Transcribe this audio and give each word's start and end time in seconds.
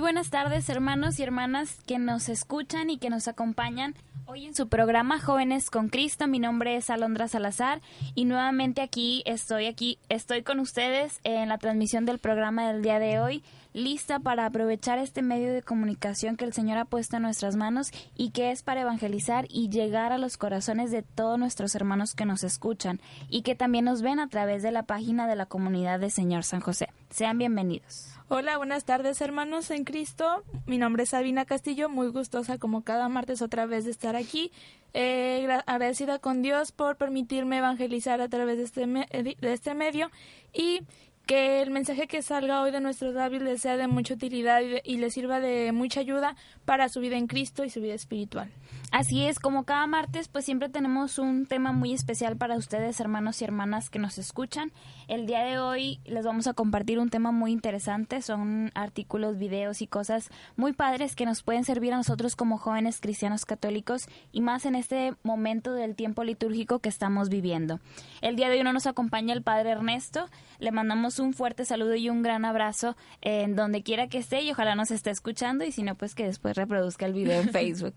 Buenas 0.00 0.30
tardes, 0.30 0.70
hermanos 0.70 1.20
y 1.20 1.22
hermanas 1.22 1.76
que 1.86 1.98
nos 1.98 2.30
escuchan 2.30 2.88
y 2.88 2.96
que 2.96 3.10
nos 3.10 3.28
acompañan 3.28 3.94
hoy 4.24 4.46
en 4.46 4.54
su 4.54 4.66
programa 4.66 5.20
Jóvenes 5.20 5.68
con 5.68 5.90
Cristo. 5.90 6.26
Mi 6.26 6.38
nombre 6.38 6.74
es 6.76 6.88
Alondra 6.88 7.28
Salazar 7.28 7.82
y 8.14 8.24
nuevamente 8.24 8.80
aquí 8.80 9.22
estoy 9.26 9.66
aquí 9.66 9.98
estoy 10.08 10.42
con 10.42 10.58
ustedes 10.58 11.20
en 11.22 11.50
la 11.50 11.58
transmisión 11.58 12.06
del 12.06 12.18
programa 12.18 12.72
del 12.72 12.80
día 12.80 12.98
de 12.98 13.20
hoy, 13.20 13.44
lista 13.74 14.18
para 14.18 14.46
aprovechar 14.46 14.98
este 14.98 15.20
medio 15.20 15.52
de 15.52 15.62
comunicación 15.62 16.38
que 16.38 16.46
el 16.46 16.54
Señor 16.54 16.78
ha 16.78 16.86
puesto 16.86 17.16
en 17.16 17.22
nuestras 17.22 17.56
manos 17.56 17.90
y 18.16 18.30
que 18.30 18.52
es 18.52 18.62
para 18.62 18.80
evangelizar 18.80 19.44
y 19.50 19.68
llegar 19.68 20.12
a 20.12 20.18
los 20.18 20.38
corazones 20.38 20.90
de 20.90 21.02
todos 21.02 21.38
nuestros 21.38 21.74
hermanos 21.74 22.14
que 22.14 22.24
nos 22.24 22.42
escuchan 22.42 23.02
y 23.28 23.42
que 23.42 23.54
también 23.54 23.84
nos 23.84 24.00
ven 24.00 24.18
a 24.18 24.28
través 24.28 24.62
de 24.62 24.72
la 24.72 24.84
página 24.84 25.28
de 25.28 25.36
la 25.36 25.44
comunidad 25.44 26.00
de 26.00 26.08
Señor 26.08 26.42
San 26.44 26.60
José. 26.60 26.88
Sean 27.10 27.36
bienvenidos. 27.36 28.19
Hola, 28.32 28.58
buenas 28.58 28.84
tardes 28.84 29.20
hermanos 29.22 29.72
en 29.72 29.82
Cristo. 29.82 30.44
Mi 30.64 30.78
nombre 30.78 31.02
es 31.02 31.08
Sabina 31.08 31.46
Castillo, 31.46 31.88
muy 31.88 32.06
gustosa 32.06 32.58
como 32.58 32.84
cada 32.84 33.08
martes 33.08 33.42
otra 33.42 33.66
vez 33.66 33.86
de 33.86 33.90
estar 33.90 34.14
aquí. 34.14 34.52
Eh, 34.94 35.48
agradecida 35.66 36.20
con 36.20 36.40
Dios 36.40 36.70
por 36.70 36.96
permitirme 36.96 37.58
evangelizar 37.58 38.20
a 38.20 38.28
través 38.28 38.56
de 38.58 38.62
este, 38.62 38.86
de 38.86 39.52
este 39.52 39.74
medio 39.74 40.12
y 40.52 40.82
que 41.30 41.62
el 41.62 41.70
mensaje 41.70 42.08
que 42.08 42.22
salga 42.22 42.60
hoy 42.60 42.72
de 42.72 42.80
nuestros 42.80 43.14
labios 43.14 43.40
les 43.44 43.62
sea 43.62 43.76
de 43.76 43.86
mucha 43.86 44.14
utilidad 44.14 44.62
y, 44.82 44.96
les 44.96 45.14
sirva 45.14 45.38
de 45.38 45.70
mucha 45.70 46.00
ayuda 46.00 46.34
para 46.64 46.88
su 46.88 46.98
vida 46.98 47.16
en 47.16 47.28
Cristo 47.28 47.64
y 47.64 47.70
su 47.70 47.80
vida 47.80 47.94
espiritual. 47.94 48.50
Así 48.90 49.24
es, 49.24 49.38
como 49.38 49.62
cada 49.62 49.86
martes, 49.86 50.26
pues 50.26 50.44
siempre 50.44 50.68
tenemos 50.68 51.20
un 51.20 51.46
tema 51.46 51.70
muy 51.70 51.92
especial 51.92 52.36
para 52.36 52.56
ustedes, 52.56 52.98
hermanos 52.98 53.40
y 53.40 53.44
hermanas 53.44 53.90
que 53.90 54.00
nos 54.00 54.18
escuchan. 54.18 54.72
El 55.06 55.26
día 55.26 55.44
de 55.44 55.60
hoy 55.60 56.00
les 56.04 56.24
vamos 56.24 56.48
a 56.48 56.52
compartir 56.52 56.98
un 56.98 57.10
tema 57.10 57.30
muy 57.30 57.52
interesante, 57.52 58.22
son 58.22 58.72
artículos, 58.74 59.38
videos 59.38 59.82
y 59.82 59.86
cosas 59.86 60.30
muy 60.56 60.72
padres 60.72 61.14
que 61.14 61.26
nos 61.26 61.44
pueden 61.44 61.62
servir 61.62 61.92
a 61.92 61.98
nosotros 61.98 62.34
como 62.34 62.58
jóvenes 62.58 63.00
cristianos 63.00 63.44
católicos 63.44 64.08
y 64.32 64.40
más 64.40 64.66
en 64.66 64.74
este 64.74 65.14
momento 65.22 65.74
del 65.74 65.94
tiempo 65.94 66.24
litúrgico 66.24 66.80
que 66.80 66.88
estamos 66.88 67.28
viviendo. 67.28 67.78
El 68.20 68.34
día 68.34 68.48
de 68.48 68.58
hoy 68.58 68.64
no 68.64 68.72
nos 68.72 68.88
acompaña 68.88 69.32
el 69.32 69.42
Padre 69.42 69.70
Ernesto, 69.70 70.28
le 70.58 70.72
mandamos 70.72 71.19
un 71.20 71.34
fuerte 71.34 71.64
saludo 71.64 71.94
y 71.94 72.08
un 72.08 72.22
gran 72.22 72.44
abrazo 72.44 72.96
en 73.20 73.56
donde 73.56 73.82
quiera 73.82 74.08
que 74.08 74.18
esté 74.18 74.42
y 74.42 74.50
ojalá 74.50 74.74
nos 74.74 74.90
esté 74.90 75.10
escuchando 75.10 75.64
y 75.64 75.72
si 75.72 75.82
no, 75.82 75.94
pues 75.94 76.14
que 76.14 76.24
después 76.24 76.56
reproduzca 76.56 77.06
el 77.06 77.12
video 77.12 77.40
en 77.40 77.48
Facebook. 77.52 77.94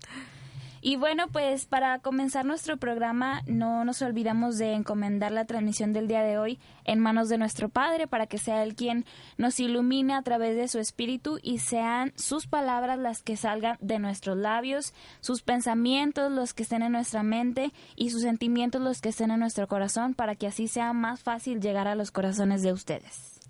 Y 0.86 0.96
bueno, 0.96 1.28
pues 1.28 1.64
para 1.64 1.98
comenzar 2.00 2.44
nuestro 2.44 2.76
programa 2.76 3.40
no 3.46 3.86
nos 3.86 4.02
olvidamos 4.02 4.58
de 4.58 4.74
encomendar 4.74 5.32
la 5.32 5.46
transmisión 5.46 5.94
del 5.94 6.08
día 6.08 6.22
de 6.22 6.36
hoy 6.36 6.58
en 6.84 6.98
manos 6.98 7.30
de 7.30 7.38
nuestro 7.38 7.70
Padre 7.70 8.06
para 8.06 8.26
que 8.26 8.36
sea 8.36 8.62
Él 8.62 8.74
quien 8.74 9.06
nos 9.38 9.58
ilumine 9.60 10.12
a 10.12 10.20
través 10.20 10.58
de 10.58 10.68
su 10.68 10.78
Espíritu 10.78 11.38
y 11.42 11.60
sean 11.60 12.12
sus 12.16 12.46
palabras 12.46 12.98
las 12.98 13.22
que 13.22 13.38
salgan 13.38 13.78
de 13.80 13.98
nuestros 13.98 14.36
labios, 14.36 14.92
sus 15.22 15.40
pensamientos 15.40 16.30
los 16.30 16.52
que 16.52 16.64
estén 16.64 16.82
en 16.82 16.92
nuestra 16.92 17.22
mente 17.22 17.72
y 17.96 18.10
sus 18.10 18.20
sentimientos 18.20 18.82
los 18.82 19.00
que 19.00 19.08
estén 19.08 19.30
en 19.30 19.40
nuestro 19.40 19.66
corazón 19.66 20.12
para 20.12 20.34
que 20.34 20.48
así 20.48 20.68
sea 20.68 20.92
más 20.92 21.22
fácil 21.22 21.62
llegar 21.62 21.88
a 21.88 21.94
los 21.94 22.10
corazones 22.10 22.60
de 22.60 22.74
ustedes. 22.74 23.40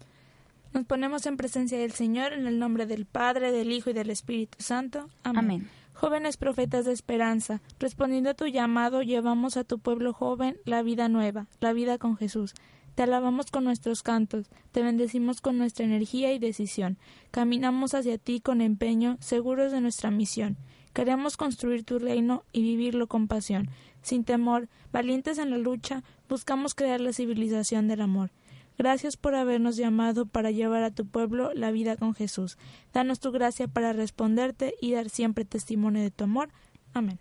Nos 0.73 0.87
ponemos 0.87 1.27
en 1.27 1.37
presencia 1.37 1.79
del 1.79 1.91
Señor 1.91 2.33
en 2.33 2.47
el 2.47 2.61
nombre 2.61 2.87
del 2.87 3.07
Padre, 3.07 3.51
del 3.51 3.73
Hijo 3.73 3.91
y 3.91 3.93
del 3.93 4.11
Espíritu 4.11 4.59
Santo. 4.61 5.09
Amén. 5.25 5.45
Amén. 5.45 5.71
Jóvenes 5.95 6.37
profetas 6.37 6.85
de 6.85 6.93
esperanza, 6.93 7.63
respondiendo 7.79 8.29
a 8.29 8.35
tu 8.35 8.47
llamado, 8.47 9.03
llevamos 9.03 9.57
a 9.57 9.63
tu 9.63 9.79
pueblo 9.79 10.13
joven 10.13 10.59
la 10.65 10.83
vida 10.83 11.09
nueva, 11.09 11.47
la 11.61 11.73
vida 11.73 11.99
con 11.99 12.17
Jesús. 12.17 12.53
Te 12.97 13.05
alabamos 13.05 13.53
con 13.53 13.63
nuestros 13.63 14.03
cantos, 14.03 14.51
te 14.73 14.83
bendecimos 14.83 15.41
con 15.41 15.57
nuestra 15.57 15.85
energía 15.85 16.33
y 16.33 16.41
decisión. 16.41 16.99
Caminamos 17.31 17.95
hacia 17.95 18.19
ti 18.19 18.41
con 18.41 18.61
empeño, 18.61 19.17
seguros 19.21 19.71
de 19.71 19.81
nuestra 19.81 20.11
misión. 20.11 20.59
Queremos 20.93 21.37
construir 21.37 21.85
tu 21.85 22.01
reino 22.01 22.45
y 22.53 22.63
vivirlo 22.63 23.07
con 23.07 23.29
pasión. 23.29 23.71
Sin 24.03 24.25
temor, 24.25 24.69
valientes 24.93 25.39
en 25.39 25.51
la 25.51 25.59
lucha, 25.59 26.03
buscamos 26.29 26.75
crear 26.75 27.01
la 27.01 27.13
civilización 27.13 27.87
del 27.87 28.01
amor. 28.01 28.31
Gracias 28.77 29.17
por 29.17 29.35
habernos 29.35 29.77
llamado 29.77 30.27
para 30.27 30.51
llevar 30.51 30.83
a 30.83 30.91
tu 30.91 31.07
pueblo 31.07 31.53
la 31.55 31.71
vida 31.71 31.97
con 31.97 32.15
Jesús. 32.15 32.59
Danos 32.93 33.21
tu 33.21 33.31
gracia 33.31 33.69
para 33.69 33.93
responderte 33.93 34.75
y 34.81 34.93
dar 34.93 35.09
siempre 35.11 35.45
testimonio 35.45 36.03
de 36.03 36.11
tu 36.11 36.25
amor. 36.25 36.49
Amén. 36.93 37.19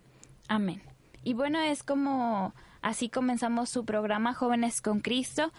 Amén. 0.48 0.82
Y 1.22 1.34
bueno, 1.34 1.60
es 1.60 1.82
como 1.82 2.54
así 2.82 3.08
comenzamos 3.08 3.70
su 3.70 3.84
programa 3.84 4.34
Jóvenes 4.34 4.82
con 4.82 5.00
Cristo. 5.00 5.52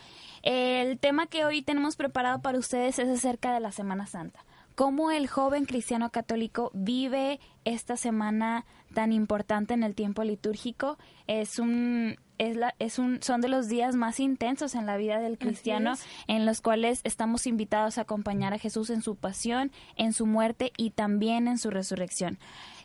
El 0.43 0.99
tema 0.99 1.27
que 1.27 1.45
hoy 1.45 1.61
tenemos 1.61 1.95
preparado 1.95 2.41
para 2.41 2.59
ustedes 2.59 2.99
es 2.99 3.09
acerca 3.09 3.53
de 3.53 3.59
la 3.59 3.71
Semana 3.71 4.05
Santa. 4.05 4.45
Cómo 4.75 5.09
el 5.09 5.27
joven 5.27 5.65
cristiano 5.65 6.11
católico 6.11 6.69
vive 6.73 7.39
esta 7.63 7.95
semana 7.95 8.65
tan 8.93 9.13
importante 9.13 9.73
en 9.73 9.83
el 9.83 9.95
tiempo 9.95 10.23
litúrgico. 10.23 10.97
Es 11.27 11.59
un 11.59 12.17
es 12.37 12.55
la, 12.55 12.75
es 12.79 12.99
un, 12.99 13.21
son 13.21 13.41
de 13.41 13.47
los 13.47 13.67
días 13.67 13.95
más 13.95 14.19
intensos 14.19 14.75
en 14.75 14.85
la 14.85 14.97
vida 14.97 15.19
del 15.19 15.37
cristiano, 15.37 15.93
en 16.27 16.45
los 16.45 16.61
cuales 16.61 17.01
estamos 17.03 17.47
invitados 17.47 17.97
a 17.97 18.01
acompañar 18.01 18.53
a 18.53 18.59
Jesús 18.59 18.89
en 18.89 19.01
su 19.01 19.15
pasión, 19.15 19.71
en 19.95 20.13
su 20.13 20.25
muerte 20.25 20.71
y 20.77 20.91
también 20.91 21.47
en 21.47 21.57
su 21.57 21.69
resurrección. 21.69 22.37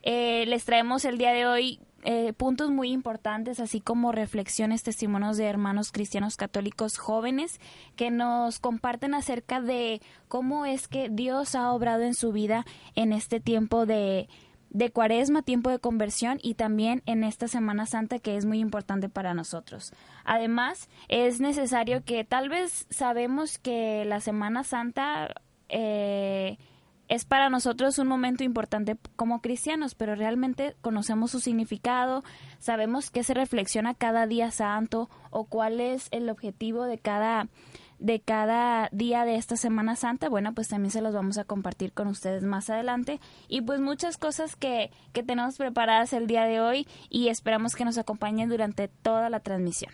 Eh, 0.02 0.44
les 0.46 0.64
traemos 0.64 1.04
el 1.04 1.18
día 1.18 1.32
de 1.32 1.46
hoy 1.46 1.80
eh, 2.02 2.32
puntos 2.32 2.70
muy 2.70 2.90
importantes, 2.92 3.60
así 3.60 3.80
como 3.80 4.10
reflexiones, 4.10 4.82
testimonios 4.82 5.36
de 5.36 5.44
hermanos 5.44 5.92
cristianos 5.92 6.38
católicos 6.38 6.96
jóvenes 6.96 7.60
que 7.94 8.10
nos 8.10 8.58
comparten 8.58 9.14
acerca 9.14 9.60
de 9.60 10.00
cómo 10.26 10.64
es 10.64 10.88
que 10.88 11.10
Dios 11.10 11.54
ha 11.54 11.70
obrado 11.72 12.02
en 12.02 12.14
su 12.14 12.32
vida 12.32 12.64
en 12.94 13.12
este 13.12 13.38
tiempo 13.38 13.84
de 13.84 14.28
de 14.70 14.90
cuaresma, 14.90 15.42
tiempo 15.42 15.70
de 15.70 15.78
conversión 15.78 16.38
y 16.42 16.54
también 16.54 17.02
en 17.06 17.24
esta 17.24 17.48
Semana 17.48 17.86
Santa 17.86 18.18
que 18.18 18.36
es 18.36 18.46
muy 18.46 18.60
importante 18.60 19.08
para 19.08 19.34
nosotros. 19.34 19.92
Además, 20.24 20.88
es 21.08 21.40
necesario 21.40 22.04
que 22.04 22.24
tal 22.24 22.48
vez 22.48 22.86
sabemos 22.88 23.58
que 23.58 24.04
la 24.04 24.20
Semana 24.20 24.64
Santa 24.64 25.34
eh, 25.68 26.56
es 27.08 27.24
para 27.24 27.50
nosotros 27.50 27.98
un 27.98 28.06
momento 28.06 28.44
importante 28.44 28.96
como 29.16 29.40
cristianos, 29.40 29.96
pero 29.96 30.14
realmente 30.14 30.76
conocemos 30.80 31.32
su 31.32 31.40
significado, 31.40 32.22
sabemos 32.60 33.10
qué 33.10 33.24
se 33.24 33.34
reflexiona 33.34 33.94
cada 33.94 34.28
día 34.28 34.52
santo 34.52 35.10
o 35.30 35.44
cuál 35.44 35.80
es 35.80 36.06
el 36.12 36.30
objetivo 36.30 36.84
de 36.84 36.98
cada 36.98 37.48
de 38.00 38.20
cada 38.20 38.88
día 38.92 39.24
de 39.24 39.36
esta 39.36 39.56
Semana 39.56 39.94
Santa, 39.94 40.28
bueno, 40.28 40.54
pues 40.54 40.68
también 40.68 40.90
se 40.90 41.02
los 41.02 41.14
vamos 41.14 41.38
a 41.38 41.44
compartir 41.44 41.92
con 41.92 42.08
ustedes 42.08 42.42
más 42.42 42.70
adelante. 42.70 43.20
Y 43.46 43.60
pues 43.60 43.80
muchas 43.80 44.16
cosas 44.16 44.56
que, 44.56 44.90
que 45.12 45.22
tenemos 45.22 45.56
preparadas 45.56 46.12
el 46.12 46.26
día 46.26 46.44
de 46.44 46.60
hoy 46.60 46.88
y 47.10 47.28
esperamos 47.28 47.76
que 47.76 47.84
nos 47.84 47.98
acompañen 47.98 48.48
durante 48.48 48.88
toda 48.88 49.30
la 49.30 49.40
transmisión. 49.40 49.92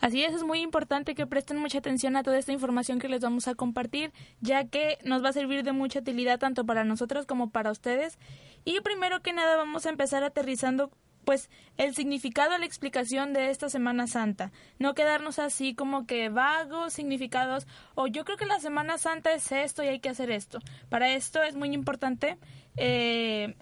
Así 0.00 0.22
es, 0.22 0.32
es 0.32 0.44
muy 0.44 0.60
importante 0.60 1.14
que 1.14 1.26
presten 1.26 1.56
mucha 1.58 1.78
atención 1.78 2.16
a 2.16 2.22
toda 2.22 2.38
esta 2.38 2.52
información 2.52 3.00
que 3.00 3.08
les 3.08 3.20
vamos 3.20 3.48
a 3.48 3.54
compartir, 3.56 4.12
ya 4.40 4.64
que 4.64 4.98
nos 5.04 5.24
va 5.24 5.30
a 5.30 5.32
servir 5.32 5.64
de 5.64 5.72
mucha 5.72 5.98
utilidad 5.98 6.38
tanto 6.38 6.64
para 6.64 6.84
nosotros 6.84 7.26
como 7.26 7.50
para 7.50 7.72
ustedes. 7.72 8.18
Y 8.64 8.80
primero 8.80 9.22
que 9.22 9.32
nada 9.32 9.56
vamos 9.56 9.86
a 9.86 9.90
empezar 9.90 10.22
aterrizando 10.22 10.92
pues 11.28 11.50
el 11.76 11.94
significado, 11.94 12.56
la 12.56 12.64
explicación 12.64 13.34
de 13.34 13.50
esta 13.50 13.68
Semana 13.68 14.06
Santa. 14.06 14.50
No 14.78 14.94
quedarnos 14.94 15.38
así 15.38 15.74
como 15.74 16.06
que 16.06 16.30
vagos 16.30 16.94
significados 16.94 17.66
o 17.94 18.06
yo 18.06 18.24
creo 18.24 18.38
que 18.38 18.46
la 18.46 18.60
Semana 18.60 18.96
Santa 18.96 19.34
es 19.34 19.52
esto 19.52 19.84
y 19.84 19.88
hay 19.88 20.00
que 20.00 20.08
hacer 20.08 20.30
esto. 20.30 20.60
Para 20.88 21.10
esto 21.10 21.42
es 21.42 21.54
muy 21.54 21.74
importante 21.74 22.38
eh, 22.78 23.56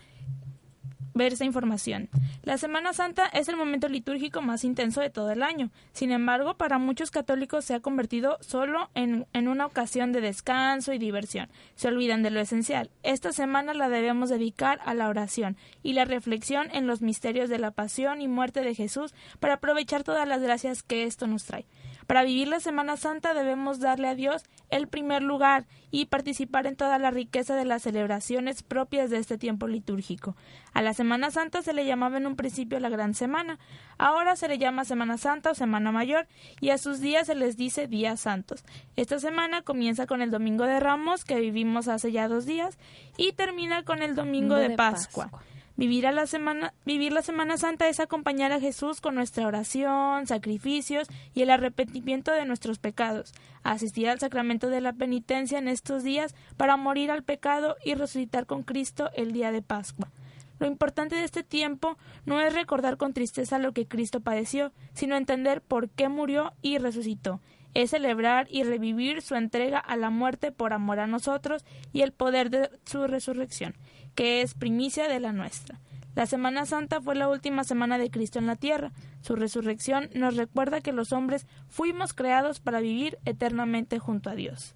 ver 1.16 1.32
esa 1.32 1.44
información. 1.44 2.08
La 2.42 2.58
Semana 2.58 2.92
Santa 2.92 3.26
es 3.26 3.48
el 3.48 3.56
momento 3.56 3.88
litúrgico 3.88 4.42
más 4.42 4.64
intenso 4.64 5.00
de 5.00 5.10
todo 5.10 5.30
el 5.30 5.42
año. 5.42 5.70
Sin 5.92 6.12
embargo, 6.12 6.56
para 6.56 6.78
muchos 6.78 7.10
católicos 7.10 7.64
se 7.64 7.74
ha 7.74 7.80
convertido 7.80 8.38
solo 8.40 8.90
en, 8.94 9.26
en, 9.32 9.48
una 9.48 9.66
ocasión 9.66 10.12
de 10.12 10.20
descanso 10.20 10.92
y 10.92 10.98
diversión. 10.98 11.48
Se 11.74 11.88
olvidan 11.88 12.22
de 12.22 12.30
lo 12.30 12.40
esencial. 12.40 12.90
Esta 13.02 13.32
semana 13.32 13.74
la 13.74 13.88
debemos 13.88 14.28
dedicar 14.28 14.80
a 14.84 14.94
la 14.94 15.08
oración 15.08 15.56
y 15.82 15.94
la 15.94 16.04
reflexión 16.04 16.68
en 16.72 16.86
los 16.86 17.02
misterios 17.02 17.48
de 17.48 17.58
la 17.58 17.70
pasión 17.70 18.20
y 18.20 18.28
muerte 18.28 18.60
de 18.60 18.74
Jesús 18.74 19.14
para 19.40 19.54
aprovechar 19.54 20.04
todas 20.04 20.28
las 20.28 20.42
gracias 20.42 20.82
que 20.82 21.04
esto 21.04 21.26
nos 21.26 21.44
trae. 21.44 21.66
Para 22.06 22.22
vivir 22.22 22.48
la 22.48 22.60
Semana 22.60 22.96
Santa 22.96 23.34
debemos 23.34 23.80
darle 23.80 24.08
a 24.08 24.14
Dios 24.14 24.44
el 24.70 24.88
primer 24.88 25.22
lugar 25.22 25.66
y 25.90 26.06
participar 26.06 26.66
en 26.66 26.76
toda 26.76 26.98
la 26.98 27.10
riqueza 27.10 27.54
de 27.56 27.64
las 27.64 27.82
celebraciones 27.82 28.62
propias 28.62 29.10
de 29.10 29.18
este 29.18 29.38
tiempo 29.38 29.66
litúrgico. 29.66 30.36
A 30.72 30.82
la 30.82 30.94
Semana 30.94 31.30
Santa 31.30 31.62
se 31.62 31.72
le 31.72 31.84
llamaba 31.84 32.16
en 32.16 32.26
un 32.26 32.36
principio 32.36 32.78
la 32.80 32.88
Gran 32.88 33.14
Semana, 33.14 33.58
ahora 33.98 34.36
se 34.36 34.48
le 34.48 34.58
llama 34.58 34.84
Semana 34.84 35.18
Santa 35.18 35.50
o 35.50 35.54
Semana 35.54 35.92
Mayor 35.92 36.26
y 36.60 36.70
a 36.70 36.78
sus 36.78 37.00
días 37.00 37.26
se 37.26 37.34
les 37.34 37.56
dice 37.56 37.86
días 37.88 38.20
santos. 38.20 38.64
Esta 38.96 39.18
semana 39.18 39.62
comienza 39.62 40.06
con 40.06 40.22
el 40.22 40.30
Domingo 40.30 40.64
de 40.64 40.80
Ramos 40.80 41.24
que 41.24 41.40
vivimos 41.40 41.88
hace 41.88 42.12
ya 42.12 42.28
dos 42.28 42.46
días 42.46 42.78
y 43.16 43.32
termina 43.32 43.84
con 43.84 44.02
el 44.02 44.14
Domingo 44.14 44.56
de, 44.56 44.70
de 44.70 44.76
Pascua. 44.76 45.30
Vivir, 45.78 46.04
la 46.04 46.26
semana, 46.26 46.72
vivir 46.86 47.12
la 47.12 47.20
Semana 47.20 47.58
Santa 47.58 47.86
es 47.86 48.00
acompañar 48.00 48.50
a 48.50 48.60
Jesús 48.60 49.02
con 49.02 49.14
nuestra 49.14 49.46
oración, 49.46 50.26
sacrificios 50.26 51.06
y 51.34 51.42
el 51.42 51.50
arrepentimiento 51.50 52.32
de 52.32 52.46
nuestros 52.46 52.78
pecados, 52.78 53.34
asistir 53.62 54.08
al 54.08 54.18
sacramento 54.18 54.70
de 54.70 54.80
la 54.80 54.94
penitencia 54.94 55.58
en 55.58 55.68
estos 55.68 56.02
días 56.02 56.34
para 56.56 56.78
morir 56.78 57.10
al 57.10 57.24
pecado 57.24 57.76
y 57.84 57.94
resucitar 57.94 58.46
con 58.46 58.62
Cristo 58.62 59.10
el 59.14 59.32
día 59.32 59.52
de 59.52 59.60
Pascua. 59.60 60.10
Lo 60.58 60.66
importante 60.66 61.16
de 61.16 61.24
este 61.24 61.42
tiempo 61.42 61.98
no 62.24 62.40
es 62.40 62.54
recordar 62.54 62.96
con 62.96 63.12
tristeza 63.12 63.58
lo 63.58 63.72
que 63.72 63.86
Cristo 63.86 64.20
padeció, 64.20 64.72
sino 64.94 65.14
entender 65.14 65.60
por 65.60 65.90
qué 65.90 66.08
murió 66.08 66.54
y 66.62 66.78
resucitó. 66.78 67.42
Es 67.76 67.90
celebrar 67.90 68.46
y 68.50 68.62
revivir 68.62 69.20
su 69.20 69.34
entrega 69.34 69.78
a 69.78 69.96
la 69.96 70.08
muerte 70.08 70.50
por 70.50 70.72
amor 70.72 70.98
a 70.98 71.06
nosotros 71.06 71.64
y 71.92 72.02
el 72.02 72.12
poder 72.12 72.48
de 72.48 72.70
su 72.84 73.06
resurrección 73.06 73.74
que 74.16 74.40
es 74.40 74.54
primicia 74.54 75.08
de 75.08 75.20
la 75.20 75.32
nuestra. 75.32 75.78
La 76.16 76.24
Semana 76.24 76.64
Santa 76.64 77.02
fue 77.02 77.14
la 77.14 77.28
última 77.28 77.62
semana 77.62 77.98
de 77.98 78.10
Cristo 78.10 78.38
en 78.38 78.46
la 78.46 78.56
tierra. 78.56 78.92
Su 79.20 79.36
resurrección 79.36 80.08
nos 80.14 80.36
recuerda 80.36 80.80
que 80.80 80.92
los 80.92 81.12
hombres 81.12 81.46
fuimos 81.68 82.14
creados 82.14 82.58
para 82.58 82.80
vivir 82.80 83.18
eternamente 83.26 83.98
junto 83.98 84.30
a 84.30 84.34
Dios. 84.34 84.74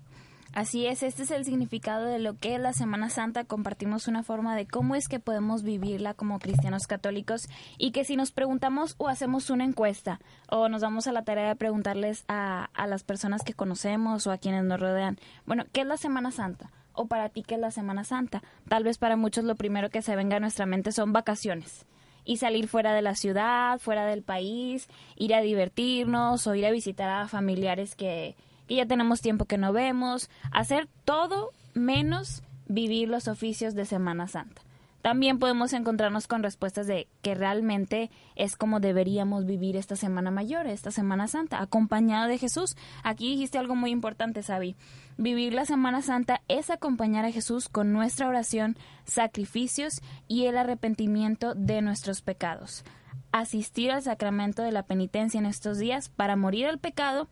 Así 0.53 0.87
es, 0.87 1.05
este 1.05 1.23
es 1.23 1.31
el 1.31 1.45
significado 1.45 2.07
de 2.07 2.19
lo 2.19 2.37
que 2.37 2.57
es 2.57 2.61
la 2.61 2.73
Semana 2.73 3.09
Santa. 3.09 3.45
Compartimos 3.45 4.09
una 4.09 4.25
forma 4.25 4.57
de 4.57 4.67
cómo 4.67 4.97
es 4.97 5.07
que 5.07 5.21
podemos 5.21 5.63
vivirla 5.63 6.13
como 6.15 6.41
cristianos 6.41 6.89
católicos 6.89 7.49
y 7.79 7.93
que 7.93 8.05
si 8.05 8.17
nos 8.17 8.33
preguntamos 8.33 8.97
o 8.99 9.09
hacemos 9.09 9.49
una 9.51 9.65
encuesta 9.65 10.19
o 10.49 10.69
nos 10.69 10.81
damos 10.81 11.07
a 11.07 11.13
la 11.13 11.23
tarea 11.23 11.47
de 11.47 11.55
preguntarles 11.55 12.25
a, 12.27 12.69
a 12.75 12.89
las 12.89 13.05
personas 13.05 13.43
que 13.45 13.55
conocemos 13.55 14.27
o 14.27 14.33
a 14.33 14.39
quienes 14.39 14.65
nos 14.65 14.81
rodean, 14.81 15.19
bueno, 15.47 15.67
¿qué 15.73 15.83
es 15.83 15.87
la 15.87 15.97
Semana 15.97 16.33
Santa? 16.33 16.71
o 16.93 17.07
para 17.07 17.29
ti 17.29 17.43
que 17.45 17.55
es 17.55 17.61
la 17.61 17.71
Semana 17.71 18.03
Santa. 18.03 18.43
Tal 18.69 18.83
vez 18.83 18.99
para 18.99 19.17
muchos 19.17 19.45
lo 19.45 19.55
primero 19.55 19.89
que 19.89 20.03
se 20.03 20.17
venga 20.17 20.37
a 20.37 20.41
nuestra 20.41 20.67
mente 20.67 20.91
son 20.91 21.13
vacaciones 21.13 21.87
y 22.25 22.37
salir 22.37 22.69
fuera 22.69 22.93
de 22.93 23.01
la 23.01 23.15
ciudad, 23.15 23.79
fuera 23.79 24.05
del 24.05 24.23
país, 24.23 24.89
ir 25.17 25.33
a 25.33 25.41
divertirnos 25.41 26.47
o 26.47 26.55
ir 26.57 26.67
a 26.67 26.73
visitar 26.73 27.09
a 27.09 27.29
familiares 27.29 27.95
que, 27.95 28.37
que 28.71 28.77
ya 28.77 28.87
tenemos 28.87 29.21
tiempo 29.21 29.47
que 29.47 29.59
no 29.59 29.73
vemos, 29.73 30.31
hacer 30.53 30.87
todo 31.05 31.51
menos 31.75 32.45
vivir 32.69 33.09
los 33.09 33.27
oficios 33.27 33.75
de 33.75 33.85
Semana 33.85 34.29
Santa 34.29 34.63
también 35.03 35.39
podemos 35.39 35.73
encontrarnos 35.73 36.27
con 36.27 36.43
respuestas 36.43 36.87
de 36.87 37.09
que 37.23 37.35
realmente 37.35 38.11
es 38.37 38.57
como 38.57 38.81
deberíamos 38.81 39.47
vivir 39.47 39.77
esta 39.77 39.97
Semana 39.97 40.31
Mayor, 40.31 40.67
esta 40.67 40.91
Semana 40.91 41.27
Santa, 41.27 41.63
acompañado 41.63 42.29
de 42.29 42.37
Jesús. 42.39 42.77
Aquí 43.03 43.31
dijiste 43.31 43.57
algo 43.57 43.75
muy 43.75 43.91
importante, 43.91 44.43
Sabi. 44.43 44.77
Vivir 45.17 45.55
la 45.55 45.65
Semana 45.65 46.03
Santa 46.03 46.43
es 46.49 46.69
acompañar 46.69 47.25
a 47.25 47.33
Jesús 47.33 47.69
con 47.69 47.93
nuestra 47.93 48.29
oración, 48.29 48.77
sacrificios 49.05 50.03
y 50.29 50.45
el 50.47 50.59
arrepentimiento 50.59 51.55
de 51.55 51.81
nuestros 51.81 52.21
pecados. 52.21 52.85
Asistir 53.33 53.93
al 53.93 54.03
sacramento 54.03 54.63
de 54.63 54.73
la 54.73 54.83
penitencia 54.83 55.39
en 55.39 55.47
estos 55.47 55.79
días 55.79 56.11
para 56.11 56.37
morir 56.37 56.67
al 56.67 56.79
pecado 56.79 57.29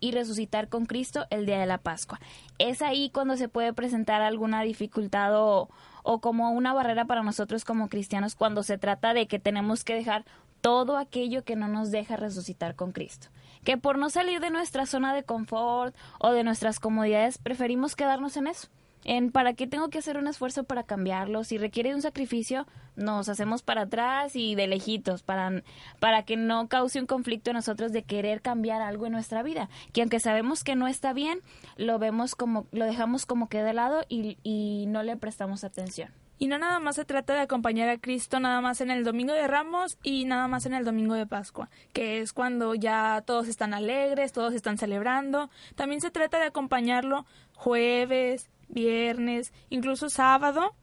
y 0.00 0.12
resucitar 0.12 0.68
con 0.68 0.86
Cristo 0.86 1.26
el 1.30 1.46
día 1.46 1.58
de 1.58 1.66
la 1.66 1.78
Pascua. 1.78 2.20
Es 2.58 2.82
ahí 2.82 3.10
cuando 3.10 3.36
se 3.36 3.48
puede 3.48 3.72
presentar 3.72 4.22
alguna 4.22 4.62
dificultad 4.62 5.36
o, 5.36 5.68
o 6.02 6.20
como 6.20 6.50
una 6.50 6.72
barrera 6.72 7.04
para 7.04 7.22
nosotros 7.22 7.64
como 7.64 7.88
cristianos 7.88 8.34
cuando 8.34 8.62
se 8.62 8.78
trata 8.78 9.14
de 9.14 9.26
que 9.26 9.38
tenemos 9.38 9.84
que 9.84 9.94
dejar 9.94 10.24
todo 10.60 10.96
aquello 10.96 11.44
que 11.44 11.56
no 11.56 11.68
nos 11.68 11.90
deja 11.90 12.16
resucitar 12.16 12.74
con 12.74 12.92
Cristo. 12.92 13.28
Que 13.64 13.76
por 13.76 13.98
no 13.98 14.10
salir 14.10 14.40
de 14.40 14.50
nuestra 14.50 14.86
zona 14.86 15.14
de 15.14 15.24
confort 15.24 15.94
o 16.18 16.32
de 16.32 16.44
nuestras 16.44 16.80
comodidades 16.80 17.38
preferimos 17.38 17.96
quedarnos 17.96 18.36
en 18.36 18.46
eso 18.46 18.68
en 19.04 19.30
para 19.30 19.54
qué 19.54 19.66
tengo 19.66 19.88
que 19.88 19.98
hacer 19.98 20.16
un 20.16 20.28
esfuerzo 20.28 20.64
para 20.64 20.82
cambiarlo. 20.82 21.44
Si 21.44 21.58
requiere 21.58 21.94
un 21.94 22.02
sacrificio, 22.02 22.66
nos 22.96 23.28
hacemos 23.28 23.62
para 23.62 23.82
atrás 23.82 24.36
y 24.36 24.54
de 24.54 24.66
lejitos, 24.66 25.22
para, 25.22 25.62
para 26.00 26.24
que 26.24 26.36
no 26.36 26.68
cause 26.68 27.00
un 27.00 27.06
conflicto 27.06 27.50
en 27.50 27.56
nosotros 27.56 27.92
de 27.92 28.02
querer 28.02 28.42
cambiar 28.42 28.82
algo 28.82 29.06
en 29.06 29.12
nuestra 29.12 29.42
vida. 29.42 29.68
Que 29.92 30.02
aunque 30.02 30.20
sabemos 30.20 30.64
que 30.64 30.76
no 30.76 30.88
está 30.88 31.12
bien, 31.12 31.40
lo 31.76 31.98
vemos 31.98 32.34
como, 32.34 32.66
lo 32.72 32.84
dejamos 32.84 33.26
como 33.26 33.48
que 33.48 33.62
de 33.62 33.72
lado 33.72 34.04
y, 34.08 34.38
y 34.42 34.86
no 34.88 35.02
le 35.02 35.16
prestamos 35.16 35.64
atención. 35.64 36.10
Y 36.40 36.46
no 36.46 36.56
nada 36.56 36.78
más 36.78 36.94
se 36.94 37.04
trata 37.04 37.34
de 37.34 37.40
acompañar 37.40 37.88
a 37.88 37.98
Cristo 37.98 38.38
nada 38.38 38.60
más 38.60 38.80
en 38.80 38.92
el 38.92 39.02
Domingo 39.02 39.32
de 39.32 39.48
Ramos 39.48 39.98
y 40.04 40.24
nada 40.24 40.46
más 40.46 40.66
en 40.66 40.74
el 40.74 40.84
Domingo 40.84 41.14
de 41.14 41.26
Pascua, 41.26 41.68
que 41.92 42.20
es 42.20 42.32
cuando 42.32 42.76
ya 42.76 43.24
todos 43.26 43.48
están 43.48 43.74
alegres, 43.74 44.32
todos 44.32 44.54
están 44.54 44.78
celebrando. 44.78 45.50
También 45.74 46.00
se 46.00 46.12
trata 46.12 46.38
de 46.38 46.46
acompañarlo 46.46 47.26
jueves, 47.54 48.48
viernes, 48.68 49.52
incluso 49.70 50.10
sábado, 50.10 50.74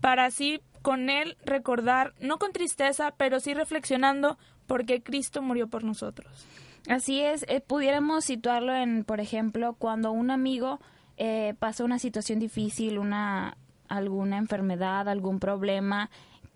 para 0.00 0.26
así 0.26 0.60
con 0.82 1.10
él 1.10 1.36
recordar, 1.44 2.14
no 2.20 2.38
con 2.38 2.52
tristeza, 2.52 3.12
pero 3.16 3.40
sí 3.40 3.54
reflexionando 3.54 4.38
porque 4.66 5.02
Cristo 5.02 5.42
murió 5.42 5.68
por 5.68 5.84
nosotros. 5.84 6.46
Así 6.88 7.20
es, 7.20 7.44
eh, 7.48 7.60
pudiéramos 7.60 8.24
situarlo 8.24 8.74
en, 8.74 9.04
por 9.04 9.20
ejemplo, 9.20 9.74
cuando 9.74 10.12
un 10.12 10.30
amigo 10.30 10.80
eh, 11.16 11.54
pasa 11.58 11.84
una 11.84 11.98
situación 11.98 12.38
difícil, 12.38 12.98
una 12.98 13.56
alguna 13.88 14.36
enfermedad, 14.36 15.08
algún 15.08 15.40
problema 15.40 16.10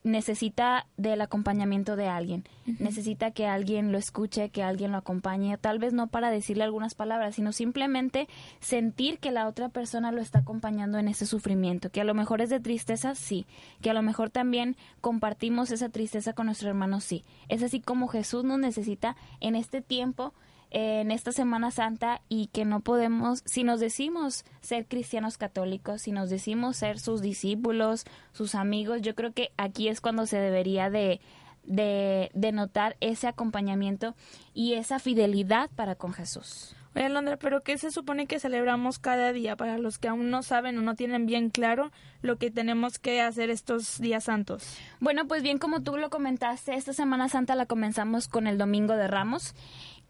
necesita 0.05 0.87
del 0.97 1.21
acompañamiento 1.21 1.95
de 1.95 2.09
alguien, 2.09 2.45
necesita 2.79 3.31
que 3.31 3.47
alguien 3.47 3.93
lo 3.93 3.99
escuche, 3.99 4.51
que 4.51 4.63
alguien 4.63 4.91
lo 4.91 4.99
acompañe, 4.99 5.57
tal 5.59 5.79
vez 5.79 5.93
no 5.93 6.09
para 6.09 6.31
decirle 6.31 6.65
algunas 6.65 6.95
palabras, 6.95 7.37
sino 7.37 7.53
simplemente 7.53 8.29
sentir 8.61 9.19
que 9.19 9.31
la 9.31 9.47
otra 9.47 9.69
persona 9.69 10.11
lo 10.11 10.21
está 10.21 10.41
acompañando 10.41 10.99
en 10.99 11.09
ese 11.09 11.27
sufrimiento, 11.27 11.91
que 11.91 12.01
a 12.01 12.05
lo 12.05 12.15
mejor 12.15 12.41
es 12.41 12.51
de 12.51 12.61
tristeza, 12.61 13.15
sí, 13.15 13.47
que 13.81 13.91
a 13.91 13.95
lo 13.95 14.03
mejor 14.03 14.31
también 14.31 14.77
compartimos 15.01 15.71
esa 15.71 15.89
tristeza 15.89 16.33
con 16.33 16.47
nuestro 16.47 16.69
hermano, 16.69 17.01
sí. 17.01 17.25
Es 17.49 17.63
así 17.63 17.81
como 17.81 18.09
Jesús 18.09 18.45
nos 18.45 18.59
necesita 18.59 19.17
en 19.41 19.55
este 19.55 19.83
tiempo 19.83 20.35
en 20.73 21.11
esta 21.11 21.33
Semana 21.33 21.71
Santa 21.71 22.23
y 22.31 22.47
que 22.49 22.65
no 22.65 22.81
podemos, 22.81 23.43
si 23.45 23.63
nos 23.63 23.79
decimos 23.79 24.45
ser 24.63 24.87
cristianos 24.87 25.37
católicos, 25.37 26.03
si 26.03 26.13
nos 26.13 26.31
decimos 26.31 26.79
ser 26.79 26.99
sus 26.99 27.21
discípulos, 27.21 28.05
sus 28.33 28.55
amigos, 28.55 29.03
yo 29.03 29.15
creo 29.15 29.33
que 29.33 29.53
aquí 29.59 29.89
es 29.89 30.01
cuando 30.01 30.25
se 30.25 30.39
debería 30.39 30.89
de, 30.89 31.21
de, 31.65 32.31
de 32.33 32.53
notar 32.53 32.97
ese 33.01 33.29
acompañamiento 33.29 34.15
y 34.55 34.73
esa 34.73 34.99
fidelidad 34.99 35.69
para 35.77 35.95
con 35.95 36.15
Jesús. 36.15 36.75
Oye, 36.95 37.07
Alondra, 37.07 37.39
pero 37.39 37.63
¿qué 37.63 37.79
se 37.79 37.91
supone 37.91 38.27
que 38.27 38.39
celebramos 38.39 38.99
cada 38.99 39.33
día 39.33 39.57
para 39.57 39.79
los 39.79 39.99
que 39.99 40.09
aún 40.09 40.29
no 40.29 40.43
saben 40.43 40.77
o 40.77 40.83
no 40.83 40.95
tienen 40.95 41.25
bien 41.25 41.49
claro 41.49 41.91
lo 42.21 42.37
que 42.37 42.51
tenemos 42.51 42.99
que 42.99 43.23
hacer 43.23 43.49
estos 43.49 43.99
días 43.99 44.25
santos? 44.25 44.77
Bueno, 45.01 45.27
pues 45.27 45.43
bien, 45.43 45.57
como 45.57 45.83
tú 45.83 45.97
lo 45.97 46.11
comentaste, 46.11 46.75
esta 46.75 46.93
Semana 46.93 47.31
Santa 47.31 47.55
la 47.55 47.65
comenzamos 47.65 48.29
con 48.29 48.47
el 48.47 48.59
Domingo 48.59 48.95
de 48.95 49.09
Ramos 49.09 49.55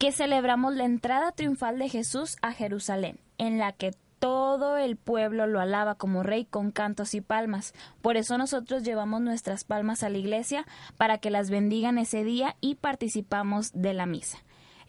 que 0.02 0.11
celebramos 0.11 0.75
la 0.75 0.82
entrada 0.82 1.30
triunfal 1.30 1.78
de 1.78 1.88
Jesús 1.88 2.37
a 2.42 2.50
Jerusalén, 2.50 3.21
en 3.38 3.59
la 3.59 3.71
que 3.71 3.92
todo 4.18 4.76
el 4.76 4.97
pueblo 4.97 5.47
lo 5.47 5.61
alaba 5.61 5.94
como 5.94 6.25
rey 6.25 6.44
con 6.44 6.73
cantos 6.73 7.14
y 7.14 7.21
palmas. 7.21 7.73
Por 8.00 8.16
eso 8.16 8.37
nosotros 8.37 8.82
llevamos 8.82 9.21
nuestras 9.21 9.62
palmas 9.62 10.02
a 10.02 10.09
la 10.09 10.18
iglesia 10.18 10.66
para 10.97 11.18
que 11.18 11.30
las 11.30 11.50
bendigan 11.50 11.99
ese 11.99 12.25
día 12.25 12.56
y 12.61 12.75
participamos 12.75 13.71
de 13.75 13.94
la 13.94 14.06
misa. 14.06 14.38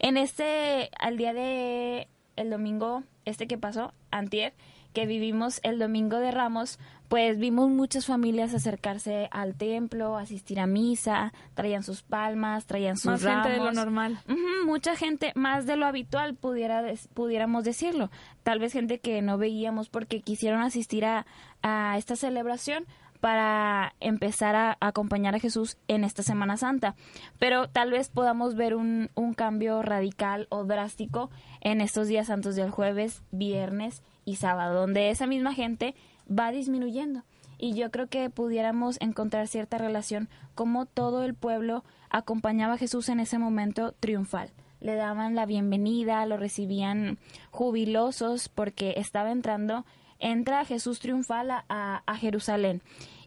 En 0.00 0.16
este, 0.16 0.90
al 0.98 1.16
día 1.16 1.32
de 1.32 2.08
el 2.34 2.50
domingo, 2.50 3.04
este 3.24 3.46
que 3.46 3.56
pasó, 3.56 3.92
antier, 4.10 4.52
que 4.94 5.06
vivimos 5.06 5.60
el 5.62 5.78
domingo 5.78 6.18
de 6.18 6.32
Ramos, 6.32 6.80
pues 7.08 7.38
vimos 7.38 7.68
muchas 7.68 8.06
familias 8.06 8.54
acercarse 8.54 9.28
al 9.30 9.54
templo, 9.54 10.16
asistir 10.16 10.58
a 10.60 10.66
misa, 10.66 11.32
traían 11.54 11.82
sus 11.82 12.02
palmas, 12.02 12.66
traían 12.66 12.96
sus 12.96 13.06
más 13.06 13.22
gente 13.22 13.50
de 13.50 13.58
lo 13.58 13.72
normal. 13.72 14.18
mucha 14.66 14.96
gente, 14.96 15.32
más 15.34 15.66
de 15.66 15.76
lo 15.76 15.86
habitual, 15.86 16.34
pudiera 16.34 16.82
pudiéramos 17.14 17.64
decirlo. 17.64 18.10
Tal 18.42 18.58
vez 18.58 18.72
gente 18.72 18.98
que 18.98 19.22
no 19.22 19.38
veíamos 19.38 19.88
porque 19.88 20.20
quisieron 20.20 20.62
asistir 20.62 21.04
a, 21.04 21.26
a 21.62 21.96
esta 21.98 22.16
celebración 22.16 22.86
para 23.24 23.94
empezar 24.00 24.54
a, 24.54 24.76
acompañar 24.80 25.34
a 25.34 25.38
Jesús 25.38 25.78
en 25.88 26.04
esta 26.04 26.22
Semana 26.22 26.58
Santa. 26.58 26.94
Pero 27.38 27.68
tal 27.68 27.90
vez 27.90 28.10
podamos 28.10 28.54
ver 28.54 28.74
un, 28.74 29.08
un 29.14 29.32
cambio 29.32 29.80
radical 29.80 30.46
o 30.50 30.64
drástico 30.64 31.30
en 31.62 31.80
estos 31.80 32.06
días 32.06 32.26
santos 32.26 32.54
del 32.54 32.70
jueves, 32.70 33.22
viernes 33.30 34.02
y 34.26 34.36
sábado, 34.36 34.78
donde 34.80 35.08
esa 35.08 35.26
misma 35.26 35.54
gente 35.54 35.94
va 36.30 36.50
disminuyendo. 36.50 37.22
Y 37.58 37.74
yo 37.74 37.90
creo 37.90 38.08
que 38.08 38.28
pudiéramos 38.30 39.00
encontrar 39.00 39.46
cierta 39.48 39.78
relación 39.78 40.28
como 40.54 40.86
todo 40.86 41.22
el 41.22 41.34
pueblo 41.34 41.84
acompañaba 42.10 42.74
a 42.74 42.78
Jesús 42.78 43.08
en 43.08 43.20
ese 43.20 43.38
momento 43.38 43.92
triunfal. 43.92 44.50
Le 44.80 44.96
daban 44.96 45.34
la 45.34 45.46
bienvenida, 45.46 46.26
lo 46.26 46.36
recibían 46.36 47.18
jubilosos 47.50 48.48
porque 48.48 48.94
estaba 48.96 49.30
entrando, 49.30 49.86
entra 50.18 50.64
Jesús 50.64 51.00
triunfal 51.00 51.50
a, 51.50 52.16
Jerusalén. 52.18 52.82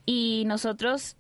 Y 0.06 0.44
nosotros 0.46 1.16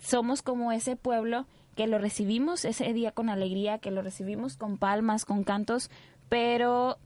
somos 0.00 0.42
como 0.42 0.72
ese 0.72 0.96
pueblo 0.96 1.46
que 1.76 1.86
lo 1.86 1.98
recibimos 1.98 2.64
ese 2.64 2.92
día 2.92 3.12
con 3.12 3.28
alegría, 3.28 3.78
que 3.78 3.90
lo 3.90 4.02
recibimos 4.02 4.56
con 4.56 4.76
palmas, 4.76 5.24
con 5.24 5.44
cantos, 5.44 5.90
pero 6.28 6.98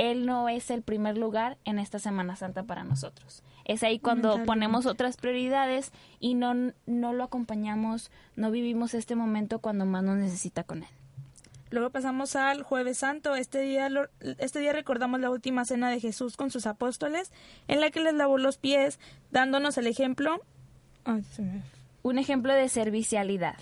él 0.00 0.24
no 0.24 0.48
es 0.48 0.70
el 0.70 0.80
primer 0.80 1.18
lugar 1.18 1.58
en 1.66 1.78
esta 1.78 1.98
Semana 1.98 2.34
Santa 2.34 2.62
para 2.62 2.84
nosotros. 2.84 3.42
Es 3.66 3.82
ahí 3.82 3.98
cuando 3.98 4.42
ponemos 4.44 4.86
otras 4.86 5.18
prioridades 5.18 5.92
y 6.18 6.32
no, 6.32 6.72
no 6.86 7.12
lo 7.12 7.22
acompañamos, 7.22 8.10
no 8.34 8.50
vivimos 8.50 8.94
este 8.94 9.14
momento 9.14 9.58
cuando 9.58 9.84
más 9.84 10.02
nos 10.02 10.16
necesita 10.16 10.64
con 10.64 10.84
él. 10.84 10.88
Luego 11.68 11.90
pasamos 11.90 12.34
al 12.34 12.62
jueves 12.62 12.96
santo. 12.96 13.36
Este 13.36 13.60
día, 13.60 13.90
este 14.38 14.58
día 14.60 14.72
recordamos 14.72 15.20
la 15.20 15.30
última 15.30 15.66
cena 15.66 15.90
de 15.90 16.00
Jesús 16.00 16.38
con 16.38 16.50
sus 16.50 16.66
apóstoles, 16.66 17.30
en 17.68 17.80
la 17.80 17.90
que 17.90 18.00
les 18.00 18.14
lavó 18.14 18.38
los 18.38 18.56
pies, 18.56 18.98
dándonos 19.30 19.76
el 19.76 19.86
ejemplo. 19.86 20.40
Un 22.02 22.18
ejemplo 22.18 22.54
de 22.54 22.70
servicialidad. 22.70 23.58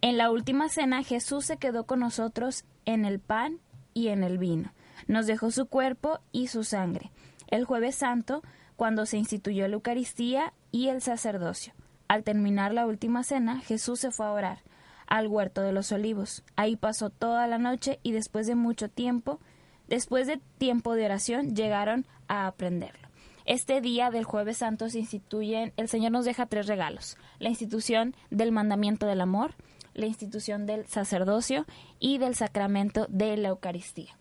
En 0.00 0.16
la 0.16 0.30
última 0.30 0.70
cena 0.70 1.04
Jesús 1.04 1.44
se 1.44 1.58
quedó 1.58 1.84
con 1.84 2.00
nosotros 2.00 2.64
en 2.86 3.04
el 3.04 3.20
pan 3.20 3.58
y 3.92 4.08
en 4.08 4.24
el 4.24 4.38
vino. 4.38 4.72
Nos 5.06 5.26
dejó 5.26 5.50
su 5.50 5.66
cuerpo 5.66 6.20
y 6.32 6.48
su 6.48 6.64
sangre. 6.64 7.10
El 7.48 7.64
jueves 7.64 7.94
santo, 7.96 8.42
cuando 8.76 9.06
se 9.06 9.18
instituyó 9.18 9.68
la 9.68 9.74
Eucaristía 9.74 10.52
y 10.72 10.88
el 10.88 11.02
sacerdocio. 11.02 11.72
Al 12.08 12.24
terminar 12.24 12.72
la 12.72 12.86
última 12.86 13.22
cena, 13.22 13.60
Jesús 13.60 14.00
se 14.00 14.10
fue 14.10 14.26
a 14.26 14.32
orar 14.32 14.58
al 15.06 15.28
huerto 15.28 15.62
de 15.62 15.72
los 15.72 15.92
olivos. 15.92 16.44
Ahí 16.56 16.76
pasó 16.76 17.10
toda 17.10 17.46
la 17.46 17.58
noche 17.58 18.00
y 18.02 18.12
después 18.12 18.46
de 18.46 18.54
mucho 18.54 18.88
tiempo, 18.88 19.40
después 19.88 20.26
de 20.26 20.40
tiempo 20.58 20.94
de 20.94 21.04
oración, 21.04 21.54
llegaron 21.54 22.06
a 22.28 22.46
aprenderlo. 22.46 23.08
Este 23.44 23.80
día 23.80 24.10
del 24.10 24.24
jueves 24.24 24.58
santo 24.58 24.88
se 24.88 25.00
instituyen, 25.00 25.74
el 25.76 25.88
Señor 25.88 26.12
nos 26.12 26.24
deja 26.24 26.46
tres 26.46 26.66
regalos, 26.66 27.18
la 27.38 27.50
institución 27.50 28.14
del 28.30 28.52
mandamiento 28.52 29.06
del 29.06 29.20
amor, 29.20 29.54
la 29.92 30.06
institución 30.06 30.66
del 30.66 30.86
sacerdocio 30.86 31.66
y 32.00 32.18
del 32.18 32.34
sacramento 32.34 33.06
de 33.10 33.36
la 33.36 33.48
Eucaristía. 33.48 34.16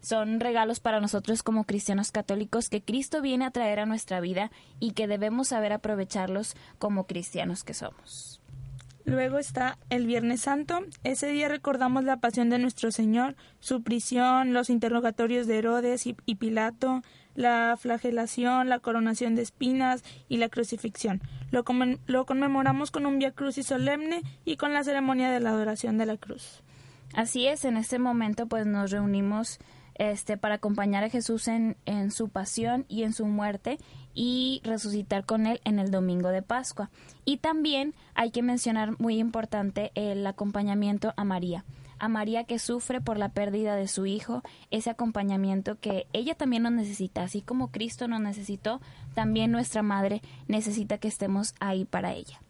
Son 0.00 0.40
regalos 0.40 0.80
para 0.80 1.00
nosotros 1.00 1.42
como 1.42 1.64
cristianos 1.64 2.10
católicos 2.10 2.68
que 2.68 2.82
Cristo 2.82 3.20
viene 3.20 3.44
a 3.44 3.50
traer 3.50 3.80
a 3.80 3.86
nuestra 3.86 4.20
vida 4.20 4.50
y 4.78 4.92
que 4.92 5.06
debemos 5.06 5.48
saber 5.48 5.72
aprovecharlos 5.72 6.56
como 6.78 7.06
cristianos 7.06 7.64
que 7.64 7.74
somos. 7.74 8.40
Luego 9.04 9.38
está 9.38 9.78
el 9.88 10.06
Viernes 10.06 10.42
Santo. 10.42 10.80
Ese 11.04 11.28
día 11.28 11.48
recordamos 11.48 12.04
la 12.04 12.18
pasión 12.18 12.48
de 12.48 12.58
nuestro 12.58 12.92
Señor, 12.92 13.34
su 13.58 13.82
prisión, 13.82 14.52
los 14.52 14.70
interrogatorios 14.70 15.46
de 15.46 15.58
Herodes 15.58 16.06
y, 16.06 16.34
Pilato, 16.36 17.02
la 17.34 17.76
flagelación, 17.78 18.68
la 18.68 18.78
coronación 18.78 19.34
de 19.34 19.42
espinas 19.42 20.04
y 20.28 20.36
la 20.36 20.48
crucifixión. 20.48 21.22
Lo, 21.50 21.64
lo 22.06 22.26
conmemoramos 22.26 22.90
con 22.90 23.06
un 23.06 23.18
Via 23.18 23.32
Crucis 23.32 23.66
solemne 23.66 24.22
y 24.44 24.56
con 24.56 24.72
la 24.72 24.84
ceremonia 24.84 25.30
de 25.30 25.40
la 25.40 25.50
adoración 25.50 25.98
de 25.98 26.06
la 26.06 26.16
cruz. 26.16 26.62
Así 27.12 27.46
es, 27.46 27.64
en 27.64 27.76
este 27.76 27.98
momento 27.98 28.46
pues 28.46 28.66
nos 28.66 28.90
reunimos 28.90 29.58
este, 29.94 30.36
para 30.36 30.56
acompañar 30.56 31.04
a 31.04 31.10
Jesús 31.10 31.48
en, 31.48 31.76
en 31.86 32.10
su 32.10 32.28
pasión 32.28 32.86
y 32.88 33.02
en 33.02 33.12
su 33.12 33.26
muerte 33.26 33.78
y 34.14 34.60
resucitar 34.64 35.24
con 35.24 35.46
él 35.46 35.60
en 35.64 35.78
el 35.78 35.90
domingo 35.90 36.28
de 36.28 36.42
Pascua. 36.42 36.90
Y 37.24 37.38
también 37.38 37.94
hay 38.14 38.30
que 38.30 38.42
mencionar 38.42 38.98
muy 38.98 39.18
importante 39.18 39.92
el 39.94 40.26
acompañamiento 40.26 41.12
a 41.16 41.24
María. 41.24 41.64
A 41.98 42.08
María 42.08 42.44
que 42.44 42.58
sufre 42.58 43.02
por 43.02 43.18
la 43.18 43.28
pérdida 43.28 43.76
de 43.76 43.86
su 43.86 44.06
hijo, 44.06 44.42
ese 44.70 44.88
acompañamiento 44.88 45.78
que 45.78 46.06
ella 46.14 46.34
también 46.34 46.62
nos 46.62 46.72
necesita, 46.72 47.22
así 47.22 47.42
como 47.42 47.70
Cristo 47.70 48.08
nos 48.08 48.22
necesitó, 48.22 48.80
también 49.14 49.52
nuestra 49.52 49.82
madre 49.82 50.22
necesita 50.48 50.96
que 50.96 51.08
estemos 51.08 51.54
ahí 51.60 51.84
para 51.84 52.14
ella. 52.14 52.40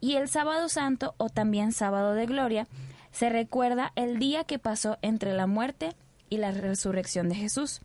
Y 0.00 0.16
el 0.16 0.28
sábado 0.28 0.68
santo 0.68 1.14
o 1.16 1.30
también 1.30 1.72
sábado 1.72 2.12
de 2.12 2.26
gloria 2.26 2.68
se 3.12 3.30
recuerda 3.30 3.92
el 3.96 4.18
día 4.18 4.44
que 4.44 4.58
pasó 4.58 4.98
entre 5.00 5.32
la 5.32 5.46
muerte 5.46 5.96
y 6.28 6.38
la 6.38 6.52
resurrección 6.52 7.28
de 7.28 7.34
Jesús. 7.34 7.80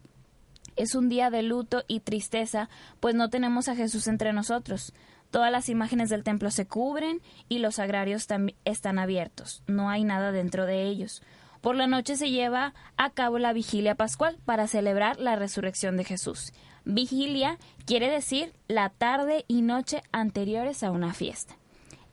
Es 0.75 0.95
un 0.95 1.09
día 1.09 1.29
de 1.29 1.43
luto 1.43 1.83
y 1.87 1.99
tristeza, 1.99 2.69
pues 2.99 3.15
no 3.15 3.29
tenemos 3.29 3.67
a 3.67 3.75
Jesús 3.75 4.07
entre 4.07 4.33
nosotros. 4.33 4.93
Todas 5.29 5.51
las 5.51 5.69
imágenes 5.69 6.09
del 6.09 6.23
templo 6.23 6.51
se 6.51 6.65
cubren 6.65 7.21
y 7.49 7.59
los 7.59 7.79
agrarios 7.79 8.27
están 8.65 8.99
abiertos. 8.99 9.63
No 9.67 9.89
hay 9.89 10.03
nada 10.03 10.31
dentro 10.31 10.65
de 10.65 10.83
ellos. 10.83 11.21
Por 11.61 11.75
la 11.75 11.87
noche 11.87 12.15
se 12.15 12.31
lleva 12.31 12.73
a 12.97 13.11
cabo 13.11 13.37
la 13.37 13.53
vigilia 13.53 13.95
pascual 13.95 14.37
para 14.45 14.67
celebrar 14.67 15.19
la 15.19 15.35
resurrección 15.35 15.95
de 15.95 16.03
Jesús. 16.03 16.53
Vigilia 16.83 17.59
quiere 17.85 18.09
decir 18.09 18.53
la 18.67 18.89
tarde 18.89 19.45
y 19.47 19.61
noche 19.61 20.01
anteriores 20.11 20.83
a 20.83 20.91
una 20.91 21.13
fiesta. 21.13 21.55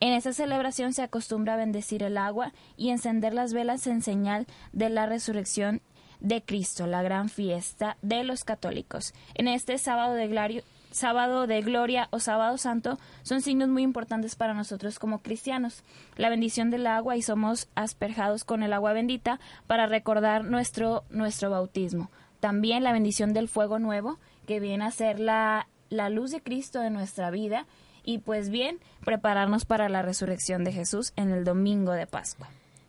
En 0.01 0.13
esa 0.13 0.33
celebración 0.33 0.93
se 0.93 1.03
acostumbra 1.03 1.55
a 1.55 1.57
bendecir 1.57 2.03
el 2.03 2.19
agua 2.19 2.53
y 2.77 2.91
encender 2.91 3.35
las 3.35 3.53
velas 3.53 3.87
en 3.87 4.03
señal 4.03 4.47
de 4.73 4.91
la 4.91 5.07
resurrección 5.07 5.81
de 6.21 6.43
Cristo, 6.43 6.87
la 6.87 7.03
gran 7.03 7.29
fiesta 7.29 7.97
de 8.03 8.25
los 8.25 8.45
católicos. 8.45 9.15
En 9.35 9.49
este 9.49 9.79
sábado 9.79 10.15
de, 10.15 10.63
sábado 10.91 11.47
de 11.47 11.61
gloria 11.63 12.09
o 12.11 12.21
sábado 12.21 12.59
santo 12.59 12.99
son 13.23 13.41
signos 13.41 13.69
muy 13.69 13.83
importantes 13.83 14.37
para 14.37 14.55
nosotros 14.55 14.99
como 14.99 15.21
cristianos. 15.21 15.83
La 16.17 16.31
bendición 16.31 16.71
del 16.71 16.87
agua 16.87 17.17
y 17.17 17.23
somos 17.23 17.69
asperjados 17.75 18.45
con 18.45 18.63
el 18.63 18.73
agua 18.73 18.93
bendita 18.93 19.41
para 19.67 19.87
recordar 19.87 20.45
nuestro, 20.45 21.05
nuestro 21.11 21.51
bautismo. 21.51 22.11
También 22.41 22.85
la 22.85 22.93
bendición 22.93 23.33
del 23.33 23.49
fuego 23.49 23.79
nuevo, 23.79 24.19
que 24.47 24.61
viene 24.61 24.85
a 24.85 24.91
ser 24.91 25.19
la, 25.21 25.69
la 25.91 26.09
luz 26.09 26.31
de 26.31 26.41
Cristo 26.41 26.83
en 26.83 26.93
nuestra 26.93 27.31
vida 27.31 27.67
y 28.05 28.19
pues 28.19 28.49
bien, 28.49 28.79
prepararnos 29.05 29.65
para 29.67 29.89
la 29.89 30.03
resurrección 30.03 30.65
de 30.65 30.73
Jesús 30.73 31.13
en 31.17 31.31
el 31.31 31.45
domingo 31.45 31.93
de 31.93 32.07
Pascua. 32.07 32.49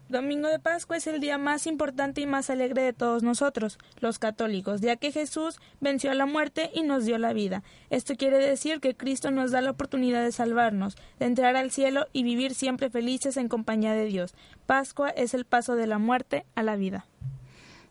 Domingo 0.09 0.47
de 0.47 0.57
Pascua 0.57 0.97
es 0.97 1.05
el 1.05 1.19
día 1.19 1.37
más 1.37 1.67
importante 1.67 2.19
y 2.19 2.25
más 2.25 2.49
alegre 2.49 2.81
de 2.81 2.93
todos 2.93 3.21
nosotros, 3.21 3.77
los 3.99 4.17
católicos, 4.17 4.81
ya 4.81 4.95
que 4.95 5.11
Jesús 5.11 5.59
venció 5.81 6.09
a 6.09 6.15
la 6.15 6.25
muerte 6.25 6.71
y 6.73 6.81
nos 6.81 7.05
dio 7.05 7.19
la 7.19 7.31
vida. 7.31 7.61
Esto 7.91 8.15
quiere 8.15 8.39
decir 8.39 8.79
que 8.79 8.95
Cristo 8.95 9.29
nos 9.29 9.51
da 9.51 9.61
la 9.61 9.69
oportunidad 9.69 10.23
de 10.23 10.31
salvarnos, 10.31 10.97
de 11.19 11.27
entrar 11.27 11.55
al 11.55 11.69
cielo 11.69 12.07
y 12.11 12.23
vivir 12.23 12.55
siempre 12.55 12.89
felices 12.89 13.37
en 13.37 13.49
compañía 13.49 13.93
de 13.93 14.05
Dios. 14.05 14.33
Pascua 14.65 15.09
es 15.09 15.35
el 15.35 15.45
paso 15.45 15.75
de 15.75 15.85
la 15.85 15.99
muerte 15.99 16.43
a 16.55 16.63
la 16.63 16.75
vida. 16.75 17.05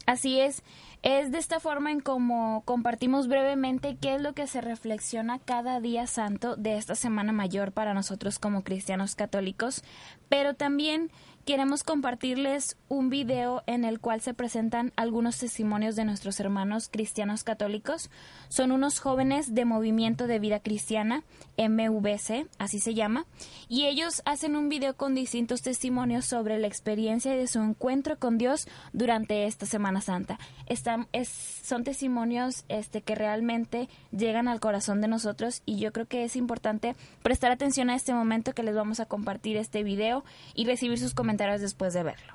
Así 0.08 0.40
es, 0.40 0.64
es 1.02 1.30
de 1.30 1.38
esta 1.38 1.60
forma 1.60 1.92
en 1.92 2.00
como 2.00 2.62
compartimos 2.64 3.28
brevemente 3.28 3.96
qué 4.00 4.14
es 4.14 4.22
lo 4.22 4.32
que 4.32 4.46
se 4.46 4.60
reflexiona 4.60 5.38
cada 5.38 5.80
día 5.80 6.06
santo 6.06 6.56
de 6.56 6.78
esta 6.78 6.94
Semana 6.94 7.32
Mayor 7.32 7.72
para 7.72 7.94
nosotros 7.94 8.38
como 8.38 8.64
cristianos 8.64 9.14
católicos, 9.14 9.84
pero 10.28 10.54
también 10.54 11.12
queremos 11.48 11.82
compartirles 11.82 12.76
un 12.88 13.08
video 13.08 13.62
en 13.66 13.86
el 13.86 14.00
cual 14.00 14.20
se 14.20 14.34
presentan 14.34 14.92
algunos 14.96 15.38
testimonios 15.38 15.96
de 15.96 16.04
nuestros 16.04 16.40
hermanos 16.40 16.90
cristianos 16.90 17.42
católicos. 17.42 18.10
Son 18.50 18.70
unos 18.70 18.98
jóvenes 18.98 19.54
de 19.54 19.64
Movimiento 19.64 20.26
de 20.26 20.40
Vida 20.40 20.60
Cristiana, 20.60 21.24
MVC, 21.56 22.46
así 22.58 22.80
se 22.80 22.92
llama, 22.92 23.24
y 23.66 23.86
ellos 23.86 24.20
hacen 24.26 24.56
un 24.56 24.68
video 24.68 24.94
con 24.94 25.14
distintos 25.14 25.62
testimonios 25.62 26.26
sobre 26.26 26.58
la 26.58 26.66
experiencia 26.66 27.32
de 27.32 27.46
su 27.46 27.60
encuentro 27.60 28.18
con 28.18 28.36
Dios 28.36 28.68
durante 28.92 29.46
esta 29.46 29.64
Semana 29.64 30.02
Santa. 30.02 30.38
Están, 30.66 31.08
es, 31.14 31.30
son 31.30 31.82
testimonios 31.82 32.66
este, 32.68 33.00
que 33.00 33.14
realmente 33.14 33.88
llegan 34.10 34.48
al 34.48 34.60
corazón 34.60 35.00
de 35.00 35.08
nosotros 35.08 35.62
y 35.64 35.78
yo 35.78 35.94
creo 35.94 36.04
que 36.04 36.24
es 36.24 36.36
importante 36.36 36.94
prestar 37.22 37.52
atención 37.52 37.88
a 37.88 37.94
este 37.94 38.12
momento 38.12 38.52
que 38.52 38.62
les 38.62 38.74
vamos 38.74 39.00
a 39.00 39.06
compartir 39.06 39.56
este 39.56 39.82
video 39.82 40.24
y 40.54 40.66
recibir 40.66 40.98
sus 40.98 41.14
comentarios 41.14 41.37
después 41.38 41.94
de 41.94 42.02
verlo. 42.02 42.34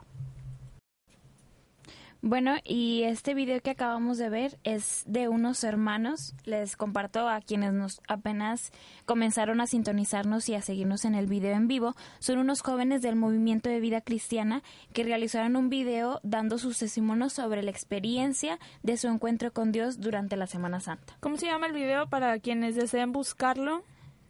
Bueno, 2.25 2.55
y 2.63 3.03
este 3.03 3.33
video 3.33 3.59
que 3.59 3.71
acabamos 3.71 4.17
de 4.17 4.29
ver 4.29 4.57
es 4.63 5.03
de 5.05 5.27
unos 5.27 5.61
hermanos. 5.65 6.33
Les 6.45 6.77
comparto 6.77 7.27
a 7.27 7.41
quienes 7.41 7.73
nos 7.73 7.99
apenas 8.07 8.71
comenzaron 9.03 9.59
a 9.59 9.67
sintonizarnos 9.67 10.47
y 10.47 10.55
a 10.55 10.61
seguirnos 10.61 11.03
en 11.03 11.15
el 11.15 11.27
video 11.27 11.53
en 11.53 11.67
vivo. 11.67 11.95
Son 12.19 12.37
unos 12.37 12.61
jóvenes 12.61 13.01
del 13.01 13.17
movimiento 13.17 13.69
de 13.69 13.81
vida 13.81 13.99
cristiana 13.99 14.63
que 14.93 15.03
realizaron 15.03 15.57
un 15.57 15.67
video 15.67 16.21
dando 16.23 16.59
sus 16.59 16.77
testimonios 16.77 17.33
sobre 17.33 17.61
la 17.61 17.71
experiencia 17.71 18.57
de 18.83 18.95
su 18.95 19.09
encuentro 19.09 19.51
con 19.51 19.73
Dios 19.73 19.99
durante 19.99 20.37
la 20.37 20.47
Semana 20.47 20.79
Santa. 20.79 21.17
¿Cómo 21.19 21.35
se 21.35 21.47
llama 21.47 21.67
el 21.67 21.73
video 21.73 22.07
para 22.07 22.39
quienes 22.39 22.75
deseen 22.75 23.11
buscarlo? 23.11 23.83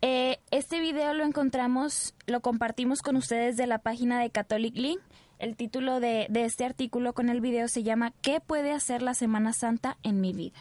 Eh, 0.05 0.41
este 0.51 0.81
video 0.81 1.13
lo 1.13 1.23
encontramos, 1.23 2.13
lo 2.27 2.41
compartimos 2.41 3.01
con 3.01 3.15
ustedes 3.15 3.55
de 3.55 3.67
la 3.67 3.77
página 3.77 4.19
de 4.19 4.31
Catholic 4.31 4.75
Link. 4.75 4.99
El 5.39 5.55
título 5.55 6.01
de, 6.01 6.27
este 6.33 6.65
artículo 6.65 7.13
con 7.13 7.29
el 7.29 7.39
video 7.39 7.69
se 7.69 7.83
llama 7.83 8.11
¿Qué 8.21 8.41
puede 8.41 8.73
hacer 8.73 9.01
la 9.01 9.13
Semana 9.13 9.53
Santa 9.53 9.97
en 10.03 10.19
mi 10.19 10.33
vida? 10.33 10.59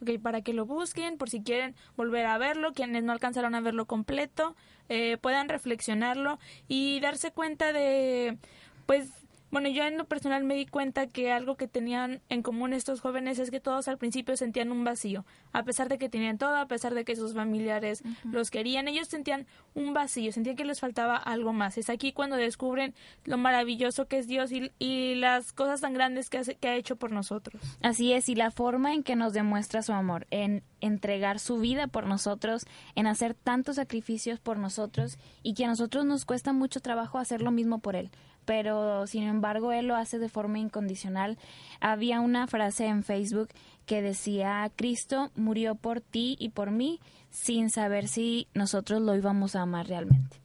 Ok, 0.00 0.20
para 0.22 0.42
que 0.42 0.52
lo 0.52 0.64
busquen, 0.64 1.18
por 1.18 1.28
si 1.28 1.42
quieren 1.42 1.74
volver 1.96 2.26
a 2.26 2.38
verlo, 2.38 2.72
quienes 2.72 3.02
no 3.02 3.10
alcanzaron 3.10 3.56
a 3.56 3.60
verlo 3.60 3.86
completo, 3.86 4.54
eh, 4.88 5.16
puedan 5.20 5.48
reflexionarlo 5.48 6.38
y 6.68 7.00
darse 7.00 7.32
cuenta 7.32 7.72
de, 7.72 8.38
pues, 8.86 9.10
Bueno, 9.50 9.70
yo 9.70 9.84
en 9.84 9.96
lo 9.96 10.04
personal 10.04 10.44
me 10.44 10.54
di 10.56 10.66
cuenta 10.66 11.06
que 11.06 11.32
algo 11.32 11.56
que 11.56 11.68
tenían 11.68 12.20
en 12.28 12.42
común 12.42 12.74
estos 12.74 13.00
jóvenes 13.00 13.38
es 13.38 13.50
que 13.50 13.60
todos 13.60 13.88
al 13.88 13.96
principio 13.96 14.36
sentían 14.36 14.70
un 14.70 14.84
vacío, 14.84 15.24
a 15.52 15.62
pesar 15.62 15.88
de 15.88 15.96
que 15.96 16.10
tenían 16.10 16.36
todo, 16.36 16.56
a 16.56 16.66
pesar 16.66 16.94
de 16.94 17.04
que 17.04 17.16
sus 17.16 17.32
familiares 17.32 18.02
los 18.30 18.50
querían, 18.50 18.88
ellos 18.88 19.08
sentían 19.08 19.46
un 19.74 19.94
vacío, 19.94 20.32
sentían 20.32 20.56
que 20.56 20.66
les 20.66 20.80
faltaba 20.80 21.16
algo 21.16 21.54
más. 21.54 21.78
Es 21.78 21.88
aquí 21.88 22.12
cuando 22.12 22.36
descubren 22.36 22.94
lo 23.24 23.38
maravilloso 23.38 24.06
que 24.06 24.18
es 24.18 24.26
Dios 24.26 24.52
y, 24.52 24.70
y 24.78 25.14
las 25.14 25.52
cosas 25.52 25.80
tan 25.80 25.94
grandes 25.94 26.28
que, 26.28 26.38
hace, 26.38 26.56
que 26.56 26.68
ha 26.68 26.76
hecho 26.76 26.96
por 26.96 27.10
nosotros. 27.10 27.62
Así 27.82 28.12
es, 28.12 28.28
y 28.28 28.34
la 28.34 28.50
forma 28.50 28.92
en 28.92 29.02
que 29.02 29.16
nos 29.16 29.32
demuestra 29.32 29.82
su 29.82 29.94
amor, 29.94 30.26
en 30.30 30.62
entregar 30.82 31.38
su 31.38 31.58
vida 31.58 31.86
por 31.86 32.06
nosotros, 32.06 32.66
en 32.94 33.06
hacer 33.06 33.32
tantos 33.32 33.76
sacrificios 33.76 34.40
por 34.40 34.58
nosotros 34.58 35.18
y 35.42 35.54
que 35.54 35.64
a 35.64 35.68
nosotros 35.68 36.04
nos 36.04 36.26
cuesta 36.26 36.52
mucho 36.52 36.80
trabajo 36.80 37.18
hacer 37.18 37.40
lo 37.40 37.50
mismo 37.50 37.78
por 37.78 37.96
él 37.96 38.10
pero 38.48 39.06
sin 39.06 39.24
embargo 39.24 39.72
él 39.72 39.88
lo 39.88 39.94
hace 39.94 40.18
de 40.18 40.30
forma 40.30 40.58
incondicional. 40.58 41.36
Había 41.80 42.22
una 42.22 42.46
frase 42.46 42.86
en 42.86 43.04
Facebook 43.04 43.50
que 43.84 44.00
decía, 44.00 44.72
Cristo 44.74 45.30
murió 45.36 45.74
por 45.74 46.00
ti 46.00 46.34
y 46.40 46.48
por 46.48 46.70
mí 46.70 46.98
sin 47.28 47.68
saber 47.68 48.08
si 48.08 48.48
nosotros 48.54 49.02
lo 49.02 49.14
íbamos 49.14 49.54
a 49.54 49.60
amar 49.60 49.86
realmente. 49.86 50.38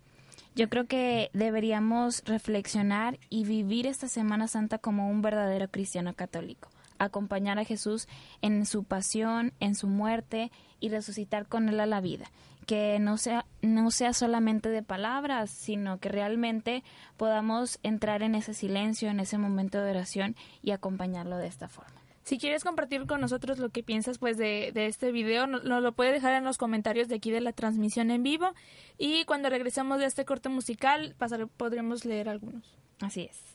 Yo 0.53 0.67
creo 0.67 0.85
que 0.85 1.29
deberíamos 1.31 2.23
reflexionar 2.25 3.19
y 3.29 3.45
vivir 3.45 3.87
esta 3.87 4.09
Semana 4.09 4.49
Santa 4.49 4.79
como 4.79 5.09
un 5.09 5.21
verdadero 5.21 5.69
cristiano 5.69 6.13
católico, 6.13 6.67
acompañar 6.97 7.57
a 7.57 7.63
Jesús 7.63 8.09
en 8.41 8.65
su 8.65 8.83
pasión, 8.83 9.53
en 9.61 9.75
su 9.75 9.87
muerte 9.87 10.51
y 10.81 10.89
resucitar 10.89 11.47
con 11.47 11.69
él 11.69 11.79
a 11.79 11.85
la 11.85 12.01
vida 12.01 12.25
que 12.63 12.99
no 12.99 13.17
sea, 13.17 13.45
no 13.61 13.91
sea 13.91 14.13
solamente 14.13 14.69
de 14.69 14.83
palabras, 14.83 15.49
sino 15.49 15.99
que 15.99 16.09
realmente 16.09 16.83
podamos 17.17 17.79
entrar 17.83 18.23
en 18.23 18.35
ese 18.35 18.53
silencio, 18.53 19.09
en 19.09 19.19
ese 19.19 19.37
momento 19.37 19.81
de 19.81 19.91
oración 19.91 20.35
y 20.61 20.71
acompañarlo 20.71 21.37
de 21.37 21.47
esta 21.47 21.67
forma. 21.69 22.01
Si 22.23 22.37
quieres 22.37 22.63
compartir 22.63 23.05
con 23.05 23.19
nosotros 23.19 23.59
lo 23.59 23.69
que 23.69 23.83
piensas 23.83 24.17
pues 24.17 24.37
de, 24.37 24.71
de 24.73 24.87
este 24.87 25.11
video, 25.11 25.45
nos, 25.45 25.63
lo 25.63 25.91
puedes 25.91 26.13
dejar 26.13 26.35
en 26.35 26.45
los 26.45 26.57
comentarios 26.57 27.09
de 27.09 27.15
aquí 27.15 27.31
de 27.31 27.41
la 27.41 27.51
transmisión 27.51 28.11
en 28.11 28.23
vivo 28.23 28.53
y 28.97 29.25
cuando 29.25 29.49
regresemos 29.49 29.99
de 29.99 30.05
este 30.05 30.23
corte 30.23 30.47
musical 30.47 31.15
pasar, 31.17 31.47
podremos 31.47 32.05
leer 32.05 32.29
algunos. 32.29 32.77
Así 33.01 33.23
es. 33.23 33.52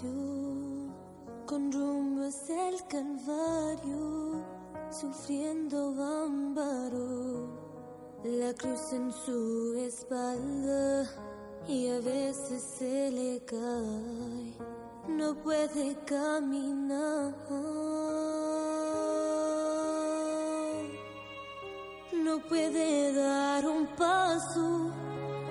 Con 0.00 1.72
rumbo 1.72 2.26
hacia 2.26 2.68
el 2.68 2.86
Calvario, 2.86 4.44
sufriendo 4.90 5.94
bámbaro, 5.94 7.48
la 8.24 8.52
cruz 8.54 8.92
en 8.92 9.12
su 9.12 9.74
espalda 9.78 11.04
y 11.66 11.88
a 11.88 12.00
veces 12.00 12.62
se 12.62 13.10
le 13.10 13.44
cae, 13.44 14.54
no 15.08 15.34
puede 15.42 15.96
caminar. 16.04 17.34
no 22.28 22.40
puede 22.40 23.14
dar 23.14 23.66
un 23.66 23.86
paso 23.96 24.92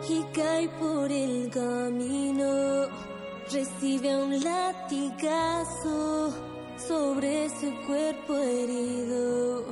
y 0.07 0.21
cae 0.31 0.69
por 0.79 1.11
el 1.11 1.49
camino. 1.49 3.06
Recibe 3.49 4.13
un 4.13 4.43
latigazo 4.43 6.33
sobre 6.75 7.49
su 7.49 7.73
cuerpo 7.87 8.35
herido. 8.35 9.63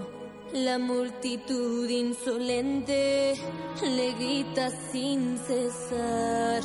La 0.54 0.80
multitud 0.80 1.90
insolente 1.90 3.36
le 3.84 4.14
grita 4.14 4.72
sin 4.94 5.38
cesar. 5.40 6.64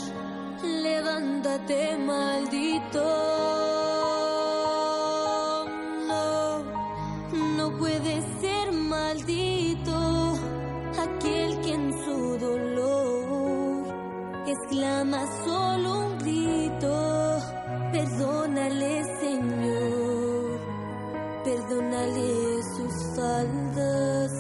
Levántate, 0.63 1.97
maldito. 1.97 3.03
No, 6.07 6.63
no 7.57 7.77
puede 7.77 8.23
ser 8.41 8.71
maldito 8.71 10.39
aquel 10.97 11.61
que 11.61 11.75
en 11.75 11.93
su 12.05 12.39
dolor 12.39 13.85
exclama 14.47 15.27
solo 15.45 16.07
un 16.07 16.10
perdónale 18.71 19.05
Señor, 19.21 20.61
perdónale 21.45 22.63
sus 22.77 23.17
faldas, 23.17 24.33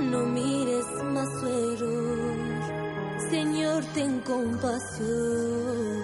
no 0.00 0.26
mires 0.26 0.86
más 1.12 1.28
su 1.40 1.46
error, 1.46 3.30
Señor 3.30 3.84
ten 3.94 4.20
compasión. 4.20 5.95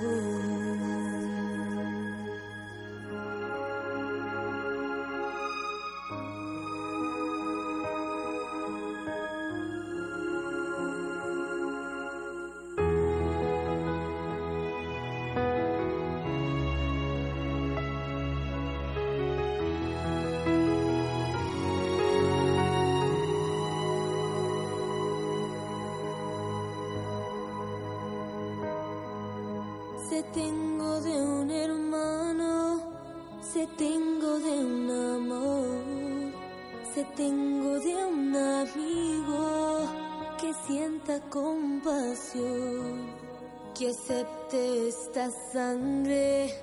Sangre 45.52 46.54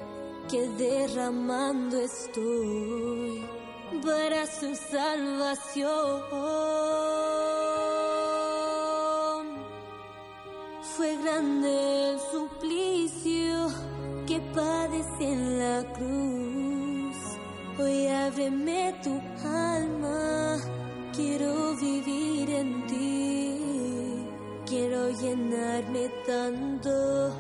que 0.49 0.67
derramando 0.77 1.97
estoy 1.99 3.43
para 4.03 4.45
su 4.45 4.75
salvación. 4.75 6.23
Fue 10.95 11.15
grande 11.17 12.12
el 12.12 12.19
suplicio 12.32 13.69
que 14.27 14.39
padece 14.53 15.23
en 15.23 15.60
la 15.60 15.84
cruz. 15.93 17.17
Hoy 17.79 18.08
ábreme 18.08 18.95
tu 19.03 19.21
alma, 19.47 20.58
quiero 21.15 21.75
vivir 21.75 22.49
en 22.49 22.88
ti. 22.88 23.60
Quiero 24.65 25.10
llenarme 25.10 26.10
tanto 26.27 27.34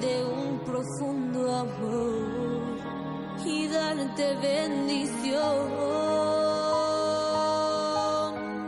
de 0.00 0.24
un 0.24 0.58
profundo 0.60 1.54
amor 1.54 2.78
y 3.44 3.68
darte 3.68 4.36
bendición. 4.36 5.68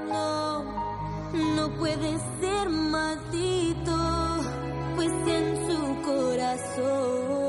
No, 0.09 0.63
no 1.57 1.77
puede 1.79 2.19
ser 2.41 2.69
maldito, 2.69 3.97
pues 4.97 5.13
en 5.27 5.57
su 5.67 6.03
corazón 6.03 7.41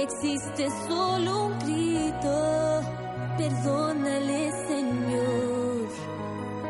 existe 0.00 0.68
solo 0.86 1.46
un 1.46 1.58
grito. 1.60 2.82
Perdónale, 3.36 4.50
Señor, 4.66 5.88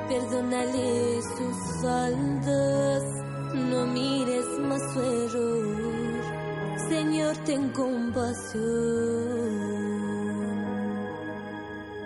perdónale 0.08 1.22
sus 1.22 1.82
faltas, 1.82 3.02
no 3.54 3.86
mires 3.86 4.46
más 4.60 4.82
su 4.92 5.00
error. 5.00 5.57
Señor, 6.88 7.36
ten 7.44 7.68
compasión. 7.70 8.64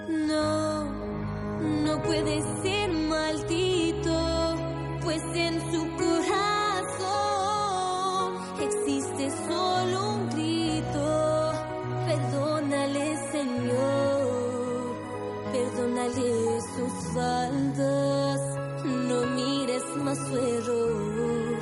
No, 0.09 0.85
no 1.87 2.03
puede 2.03 2.43
ser 2.63 2.91
maldito, 2.91 4.57
pues 5.05 5.23
en 5.35 5.61
su 5.71 5.81
corazón 6.03 7.13
existe 8.61 9.31
solo 9.47 10.15
un 10.15 10.29
grito. 10.31 11.53
Perdónale, 12.09 13.17
Señor, 13.31 14.97
perdónale 15.53 16.61
sus 16.75 16.95
faltas, 17.15 18.41
no 18.85 19.19
mires 19.37 19.85
más 20.05 20.19
su 20.27 20.37
error. 20.37 21.59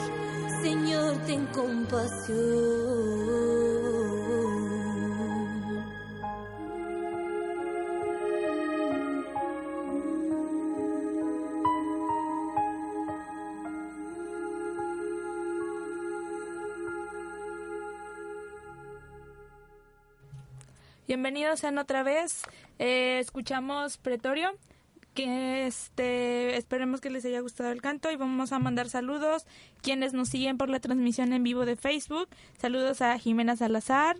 Señor, 0.62 1.16
ten 1.26 1.46
compasión. 1.48 2.79
Bienvenidos 21.10 21.58
sean 21.58 21.76
otra 21.78 22.04
vez. 22.04 22.42
Eh, 22.78 23.18
escuchamos 23.18 23.98
Pretorio. 23.98 24.52
Que 25.12 25.66
este 25.66 26.56
esperemos 26.56 27.00
que 27.00 27.10
les 27.10 27.24
haya 27.24 27.40
gustado 27.40 27.72
el 27.72 27.82
canto 27.82 28.12
y 28.12 28.16
vamos 28.16 28.52
a 28.52 28.60
mandar 28.60 28.88
saludos 28.88 29.44
quienes 29.82 30.12
nos 30.12 30.28
siguen 30.28 30.56
por 30.56 30.68
la 30.68 30.78
transmisión 30.78 31.32
en 31.32 31.42
vivo 31.42 31.66
de 31.66 31.74
Facebook. 31.74 32.28
Saludos 32.58 33.02
a 33.02 33.18
Jimena 33.18 33.56
Salazar, 33.56 34.18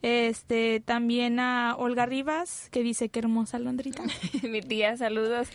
este 0.00 0.80
también 0.82 1.40
a 1.40 1.76
Olga 1.76 2.06
Rivas 2.06 2.70
que 2.70 2.82
dice 2.82 3.10
que 3.10 3.18
hermosa 3.18 3.58
Londrita. 3.58 4.02
Mi 4.42 4.62
tía, 4.62 4.96
saludos. 4.96 5.48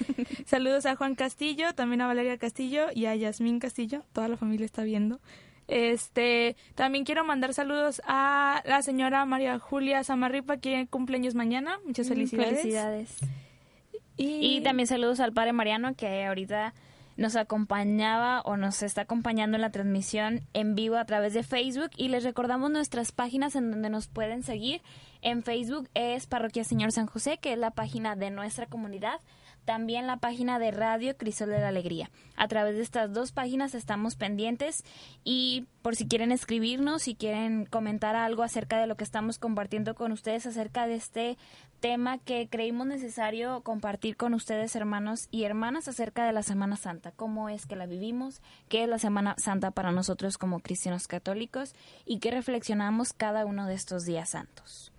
saludos 0.46 0.86
a 0.86 0.96
Juan 0.96 1.16
Castillo, 1.16 1.74
también 1.74 2.02
a 2.02 2.06
Valeria 2.06 2.38
Castillo 2.38 2.90
y 2.94 3.08
a 3.08 3.16
Yasmín 3.16 3.58
Castillo. 3.58 4.04
Toda 4.14 4.28
la 4.28 4.38
familia 4.38 4.66
está 4.66 4.84
viendo. 4.84 5.20
Este, 5.68 6.56
también 6.76 7.06
quiero 7.06 7.24
mandar 7.24 7.54
saludos 7.54 8.02
a 8.06 8.62
la 8.66 8.82
señora 8.82 9.26
María 9.26 9.58
Julia 9.60 10.04
Samarripa, 10.04 10.58
que 10.58 10.88
cumpleaños 10.90 11.36
mañana. 11.36 11.80
Muchas 11.86 12.08
Mm, 12.08 12.10
felicidades. 12.10 12.60
Felicidades. 12.62 13.18
Y, 14.18 14.58
Y 14.58 14.62
también 14.62 14.88
saludos 14.88 15.20
al 15.20 15.34
padre 15.34 15.52
Mariano 15.54 15.94
que 15.96 16.26
ahorita 16.26 16.74
nos 17.18 17.36
acompañaba 17.36 18.42
o 18.42 18.58
nos 18.58 18.84
está 18.84 19.02
acompañando 19.02 19.56
en 19.56 19.62
la 19.62 19.72
transmisión 19.72 20.42
en 20.54 20.76
vivo 20.76 20.98
a 20.98 21.06
través 21.06 21.34
de 21.34 21.44
Facebook 21.44 21.92
y 21.96 22.10
les 22.10 22.24
recordamos 22.24 22.72
nuestras 22.72 23.12
páginas 23.12 23.56
en 23.56 23.72
donde 23.72 23.90
nos 23.90 24.08
pueden 24.08 24.44
seguir. 24.44 24.82
En 25.22 25.44
Facebook 25.44 25.90
es 25.94 26.28
Parroquia 26.28 26.64
Señor 26.64 26.92
San 26.92 27.08
José, 27.08 27.38
que 27.38 27.54
es 27.54 27.58
la 27.60 27.72
página 27.72 28.16
de 28.16 28.32
nuestra 28.32 28.66
comunidad. 28.68 29.20
También 29.66 30.08
la 30.08 30.18
página 30.18 30.60
de 30.60 30.72
Radio 30.72 31.18
Crisol 31.18 31.50
de 31.50 31.60
la 31.60 31.70
Alegría. 31.70 32.12
A 32.36 32.48
través 32.48 32.76
de 32.76 32.84
estas 32.84 33.12
dos 33.12 33.32
páginas 33.32 33.74
estamos 33.74 34.16
pendientes 34.16 34.84
y 35.24 35.66
por 35.82 35.96
si 35.96 36.08
quieren 36.08 36.32
escribirnos, 36.32 37.04
si 37.04 37.16
quieren 37.16 37.66
comentar 37.66 38.16
algo 38.16 38.44
acerca 38.44 38.80
de 38.80 38.88
lo 38.88 38.96
que 38.96 39.04
estamos 39.04 39.40
compartiendo 39.40 39.96
con 39.96 40.12
ustedes 40.12 40.46
acerca 40.46 40.88
de 40.88 40.96
este 40.96 41.38
tema 41.80 42.18
que 42.18 42.48
creímos 42.50 42.88
necesario 42.88 43.62
compartir 43.62 44.18
con 44.18 44.34
ustedes, 44.34 44.76
hermanos 44.76 45.28
y 45.32 45.44
hermanas, 45.44 45.88
acerca 45.88 46.26
de 46.26 46.34
la 46.34 46.44
Semana 46.44 46.78
Santa, 46.78 47.12
cómo 47.12 47.50
es 47.50 47.66
que 47.66 47.76
la 47.76 47.86
vivimos, 47.86 48.42
qué 48.70 48.84
es 48.84 48.90
la 48.90 49.00
Semana 49.00 49.36
Santa 49.38 49.72
para 49.72 49.92
nosotros 49.92 50.38
como 50.38 50.60
cristianos 50.60 51.08
católicos 51.08 51.76
y 52.06 52.20
qué 52.20 52.32
reflexionamos 52.32 53.14
cada 53.14 53.46
uno 53.46 53.68
de 53.68 53.74
estos 53.74 54.06
días 54.06 54.30
santos. 54.30 54.92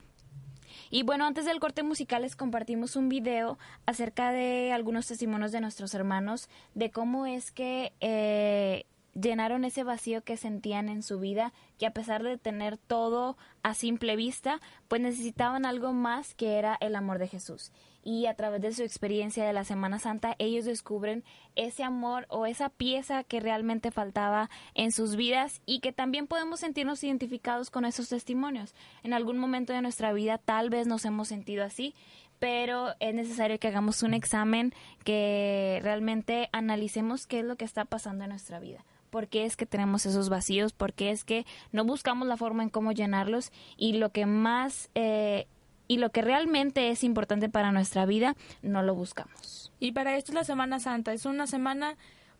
Y 0.90 1.02
bueno, 1.02 1.26
antes 1.26 1.44
del 1.44 1.60
corte 1.60 1.82
musical 1.82 2.22
les 2.22 2.36
compartimos 2.36 2.96
un 2.96 3.08
video 3.08 3.58
acerca 3.86 4.32
de 4.32 4.72
algunos 4.72 5.06
testimonios 5.06 5.52
de 5.52 5.60
nuestros 5.60 5.94
hermanos, 5.94 6.48
de 6.74 6.90
cómo 6.90 7.26
es 7.26 7.50
que 7.50 7.92
eh, 8.00 8.84
llenaron 9.20 9.64
ese 9.64 9.82
vacío 9.82 10.22
que 10.22 10.36
sentían 10.36 10.88
en 10.88 11.02
su 11.02 11.18
vida, 11.18 11.52
que 11.78 11.86
a 11.86 11.92
pesar 11.92 12.22
de 12.22 12.38
tener 12.38 12.76
todo 12.76 13.36
a 13.62 13.74
simple 13.74 14.16
vista, 14.16 14.60
pues 14.88 15.00
necesitaban 15.00 15.64
algo 15.64 15.92
más 15.92 16.34
que 16.34 16.58
era 16.58 16.76
el 16.80 16.94
amor 16.94 17.18
de 17.18 17.28
Jesús. 17.28 17.72
Y 18.06 18.26
a 18.26 18.34
través 18.34 18.62
de 18.62 18.72
su 18.72 18.84
experiencia 18.84 19.44
de 19.44 19.52
la 19.52 19.64
Semana 19.64 19.98
Santa, 19.98 20.36
ellos 20.38 20.64
descubren 20.64 21.24
ese 21.56 21.82
amor 21.82 22.24
o 22.28 22.46
esa 22.46 22.68
pieza 22.68 23.24
que 23.24 23.40
realmente 23.40 23.90
faltaba 23.90 24.48
en 24.74 24.92
sus 24.92 25.16
vidas 25.16 25.60
y 25.66 25.80
que 25.80 25.90
también 25.90 26.28
podemos 26.28 26.60
sentirnos 26.60 27.02
identificados 27.02 27.68
con 27.68 27.84
esos 27.84 28.08
testimonios. 28.08 28.76
En 29.02 29.12
algún 29.12 29.38
momento 29.38 29.72
de 29.72 29.82
nuestra 29.82 30.12
vida 30.12 30.38
tal 30.38 30.70
vez 30.70 30.86
nos 30.86 31.04
hemos 31.04 31.26
sentido 31.26 31.64
así, 31.64 31.96
pero 32.38 32.94
es 33.00 33.12
necesario 33.12 33.58
que 33.58 33.66
hagamos 33.66 34.04
un 34.04 34.14
examen, 34.14 34.72
que 35.02 35.80
realmente 35.82 36.48
analicemos 36.52 37.26
qué 37.26 37.40
es 37.40 37.44
lo 37.44 37.56
que 37.56 37.64
está 37.64 37.86
pasando 37.86 38.22
en 38.22 38.30
nuestra 38.30 38.60
vida. 38.60 38.84
Por 39.10 39.26
qué 39.26 39.46
es 39.46 39.56
que 39.56 39.66
tenemos 39.66 40.06
esos 40.06 40.28
vacíos, 40.28 40.72
por 40.72 40.92
qué 40.92 41.10
es 41.10 41.24
que 41.24 41.44
no 41.72 41.84
buscamos 41.84 42.28
la 42.28 42.36
forma 42.36 42.62
en 42.62 42.70
cómo 42.70 42.92
llenarlos 42.92 43.50
y 43.76 43.94
lo 43.94 44.10
que 44.10 44.26
más 44.26 44.90
eh, 44.94 45.48
y 45.88 45.98
lo 45.98 46.10
que 46.10 46.22
realmente 46.22 46.90
es 46.90 47.04
importante 47.04 47.48
para 47.48 47.72
nuestra 47.72 48.06
vida 48.06 48.36
no 48.62 48.82
lo 48.82 48.94
buscamos. 48.94 49.72
y 49.78 49.92
para 49.92 50.16
esto 50.16 50.32
es 50.32 50.34
la 50.34 50.44
Semana 50.44 50.80
Santa. 50.80 51.12
Es 51.12 51.26
una 51.26 51.46
semana 51.46 51.96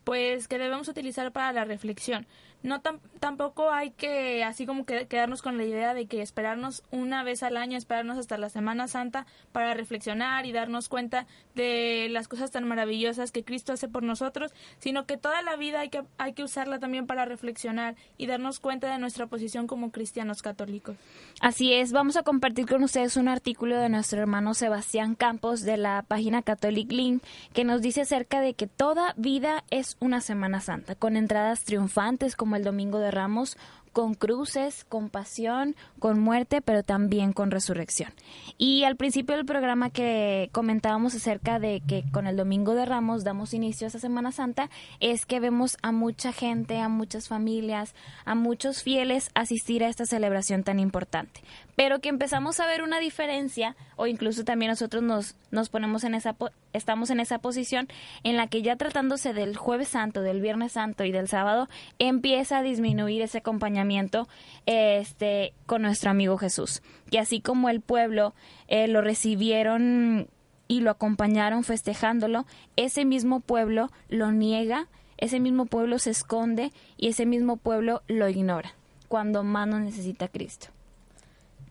pues 0.06 0.46
que 0.46 0.56
debemos 0.56 0.86
utilizar 0.86 1.32
para 1.32 1.52
la 1.52 1.64
reflexión. 1.64 2.28
No 2.62 2.80
tam- 2.82 3.00
tampoco 3.20 3.70
hay 3.70 3.90
que 3.90 4.42
así 4.42 4.66
como 4.66 4.86
que 4.86 5.06
quedarnos 5.06 5.42
con 5.42 5.56
la 5.58 5.64
idea 5.64 5.94
de 5.94 6.06
que 6.06 6.22
esperarnos 6.22 6.82
una 6.90 7.22
vez 7.22 7.42
al 7.42 7.56
año, 7.56 7.76
esperarnos 7.76 8.16
hasta 8.16 8.38
la 8.38 8.48
Semana 8.48 8.88
Santa 8.88 9.26
para 9.52 9.74
reflexionar 9.74 10.46
y 10.46 10.52
darnos 10.52 10.88
cuenta 10.88 11.26
de 11.54 12.08
las 12.10 12.28
cosas 12.28 12.50
tan 12.52 12.66
maravillosas 12.66 13.30
que 13.30 13.44
Cristo 13.44 13.72
hace 13.72 13.88
por 13.88 14.02
nosotros, 14.04 14.52
sino 14.78 15.06
que 15.06 15.16
toda 15.16 15.42
la 15.42 15.56
vida 15.56 15.80
hay 15.80 15.90
que 15.90 16.02
hay 16.18 16.32
que 16.34 16.44
usarla 16.44 16.78
también 16.78 17.06
para 17.06 17.24
reflexionar 17.24 17.94
y 18.16 18.26
darnos 18.26 18.58
cuenta 18.60 18.90
de 18.90 18.98
nuestra 18.98 19.26
posición 19.26 19.66
como 19.66 19.90
cristianos 19.90 20.40
católicos. 20.40 20.96
Así 21.40 21.72
es, 21.74 21.92
vamos 21.92 22.16
a 22.16 22.22
compartir 22.22 22.66
con 22.66 22.82
ustedes 22.84 23.16
un 23.16 23.28
artículo 23.28 23.76
de 23.78 23.88
nuestro 23.88 24.20
hermano 24.20 24.54
Sebastián 24.54 25.14
Campos 25.16 25.62
de 25.62 25.76
la 25.76 26.04
página 26.06 26.42
Catholic 26.42 26.90
Link 26.92 27.22
que 27.52 27.64
nos 27.64 27.82
dice 27.82 28.02
acerca 28.02 28.40
de 28.40 28.54
que 28.54 28.66
toda 28.66 29.12
vida 29.16 29.64
es 29.70 29.95
una 30.00 30.20
Semana 30.20 30.60
Santa, 30.60 30.94
con 30.94 31.16
entradas 31.16 31.64
triunfantes 31.64 32.36
como 32.36 32.56
el 32.56 32.64
Domingo 32.64 32.98
de 32.98 33.10
Ramos, 33.10 33.56
con 33.96 34.12
cruces, 34.12 34.84
con 34.84 35.08
pasión, 35.08 35.74
con 35.98 36.20
muerte, 36.20 36.60
pero 36.60 36.82
también 36.82 37.32
con 37.32 37.50
resurrección. 37.50 38.12
Y 38.58 38.84
al 38.84 38.96
principio 38.96 39.34
del 39.36 39.46
programa 39.46 39.88
que 39.88 40.50
comentábamos 40.52 41.14
acerca 41.14 41.58
de 41.58 41.80
que 41.80 42.04
con 42.12 42.26
el 42.26 42.36
Domingo 42.36 42.74
de 42.74 42.84
Ramos 42.84 43.24
damos 43.24 43.54
inicio 43.54 43.86
a 43.86 43.88
esa 43.88 43.98
Semana 43.98 44.32
Santa, 44.32 44.68
es 45.00 45.24
que 45.24 45.40
vemos 45.40 45.78
a 45.80 45.92
mucha 45.92 46.34
gente, 46.34 46.78
a 46.78 46.90
muchas 46.90 47.28
familias, 47.28 47.94
a 48.26 48.34
muchos 48.34 48.82
fieles 48.82 49.30
asistir 49.32 49.82
a 49.82 49.88
esta 49.88 50.04
celebración 50.04 50.62
tan 50.62 50.78
importante. 50.78 51.40
Pero 51.76 52.00
que 52.00 52.08
empezamos 52.08 52.58
a 52.58 52.66
ver 52.66 52.82
una 52.82 52.98
diferencia, 52.98 53.76
o 53.96 54.06
incluso 54.06 54.44
también 54.44 54.70
nosotros 54.70 55.02
nos, 55.02 55.36
nos 55.50 55.68
ponemos 55.68 56.04
en 56.04 56.14
esa, 56.14 56.34
estamos 56.72 57.10
en 57.10 57.20
esa 57.20 57.38
posición 57.38 57.86
en 58.24 58.36
la 58.36 58.46
que 58.48 58.62
ya 58.62 58.76
tratándose 58.76 59.34
del 59.34 59.56
Jueves 59.56 59.88
Santo, 59.88 60.22
del 60.22 60.40
Viernes 60.40 60.72
Santo 60.72 61.04
y 61.04 61.12
del 61.12 61.28
sábado, 61.28 61.68
empieza 61.98 62.58
a 62.58 62.62
disminuir 62.62 63.20
ese 63.22 63.38
acompañamiento 63.38 64.26
este, 64.64 65.52
con 65.66 65.82
nuestro 65.82 66.10
amigo 66.10 66.38
Jesús. 66.38 66.82
Y 67.10 67.18
así 67.18 67.40
como 67.40 67.68
el 67.68 67.82
pueblo 67.82 68.34
eh, 68.68 68.88
lo 68.88 69.02
recibieron 69.02 70.28
y 70.68 70.80
lo 70.80 70.90
acompañaron 70.90 71.62
festejándolo, 71.62 72.46
ese 72.76 73.04
mismo 73.04 73.40
pueblo 73.40 73.90
lo 74.08 74.32
niega, 74.32 74.88
ese 75.18 75.40
mismo 75.40 75.66
pueblo 75.66 75.98
se 75.98 76.10
esconde 76.10 76.72
y 76.96 77.08
ese 77.08 77.26
mismo 77.26 77.56
pueblo 77.56 78.02
lo 78.08 78.28
ignora 78.28 78.74
cuando 79.08 79.44
más 79.44 79.68
nos 79.68 79.80
necesita 79.80 80.28
Cristo. 80.28 80.68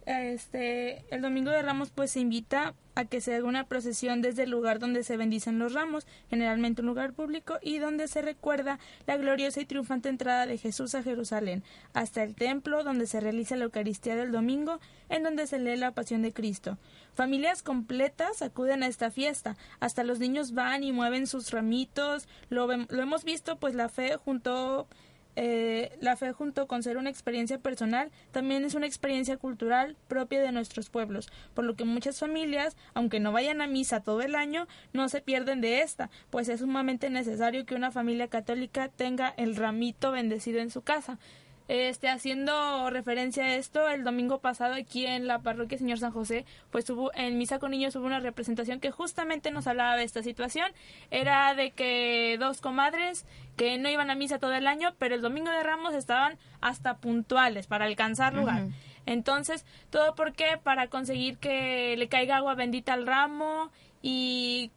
Este, 0.06 1.04
el 1.10 1.22
domingo 1.22 1.50
de 1.50 1.64
Ramos 1.64 1.90
pues 1.90 2.12
se 2.12 2.20
invita 2.20 2.76
a 2.94 3.06
que 3.06 3.22
se 3.22 3.36
haga 3.36 3.48
una 3.48 3.66
procesión 3.66 4.22
desde 4.22 4.44
el 4.44 4.52
lugar 4.52 4.80
donde 4.80 5.04
se 5.04 5.18
bendicen 5.18 5.60
los 5.60 5.74
ramos, 5.74 6.08
generalmente 6.30 6.82
un 6.82 6.88
lugar 6.88 7.14
público, 7.14 7.58
y 7.62 7.80
donde 7.80 8.08
se 8.08 8.22
recuerda 8.22 8.80
la 9.06 9.18
gloriosa 9.18 9.60
y 9.60 9.66
triunfante 9.66 10.08
entrada 10.10 10.46
de 10.46 10.58
Jesús 10.58 10.96
a 10.96 11.04
Jerusalén, 11.04 11.64
hasta 11.94 12.24
el 12.24 12.36
templo 12.36 12.84
donde 12.84 13.08
se 13.08 13.20
realiza 13.20 13.58
la 13.58 13.66
Eucaristía 13.66 14.16
del 14.16 14.32
domingo, 14.32 14.80
en 15.10 15.24
donde 15.24 15.48
se 15.48 15.60
lee 15.60 15.76
la 15.76 15.92
pasión 15.92 16.22
de 16.22 16.34
Cristo. 16.34 16.78
Familias 17.14 17.64
completas 17.64 18.42
acuden 18.42 18.84
a 18.84 18.88
esta 18.88 19.12
fiesta, 19.12 19.58
hasta 19.80 20.04
los 20.04 20.20
niños 20.20 20.54
van 20.54 20.84
y 20.84 20.92
mueven 20.92 21.28
sus 21.28 21.52
ramitos, 21.52 22.28
lo, 22.50 22.68
lo 22.68 23.02
hemos 23.02 23.24
visto 23.26 23.58
pues 23.58 23.76
la 23.76 23.90
fe 23.90 24.16
junto 24.18 24.88
eh, 25.36 25.98
la 26.02 26.16
fe 26.16 26.32
junto 26.32 26.68
con 26.68 26.84
ser 26.84 26.98
una 26.98 27.10
experiencia 27.10 27.60
personal 27.60 28.12
también 28.32 28.64
es 28.64 28.74
una 28.74 28.86
experiencia 28.86 29.38
cultural 29.38 29.98
propia 30.08 30.42
de 30.42 30.52
nuestros 30.52 30.90
pueblos, 30.90 31.30
por 31.54 31.66
lo 31.66 31.76
que 31.76 31.86
muchas 31.86 32.20
familias, 32.20 32.78
aunque 32.94 33.20
no 33.20 33.32
vayan 33.32 33.62
a 33.62 33.68
misa 33.68 34.02
todo 34.02 34.22
el 34.22 34.36
año, 34.36 34.68
no 34.94 35.10
se 35.10 35.22
pierden 35.22 35.62
de 35.62 35.82
esta, 35.82 36.10
pues 36.30 36.50
es 36.50 36.62
sumamente 36.62 37.10
necesario 37.10 37.66
que 37.66 37.76
una 37.76 37.92
familia 37.92 38.28
católica 38.28 38.90
tenga 38.90 39.34
el 39.38 39.56
ramito 39.56 40.12
bendecido 40.12 40.60
en 40.60 40.70
su 40.70 40.82
casa. 40.82 41.20
Este, 41.68 42.10
haciendo 42.10 42.92
referencia 42.92 43.46
a 43.46 43.56
esto, 43.56 43.90
el 43.90 44.04
domingo 44.04 44.40
pasado 44.40 44.76
aquí 44.76 45.08
en 45.08 45.26
la 45.26 45.40
parroquia 45.40 45.80
Señor 45.80 45.98
San 45.98 46.12
José, 46.12 46.46
pues 46.70 46.88
hubo, 46.92 47.12
en 47.16 47.40
Misa 47.40 47.58
con 47.58 47.72
Niños 47.72 47.96
hubo 47.96 48.06
una 48.06 48.20
representación 48.20 48.80
que 48.80 48.92
justamente 48.92 49.50
nos 49.50 49.66
hablaba 49.66 49.96
de 49.96 50.04
esta 50.04 50.22
situación. 50.22 50.72
Era 51.10 51.56
de 51.56 51.72
que 51.72 52.38
dos 52.40 52.62
comadres 52.62 53.26
que 53.58 53.80
no 53.80 53.90
iban 53.90 54.12
a 54.12 54.16
misa 54.16 54.38
todo 54.38 54.54
el 54.54 54.68
año, 54.68 54.94
pero 55.00 55.16
el 55.16 55.22
domingo 55.22 55.50
de 55.50 55.64
Ramos 55.64 55.96
estaban 55.96 56.38
hasta 56.62 56.98
puntuales 56.98 57.66
para 57.66 57.86
alcanzar 57.86 58.36
lugar. 58.36 58.68
Entonces, 59.08 59.66
¿todo 59.90 60.14
por 60.16 60.34
qué? 60.34 60.60
Para 60.62 60.88
conseguir 60.88 61.38
que 61.38 61.96
le 61.98 62.08
caiga 62.08 62.38
agua 62.38 62.56
bendita 62.56 62.94
al 62.94 63.08
ramo 63.08 63.72
y, 64.02 64.72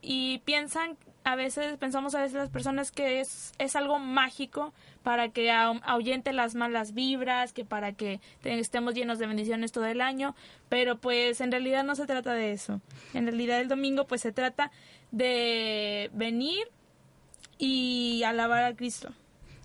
y 0.00 0.38
piensan 0.44 0.96
a 1.24 1.36
veces 1.36 1.76
pensamos 1.78 2.14
a 2.14 2.20
veces 2.20 2.34
las 2.34 2.50
personas 2.50 2.90
que 2.90 3.20
es, 3.20 3.52
es 3.58 3.76
algo 3.76 3.98
mágico 3.98 4.72
para 5.02 5.30
que 5.30 5.50
ahuyente 5.50 6.32
las 6.32 6.54
malas 6.54 6.94
vibras, 6.94 7.52
que 7.52 7.64
para 7.64 7.92
que 7.92 8.20
estemos 8.44 8.94
llenos 8.94 9.18
de 9.18 9.26
bendiciones 9.26 9.72
todo 9.72 9.86
el 9.86 10.00
año, 10.00 10.34
pero 10.68 10.98
pues 10.98 11.40
en 11.40 11.50
realidad 11.50 11.84
no 11.84 11.94
se 11.94 12.06
trata 12.06 12.34
de 12.34 12.52
eso. 12.52 12.80
En 13.14 13.26
realidad 13.26 13.60
el 13.60 13.68
domingo 13.68 14.06
pues 14.06 14.20
se 14.20 14.32
trata 14.32 14.70
de 15.10 16.10
venir 16.14 16.68
y 17.58 18.22
alabar 18.24 18.64
a 18.64 18.74
Cristo. 18.74 19.12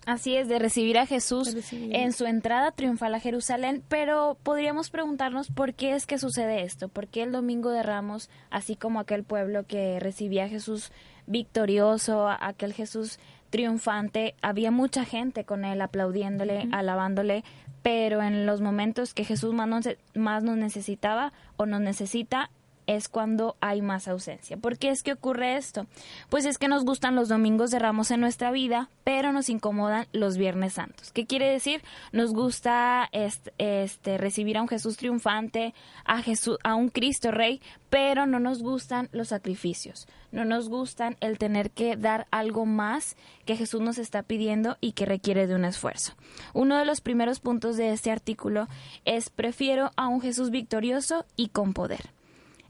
Así 0.07 0.37
es, 0.37 0.47
de 0.47 0.57
recibir 0.57 0.97
a 0.97 1.05
Jesús 1.05 1.53
en 1.73 2.13
su 2.13 2.25
entrada 2.27 2.71
triunfal 2.71 3.13
a 3.13 3.19
Jerusalén, 3.19 3.83
pero 3.89 4.37
podríamos 4.41 4.89
preguntarnos 4.89 5.49
por 5.49 5.73
qué 5.73 5.95
es 5.95 6.05
que 6.05 6.17
sucede 6.17 6.63
esto, 6.63 6.87
por 6.87 7.07
qué 7.07 7.23
el 7.23 7.33
domingo 7.33 7.71
de 7.71 7.83
Ramos, 7.83 8.29
así 8.49 8.77
como 8.77 9.01
aquel 9.01 9.25
pueblo 9.25 9.65
que 9.67 9.99
recibía 9.99 10.45
a 10.45 10.47
Jesús 10.47 10.93
victorioso, 11.25 12.29
aquel 12.29 12.71
Jesús 12.71 13.19
triunfante, 13.49 14.35
había 14.41 14.71
mucha 14.71 15.05
gente 15.05 15.43
con 15.43 15.65
él 15.65 15.81
aplaudiéndole, 15.81 16.67
alabándole, 16.71 17.43
pero 17.81 18.21
en 18.21 18.45
los 18.45 18.61
momentos 18.61 19.13
que 19.13 19.23
Jesús 19.23 19.53
más 19.53 19.67
nos, 19.67 19.89
más 20.13 20.43
nos 20.43 20.57
necesitaba 20.57 21.33
o 21.55 21.65
nos 21.65 21.81
necesita, 21.81 22.49
es 22.87 23.09
cuando 23.09 23.57
hay 23.59 23.81
más 23.81 24.07
ausencia. 24.07 24.57
¿Por 24.57 24.77
qué 24.77 24.89
es 24.89 25.03
que 25.03 25.13
ocurre 25.13 25.57
esto? 25.57 25.85
Pues 26.29 26.45
es 26.45 26.57
que 26.57 26.67
nos 26.67 26.85
gustan 26.85 27.15
los 27.15 27.29
domingos 27.29 27.69
de 27.69 27.79
ramos 27.79 28.11
en 28.11 28.21
nuestra 28.21 28.51
vida, 28.51 28.89
pero 29.03 29.33
nos 29.33 29.49
incomodan 29.49 30.07
los 30.13 30.37
viernes 30.37 30.73
santos. 30.73 31.11
¿Qué 31.11 31.25
quiere 31.25 31.51
decir? 31.51 31.83
Nos 32.11 32.33
gusta 32.33 33.09
este, 33.11 33.53
este, 33.57 34.17
recibir 34.17 34.57
a 34.57 34.61
un 34.61 34.67
Jesús 34.67 34.97
triunfante, 34.97 35.73
a, 36.05 36.21
Jesús, 36.21 36.57
a 36.63 36.75
un 36.75 36.89
Cristo 36.89 37.31
Rey, 37.31 37.61
pero 37.89 38.25
no 38.25 38.39
nos 38.39 38.61
gustan 38.61 39.09
los 39.11 39.29
sacrificios, 39.29 40.07
no 40.31 40.45
nos 40.45 40.69
gustan 40.69 41.15
el 41.19 41.37
tener 41.37 41.71
que 41.71 41.95
dar 41.95 42.27
algo 42.31 42.65
más 42.65 43.15
que 43.45 43.55
Jesús 43.55 43.81
nos 43.81 43.97
está 43.97 44.23
pidiendo 44.23 44.77
y 44.81 44.93
que 44.93 45.05
requiere 45.05 45.47
de 45.47 45.55
un 45.55 45.65
esfuerzo. 45.65 46.13
Uno 46.53 46.77
de 46.77 46.85
los 46.85 47.01
primeros 47.01 47.39
puntos 47.39 47.77
de 47.77 47.91
este 47.91 48.11
artículo 48.11 48.67
es 49.05 49.29
prefiero 49.29 49.91
a 49.95 50.07
un 50.07 50.21
Jesús 50.21 50.49
victorioso 50.49 51.25
y 51.35 51.49
con 51.49 51.73
poder. 51.73 52.16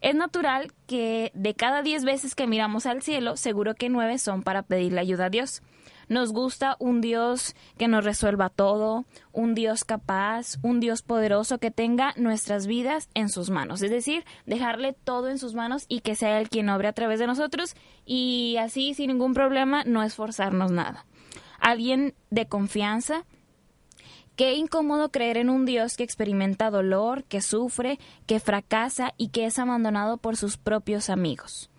Es 0.01 0.15
natural 0.15 0.71
que 0.85 1.31
de 1.33 1.53
cada 1.53 1.81
diez 1.81 2.03
veces 2.03 2.35
que 2.35 2.47
miramos 2.47 2.85
al 2.85 3.01
cielo, 3.01 3.37
seguro 3.37 3.75
que 3.75 3.89
nueve 3.89 4.17
son 4.17 4.43
para 4.43 4.63
pedirle 4.63 5.01
ayuda 5.01 5.25
a 5.25 5.29
Dios. 5.29 5.61
Nos 6.09 6.31
gusta 6.31 6.77
un 6.79 7.01
Dios 7.01 7.53
que 7.77 7.89
nos 7.89 8.05
resuelva 8.05 8.49
todo, 8.49 9.05
un 9.33 9.55
Dios 9.55 9.83
capaz, 9.83 10.57
un 10.61 10.79
Dios 10.79 11.01
poderoso 11.01 11.57
que 11.57 11.69
tenga 11.69 12.13
nuestras 12.15 12.65
vidas 12.65 13.09
en 13.13 13.27
sus 13.27 13.49
manos. 13.49 13.81
Es 13.81 13.91
decir, 13.91 14.23
dejarle 14.45 14.93
todo 14.93 15.27
en 15.27 15.37
sus 15.37 15.53
manos 15.53 15.85
y 15.89 15.99
que 15.99 16.15
sea 16.15 16.39
Él 16.39 16.49
quien 16.49 16.69
obre 16.69 16.87
a 16.87 16.93
través 16.93 17.19
de 17.19 17.27
nosotros 17.27 17.75
y 18.05 18.55
así 18.57 18.93
sin 18.93 19.07
ningún 19.07 19.33
problema 19.33 19.83
no 19.83 20.01
esforzarnos 20.01 20.71
nada. 20.71 21.05
Alguien 21.59 22.13
de 22.29 22.47
confianza 22.47 23.25
Qué 24.37 24.53
incómodo 24.53 25.09
creer 25.09 25.37
en 25.37 25.49
un 25.49 25.65
Dios 25.65 25.97
que 25.97 26.03
experimenta 26.03 26.69
dolor, 26.69 27.23
que 27.23 27.41
sufre, 27.41 27.97
que 28.27 28.39
fracasa 28.39 29.15
y 29.17 29.29
que 29.29 29.47
es 29.47 29.57
abandonado 29.57 30.17
por 30.17 30.37
sus 30.37 30.57
propios 30.57 31.09
amigos. 31.09 31.71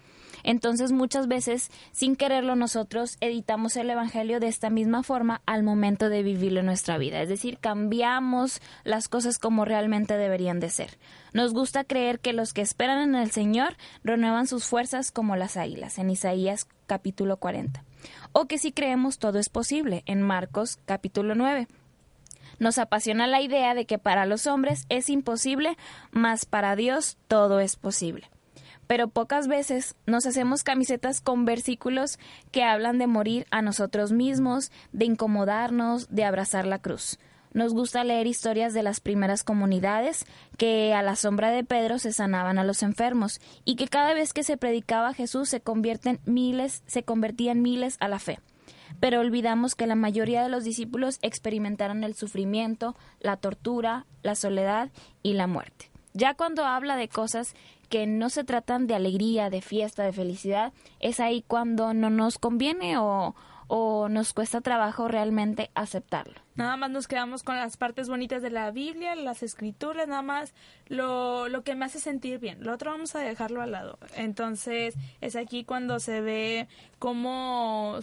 Entonces 0.43 0.91
muchas 0.91 1.29
veces, 1.29 1.71
sin 1.93 2.17
quererlo 2.17 2.57
nosotros, 2.57 3.17
editamos 3.21 3.77
el 3.77 3.89
Evangelio 3.91 4.41
de 4.41 4.49
esta 4.49 4.71
misma 4.71 5.05
forma 5.05 5.41
al 5.47 5.63
momento 5.63 6.09
de 6.09 6.25
vivirlo 6.25 6.59
en 6.59 6.67
nuestra 6.67 6.99
vida. 6.99 7.23
Es 7.23 7.29
decir, 7.29 7.59
cambiamos 7.61 8.61
las 8.83 9.07
cosas 9.07 9.39
como 9.39 9.65
realmente 9.65 10.17
deberían 10.17 10.59
de 10.59 10.71
ser. 10.71 10.99
Nos 11.33 11.53
gusta 11.53 11.85
creer 11.85 12.19
que 12.19 12.33
los 12.33 12.55
que 12.55 12.63
esperan 12.63 13.09
en 13.09 13.15
el 13.15 13.31
Señor 13.31 13.77
renuevan 14.03 14.49
sus 14.49 14.65
fuerzas 14.65 15.13
como 15.13 15.37
las 15.37 15.57
águilas, 15.57 15.97
en 15.99 16.11
Isaías 16.11 16.67
capítulo 16.89 17.37
40. 17.37 17.85
O 18.33 18.47
que 18.47 18.59
si 18.59 18.73
creemos 18.73 19.19
todo 19.19 19.39
es 19.39 19.49
posible, 19.49 20.03
en 20.07 20.23
Marcos 20.23 20.81
capítulo 20.87 21.37
9. 21.37 21.69
Nos 22.59 22.79
apasiona 22.79 23.27
la 23.27 23.41
idea 23.41 23.75
de 23.75 23.87
que 23.87 23.99
para 23.99 24.27
los 24.27 24.47
hombres 24.47 24.85
es 24.89 25.09
imposible, 25.09 25.77
mas 26.11 26.45
para 26.45 26.77
Dios 26.77 27.17
todo 27.29 27.61
es 27.61 27.77
posible. 27.77 28.31
Pero 28.87 29.09
pocas 29.09 29.49
veces 29.49 29.97
nos 30.07 30.27
hacemos 30.27 30.65
camisetas 30.65 31.21
con 31.21 31.45
versículos 31.45 32.19
que 32.51 32.65
hablan 32.65 32.99
de 32.99 33.07
morir 33.07 33.47
a 33.51 33.63
nosotros 33.63 34.13
mismos, 34.13 34.73
de 34.93 35.05
incomodarnos, 35.05 36.09
de 36.09 36.25
abrazar 36.25 36.67
la 36.67 36.79
cruz. 36.79 37.19
Nos 37.53 37.75
gusta 37.75 38.05
leer 38.05 38.27
historias 38.27 38.75
de 38.75 38.83
las 38.83 39.01
primeras 39.01 39.43
comunidades 39.45 40.27
que 40.57 40.95
a 40.95 41.03
la 41.03 41.17
sombra 41.17 41.51
de 41.51 41.65
Pedro 41.65 41.99
se 41.99 42.13
sanaban 42.13 42.59
a 42.59 42.65
los 42.65 42.83
enfermos 42.83 43.41
y 43.65 43.77
que 43.77 43.89
cada 43.89 44.15
vez 44.15 44.33
que 44.33 44.43
se 44.43 44.57
predicaba 44.57 45.09
a 45.09 45.15
Jesús 45.15 45.49
se 45.49 45.61
convierten 45.61 46.21
miles, 46.25 46.83
se 46.87 47.05
convertían 47.05 47.63
miles 47.63 47.97
a 48.01 48.09
la 48.09 48.19
fe 48.19 48.39
pero 49.01 49.21
olvidamos 49.21 49.75
que 49.75 49.87
la 49.87 49.95
mayoría 49.95 50.43
de 50.43 50.49
los 50.49 50.65
discípulos 50.65 51.19
experimentaron 51.23 52.05
el 52.05 52.15
sufrimiento, 52.15 52.97
la 53.21 53.37
tortura, 53.37 54.07
la 54.23 54.35
soledad 54.35 54.91
y 55.23 55.35
la 55.35 55.47
muerte. 55.47 55.91
Ya 56.15 56.35
cuando 56.35 56.65
habla 56.65 56.97
de 56.97 57.09
cosas 57.09 57.55
que 57.89 58.07
no 58.07 58.29
se 58.29 58.45
tratan 58.45 58.87
de 58.87 58.95
alegría, 58.95 59.51
de 59.51 59.63
fiesta, 59.63 60.03
de 60.03 60.13
felicidad, 60.13 60.73
es 61.01 61.21
ahí 61.21 61.45
cuando 61.47 61.95
no 61.95 62.11
nos 62.11 62.39
conviene 62.39 62.99
o, 62.99 63.35
o 63.69 64.09
nos 64.09 64.33
cuesta 64.33 64.61
trabajo 64.61 65.09
realmente 65.09 65.71
aceptarlo. 65.75 66.41
Nada 66.57 66.77
más 66.77 66.91
nos 66.91 67.07
quedamos 67.07 67.43
con 67.43 67.57
las 67.57 67.77
partes 67.77 68.09
bonitas 68.09 68.43
de 68.43 68.51
la 68.51 68.71
Biblia, 68.71 69.15
las 69.15 69.43
escrituras, 69.43 70.09
nada 70.09 70.23
más 70.23 70.55
lo, 70.89 71.49
lo 71.49 71.63
que 71.63 71.75
me 71.75 71.85
hace 71.85 72.01
sentir 72.01 72.41
bien. 72.41 72.65
Lo 72.65 72.75
otro 72.75 72.91
vamos 72.91 73.15
a 73.15 73.21
dejarlo 73.21 73.63
al 73.63 73.73
lado. 73.73 73.99
Entonces 74.17 74.95
es 75.21 75.37
aquí 75.37 75.65
cuando 75.65 76.01
se 76.01 76.21
ve 76.21 76.69
cómo 76.99 78.01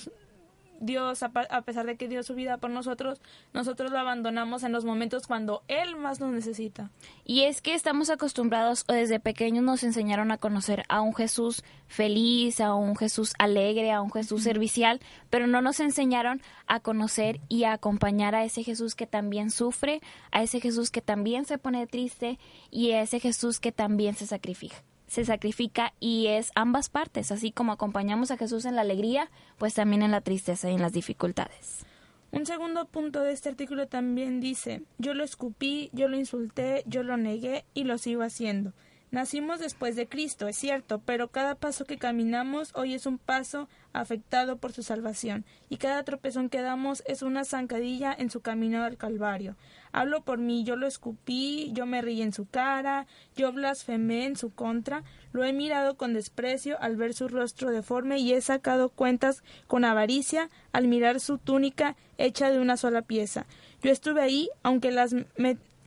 Dios, 0.80 1.24
a, 1.24 1.30
pesar 1.62 1.86
de 1.86 1.96
que 1.96 2.08
dio 2.08 2.24
su 2.24 2.36
vida 2.36 2.58
por 2.58 2.70
nosotros, 2.70 3.20
nosotros 3.54 3.92
lo 3.92 4.00
abandonamos 4.00 4.64
en 4.64 4.72
los 4.72 4.86
momentos 4.86 5.28
cuando 5.28 5.64
Él 5.68 5.96
más 5.96 6.20
nos 6.20 6.32
necesita. 6.32 6.92
Y 7.24 7.42
es 7.42 7.62
que 7.62 7.74
estamos 7.74 8.10
acostumbrados 8.10 8.86
o 8.88 8.94
desde 8.94 9.20
pequeños 9.20 9.64
nos 9.64 9.84
enseñaron 9.84 10.32
a 10.32 10.38
conocer 10.38 10.84
a 10.90 11.02
un 11.02 11.14
Jesús 11.14 11.64
feliz, 11.88 12.60
a 12.60 12.76
un 12.76 12.96
Jesús 12.96 13.34
alegre, 13.40 13.92
a 13.92 14.02
un 14.02 14.12
Jesús 14.12 14.44
servicial, 14.44 15.00
pero 15.30 15.48
no 15.48 15.62
nos 15.62 15.80
enseñaron 15.80 16.42
a 16.68 16.80
conocer 16.80 17.40
y 17.48 17.64
a 17.64 17.74
acompañar 17.74 18.36
a 18.36 18.44
ese 18.44 18.64
Jesús 18.64 18.96
que 18.96 19.08
también 19.08 19.52
sufre, 19.52 20.02
a 20.32 20.44
ese 20.44 20.60
Jesús 20.60 20.92
que 20.92 21.02
también 21.02 21.46
se 21.46 21.58
pone 21.58 21.88
triste 21.88 22.40
y 22.72 22.92
a 22.92 23.02
ese 23.02 23.20
Jesús 23.20 23.60
que 23.60 23.72
también 23.72 24.16
se 24.16 24.28
sacrifica 24.28 24.84
se 25.16 25.24
sacrifica 25.24 25.94
y 26.02 26.28
es 26.28 26.52
ambas 26.56 26.90
partes, 26.90 27.32
así 27.32 27.54
como 27.54 27.72
acompañamos 27.72 28.32
a 28.32 28.38
Jesús 28.38 28.66
en 28.66 28.76
la 28.76 28.82
alegría, 28.82 29.32
pues 29.58 29.74
también 29.74 30.02
en 30.02 30.12
la 30.12 30.20
tristeza 30.20 30.70
y 30.70 30.74
en 30.74 30.82
las 30.82 30.92
dificultades. 30.92 31.86
Un 32.34 32.46
segundo 32.46 32.84
punto 32.84 33.22
de 33.22 33.32
este 33.32 33.48
artículo 33.48 33.88
también 33.88 34.42
dice, 34.42 34.82
yo 34.98 35.14
lo 35.14 35.24
escupí, 35.24 35.90
yo 35.94 36.10
lo 36.10 36.18
insulté, 36.18 36.84
yo 36.86 37.02
lo 37.02 37.16
negué 37.16 37.64
y 37.74 37.86
lo 37.86 37.98
sigo 37.98 38.24
haciendo. 38.24 38.74
Nacimos 39.12 39.60
después 39.60 39.96
de 39.96 40.08
Cristo, 40.08 40.48
es 40.48 40.58
cierto, 40.58 41.00
pero 41.06 41.30
cada 41.30 41.56
paso 41.56 41.86
que 41.86 41.98
caminamos 41.98 42.72
hoy 42.76 42.96
es 42.96 43.06
un 43.06 43.18
paso 43.18 43.70
afectado 43.94 44.58
por 44.58 44.74
su 44.74 44.84
salvación, 44.84 45.46
y 45.70 45.78
cada 45.78 46.04
tropezón 46.04 46.50
que 46.50 46.62
damos 46.62 47.02
es 47.06 47.22
una 47.22 47.46
zancadilla 47.46 48.14
en 48.18 48.30
su 48.30 48.42
camino 48.42 48.84
al 48.84 48.98
Calvario. 48.98 49.56
Hablo 49.94 50.24
por 50.24 50.40
mí, 50.40 50.66
yo 50.66 50.76
lo 50.76 50.86
escupí, 50.86 51.72
yo 51.72 51.86
me 51.86 52.02
reí 52.02 52.22
en 52.22 52.34
su 52.34 52.46
cara, 52.46 53.08
yo 53.38 53.54
blasfemé 53.54 54.26
en 54.26 54.36
su 54.36 54.54
contra, 54.54 55.04
lo 55.32 55.46
he 55.46 55.54
mirado 55.54 55.96
con 55.96 56.14
desprecio 56.14 56.78
al 56.82 56.98
ver 56.98 57.14
su 57.14 57.30
rostro 57.30 57.72
deforme 57.72 58.18
y 58.18 58.34
he 58.34 58.42
sacado 58.42 58.90
cuentas 58.90 59.44
con 59.68 59.86
avaricia 59.86 60.50
al 60.74 60.90
mirar 60.90 61.22
su 61.22 61.38
túnica 61.38 61.96
hecha 62.18 62.52
de 62.52 62.60
una 62.60 62.76
sola 62.76 63.02
pieza. 63.02 63.46
Yo 63.82 63.92
estuve 63.92 64.22
ahí, 64.22 64.50
aunque 64.64 64.92
las 64.92 65.16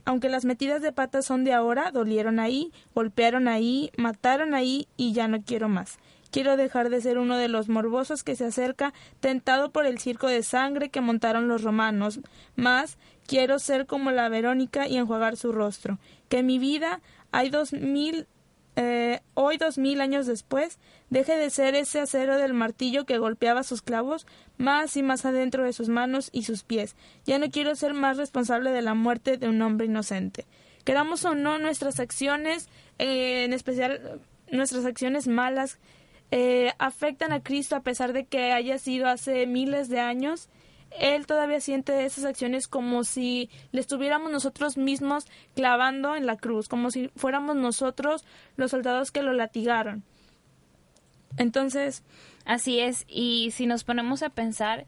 aunque 0.09 0.27
las 0.27 0.43
metidas 0.43 0.81
de 0.81 0.91
patas 0.91 1.27
son 1.27 1.43
de 1.43 1.53
ahora, 1.53 1.91
dolieron 1.91 2.39
ahí, 2.39 2.73
golpearon 2.95 3.47
ahí, 3.47 3.91
mataron 3.95 4.55
ahí 4.55 4.87
y 4.97 5.13
ya 5.13 5.27
no 5.27 5.43
quiero 5.43 5.69
más. 5.69 5.99
Quiero 6.31 6.57
dejar 6.57 6.89
de 6.89 6.99
ser 6.99 7.19
uno 7.19 7.37
de 7.37 7.47
los 7.47 7.69
morbosos 7.69 8.23
que 8.23 8.35
se 8.35 8.45
acerca, 8.45 8.91
tentado 9.19 9.69
por 9.69 9.85
el 9.85 9.99
circo 9.99 10.25
de 10.25 10.41
sangre 10.41 10.89
que 10.89 10.99
montaron 10.99 11.47
los 11.47 11.61
romanos. 11.61 12.21
Más 12.55 12.97
quiero 13.27 13.59
ser 13.59 13.85
como 13.85 14.09
la 14.09 14.29
Verónica 14.29 14.87
y 14.87 14.97
enjuagar 14.97 15.37
su 15.37 15.51
rostro. 15.51 15.99
Que 16.27 16.41
mi 16.41 16.57
vida 16.57 17.01
hay 17.31 17.51
dos 17.51 17.71
mil 17.71 18.25
eh, 18.81 19.19
hoy 19.33 19.57
dos 19.57 19.77
mil 19.77 19.99
años 19.99 20.25
después, 20.25 20.79
deje 21.09 21.35
de 21.35 21.49
ser 21.49 21.75
ese 21.75 21.99
acero 21.99 22.37
del 22.37 22.53
martillo 22.53 23.05
que 23.05 23.17
golpeaba 23.17 23.63
sus 23.63 23.81
clavos 23.81 24.25
más 24.57 24.95
y 24.95 25.03
más 25.03 25.25
adentro 25.25 25.65
de 25.65 25.73
sus 25.73 25.89
manos 25.89 26.29
y 26.31 26.43
sus 26.43 26.63
pies. 26.63 26.95
Ya 27.25 27.39
no 27.39 27.49
quiero 27.49 27.75
ser 27.75 27.93
más 27.93 28.15
responsable 28.15 28.71
de 28.71 28.81
la 28.81 28.93
muerte 28.93 29.35
de 29.35 29.49
un 29.49 29.61
hombre 29.61 29.87
inocente. 29.87 30.47
Queramos 30.85 31.25
o 31.25 31.35
no 31.35 31.59
nuestras 31.59 31.99
acciones, 31.99 32.69
eh, 32.99 33.43
en 33.43 33.51
especial 33.51 34.21
nuestras 34.49 34.85
acciones 34.85 35.27
malas, 35.27 35.77
eh, 36.31 36.71
afectan 36.79 37.33
a 37.33 37.43
Cristo 37.43 37.75
a 37.75 37.83
pesar 37.83 38.13
de 38.13 38.27
que 38.27 38.53
haya 38.53 38.77
sido 38.77 39.09
hace 39.09 39.45
miles 39.45 39.89
de 39.89 39.99
años 39.99 40.47
él 40.91 41.25
todavía 41.25 41.61
siente 41.61 42.05
esas 42.05 42.25
acciones 42.25 42.67
como 42.67 43.03
si 43.03 43.49
le 43.71 43.81
estuviéramos 43.81 44.31
nosotros 44.31 44.77
mismos 44.77 45.25
clavando 45.55 46.15
en 46.15 46.25
la 46.25 46.37
cruz, 46.37 46.67
como 46.67 46.91
si 46.91 47.09
fuéramos 47.15 47.55
nosotros 47.55 48.25
los 48.55 48.71
soldados 48.71 49.11
que 49.11 49.21
lo 49.21 49.33
latigaron. 49.33 50.03
Entonces, 51.37 52.03
así 52.45 52.79
es, 52.79 53.05
y 53.07 53.51
si 53.51 53.67
nos 53.67 53.83
ponemos 53.83 54.23
a 54.23 54.29
pensar, 54.29 54.85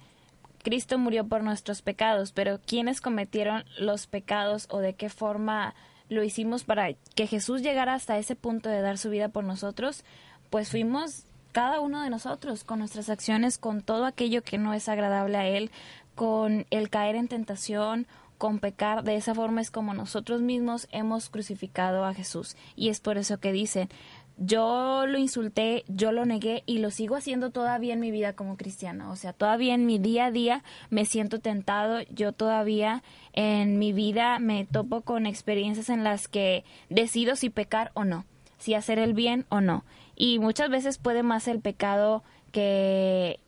Cristo 0.63 0.97
murió 0.97 1.27
por 1.27 1.43
nuestros 1.43 1.81
pecados, 1.81 2.31
pero 2.31 2.59
¿quiénes 2.65 3.01
cometieron 3.01 3.63
los 3.79 4.07
pecados 4.07 4.67
o 4.69 4.79
de 4.79 4.93
qué 4.93 5.09
forma 5.09 5.75
lo 6.09 6.23
hicimos 6.23 6.63
para 6.63 6.93
que 7.15 7.27
Jesús 7.27 7.61
llegara 7.61 7.93
hasta 7.93 8.17
ese 8.17 8.35
punto 8.35 8.69
de 8.69 8.81
dar 8.81 8.97
su 8.97 9.09
vida 9.09 9.29
por 9.29 9.43
nosotros? 9.43 10.03
Pues 10.49 10.69
fuimos 10.69 11.25
cada 11.51 11.79
uno 11.79 12.01
de 12.01 12.09
nosotros, 12.09 12.63
con 12.63 12.79
nuestras 12.79 13.09
acciones, 13.09 13.57
con 13.57 13.81
todo 13.81 14.05
aquello 14.05 14.43
que 14.43 14.57
no 14.57 14.73
es 14.73 14.89
agradable 14.89 15.37
a 15.37 15.47
Él, 15.47 15.71
con 16.15 16.65
el 16.69 16.89
caer 16.89 17.15
en 17.15 17.27
tentación, 17.27 18.07
con 18.37 18.59
pecar. 18.59 19.03
De 19.03 19.15
esa 19.15 19.35
forma 19.35 19.61
es 19.61 19.69
como 19.69 19.93
nosotros 19.93 20.41
mismos 20.41 20.87
hemos 20.91 21.29
crucificado 21.29 22.05
a 22.05 22.13
Jesús. 22.13 22.55
Y 22.75 22.89
es 22.89 22.99
por 22.99 23.17
eso 23.17 23.39
que 23.39 23.51
dicen, 23.51 23.89
yo 24.37 25.05
lo 25.05 25.19
insulté, 25.19 25.83
yo 25.87 26.11
lo 26.11 26.25
negué 26.25 26.63
y 26.65 26.79
lo 26.79 26.89
sigo 26.89 27.15
haciendo 27.15 27.51
todavía 27.51 27.93
en 27.93 27.99
mi 27.99 28.09
vida 28.09 28.33
como 28.33 28.57
cristiana. 28.57 29.11
O 29.11 29.15
sea, 29.15 29.33
todavía 29.33 29.75
en 29.75 29.85
mi 29.85 29.99
día 29.99 30.25
a 30.25 30.31
día 30.31 30.63
me 30.89 31.05
siento 31.05 31.39
tentado, 31.39 32.01
yo 32.09 32.31
todavía 32.31 33.03
en 33.33 33.77
mi 33.77 33.93
vida 33.93 34.39
me 34.39 34.65
topo 34.65 35.01
con 35.01 35.27
experiencias 35.27 35.89
en 35.89 36.03
las 36.03 36.27
que 36.27 36.63
decido 36.89 37.35
si 37.35 37.51
pecar 37.51 37.91
o 37.93 38.03
no, 38.03 38.25
si 38.57 38.73
hacer 38.73 38.97
el 38.97 39.13
bien 39.13 39.45
o 39.49 39.61
no. 39.61 39.83
Y 40.23 40.37
muchas 40.37 40.69
veces 40.69 40.99
puede 40.99 41.23
más 41.23 41.47
el 41.47 41.61
pecado 41.61 42.23
que, 42.51 43.39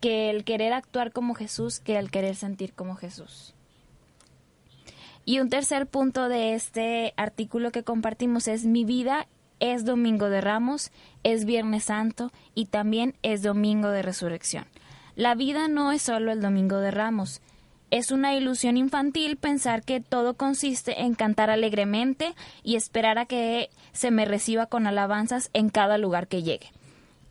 que 0.00 0.30
el 0.30 0.44
querer 0.44 0.72
actuar 0.72 1.10
como 1.10 1.34
Jesús 1.34 1.80
que 1.80 1.98
el 1.98 2.12
querer 2.12 2.36
sentir 2.36 2.74
como 2.74 2.94
Jesús. 2.94 3.56
Y 5.24 5.40
un 5.40 5.50
tercer 5.50 5.88
punto 5.88 6.28
de 6.28 6.54
este 6.54 7.12
artículo 7.16 7.72
que 7.72 7.82
compartimos 7.82 8.46
es 8.46 8.66
mi 8.66 8.84
vida 8.84 9.26
es 9.58 9.84
domingo 9.84 10.30
de 10.30 10.40
ramos, 10.40 10.92
es 11.24 11.44
viernes 11.44 11.82
santo 11.82 12.30
y 12.54 12.66
también 12.66 13.16
es 13.24 13.42
domingo 13.42 13.90
de 13.90 14.02
resurrección. 14.02 14.66
La 15.16 15.34
vida 15.34 15.66
no 15.66 15.90
es 15.90 16.02
solo 16.02 16.30
el 16.30 16.40
domingo 16.40 16.78
de 16.78 16.92
ramos, 16.92 17.42
es 17.90 18.10
una 18.12 18.34
ilusión 18.34 18.76
infantil 18.76 19.36
pensar 19.36 19.82
que 19.82 20.00
todo 20.00 20.34
consiste 20.34 21.02
en 21.02 21.14
cantar 21.14 21.50
alegremente 21.50 22.34
y 22.62 22.76
esperar 22.76 23.18
a 23.18 23.26
que 23.26 23.70
se 23.92 24.10
me 24.10 24.24
reciba 24.24 24.66
con 24.66 24.86
alabanzas 24.86 25.50
en 25.52 25.70
cada 25.70 25.98
lugar 25.98 26.28
que 26.28 26.42
llegue. 26.42 26.72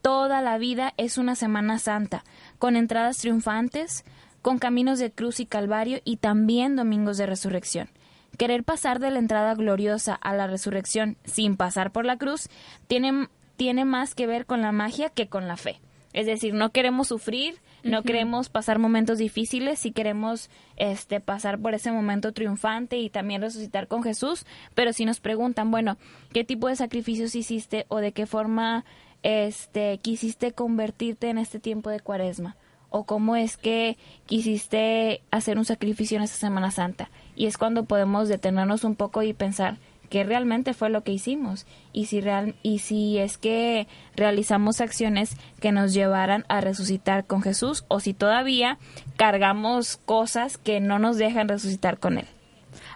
Toda 0.02 0.42
la 0.42 0.58
vida 0.58 0.94
es 0.98 1.18
una 1.18 1.36
Semana 1.36 1.80
Santa, 1.80 2.24
con 2.58 2.76
entradas 2.76 3.18
triunfantes, 3.18 4.06
con 4.42 4.58
caminos 4.58 5.00
de 5.00 5.12
cruz 5.12 5.40
y 5.40 5.46
calvario 5.46 6.00
y 6.06 6.18
también 6.18 6.76
domingos 6.76 7.18
de 7.18 7.26
resurrección. 7.26 7.90
Querer 8.38 8.64
pasar 8.64 9.00
de 9.00 9.12
la 9.12 9.20
entrada 9.20 9.54
gloriosa 9.56 10.14
a 10.14 10.34
la 10.34 10.48
resurrección 10.48 11.18
sin 11.26 11.58
pasar 11.58 11.92
por 11.92 12.06
la 12.06 12.18
cruz 12.18 12.48
tiene, 12.88 13.28
tiene 13.58 13.84
más 13.84 14.16
que 14.16 14.28
ver 14.28 14.46
con 14.46 14.62
la 14.62 14.72
magia 14.72 15.10
que 15.10 15.28
con 15.28 15.48
la 15.48 15.58
fe. 15.58 15.82
Es 16.14 16.26
decir, 16.26 16.54
no 16.54 16.72
queremos 16.72 17.10
sufrir, 17.10 17.60
no 17.84 18.04
queremos 18.04 18.50
pasar 18.50 18.80
momentos 18.80 19.18
difíciles, 19.18 19.80
si 19.80 19.92
queremos 19.92 20.50
este 20.78 21.20
pasar 21.20 21.60
por 21.60 21.74
ese 21.74 21.92
momento 21.92 22.34
triunfante 22.34 22.98
y 22.98 23.10
también 23.10 23.42
resucitar 23.42 23.88
con 23.88 24.04
Jesús, 24.04 24.46
pero 24.76 24.94
si 24.94 25.06
nos 25.06 25.20
preguntan, 25.20 25.72
bueno, 25.72 25.98
¿qué 26.34 26.44
tipo 26.44 26.68
de 26.68 26.76
sacrificios 26.76 27.36
hiciste 27.36 27.86
o 27.90 27.98
de 27.98 28.12
qué 28.12 28.26
forma 28.26 28.86
este 29.24 29.98
quisiste 29.98 30.54
convertirte 30.54 31.30
en 31.30 31.38
este 31.38 31.60
tiempo 31.60 31.90
de 31.90 32.00
Cuaresma? 32.00 32.56
o 32.90 33.04
cómo 33.04 33.36
es 33.36 33.58
que 33.58 33.98
quisiste 34.26 35.22
hacer 35.32 35.58
un 35.58 35.66
sacrificio 35.66 36.18
en 36.18 36.24
esta 36.24 36.38
Semana 36.38 36.72
Santa. 36.72 37.10
Y 37.36 37.46
es 37.46 37.58
cuando 37.58 37.86
podemos 37.86 38.28
detenernos 38.28 38.84
un 38.84 38.96
poco 38.96 39.22
y 39.22 39.34
pensar, 39.34 39.78
qué 40.10 40.24
realmente 40.24 40.74
fue 40.74 40.90
lo 40.90 41.04
que 41.04 41.12
hicimos 41.12 41.66
y 41.94 42.08
si 42.08 42.22
real 42.22 42.56
y 42.64 42.80
si 42.80 43.18
es 43.18 43.38
que 43.38 43.88
realizamos 44.16 44.82
acciones 44.82 45.38
que 45.62 45.72
nos 45.72 45.94
llevaran 45.94 46.46
a 46.50 46.62
resucitar 46.62 47.26
con 47.26 47.42
Jesús 47.42 47.86
o 47.88 48.00
si 48.00 48.14
todavía 48.14 48.78
cargamos 49.16 49.98
cosas 49.98 50.58
que 50.58 50.80
no 50.80 51.00
nos 51.00 51.18
dejan 51.18 51.48
resucitar 51.48 52.00
con 52.00 52.18
él. 52.18 52.26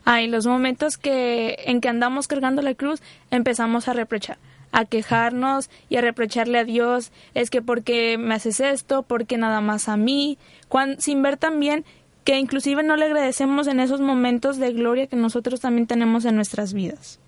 Ah, 0.05 0.22
y 0.22 0.28
los 0.28 0.45
momentos 0.45 0.97
que 0.97 1.55
en 1.66 1.80
que 1.80 1.89
andamos 1.89 2.28
cargando 2.28 2.61
la 2.61 2.74
cruz 2.74 3.01
empezamos 3.32 3.88
a 3.88 3.93
reprochar, 3.93 4.38
a 4.72 4.86
quejarnos 4.86 5.70
y 5.89 5.95
a 5.97 6.01
reprocharle 6.01 6.59
a 6.59 6.66
Dios, 6.66 7.11
es 7.34 7.49
que 7.49 7.61
porque 7.61 8.18
me 8.18 8.36
haces 8.36 8.59
esto, 8.59 9.03
porque 9.03 9.38
nada 9.38 9.61
más 9.61 9.88
a 9.88 9.97
mí, 9.97 10.38
sin 10.97 11.22
ver 11.22 11.38
también 11.38 11.86
que 12.24 12.39
inclusive 12.39 12.84
no 12.84 12.95
le 12.95 13.05
agradecemos 13.05 13.67
en 13.67 13.80
esos 13.80 14.01
momentos 14.01 14.57
de 14.57 14.71
gloria 14.74 15.07
que 15.07 15.15
nosotros 15.15 15.59
también 15.59 15.88
tenemos 15.88 16.26
en 16.26 16.36
nuestras 16.36 16.74
vidas. 16.74 17.19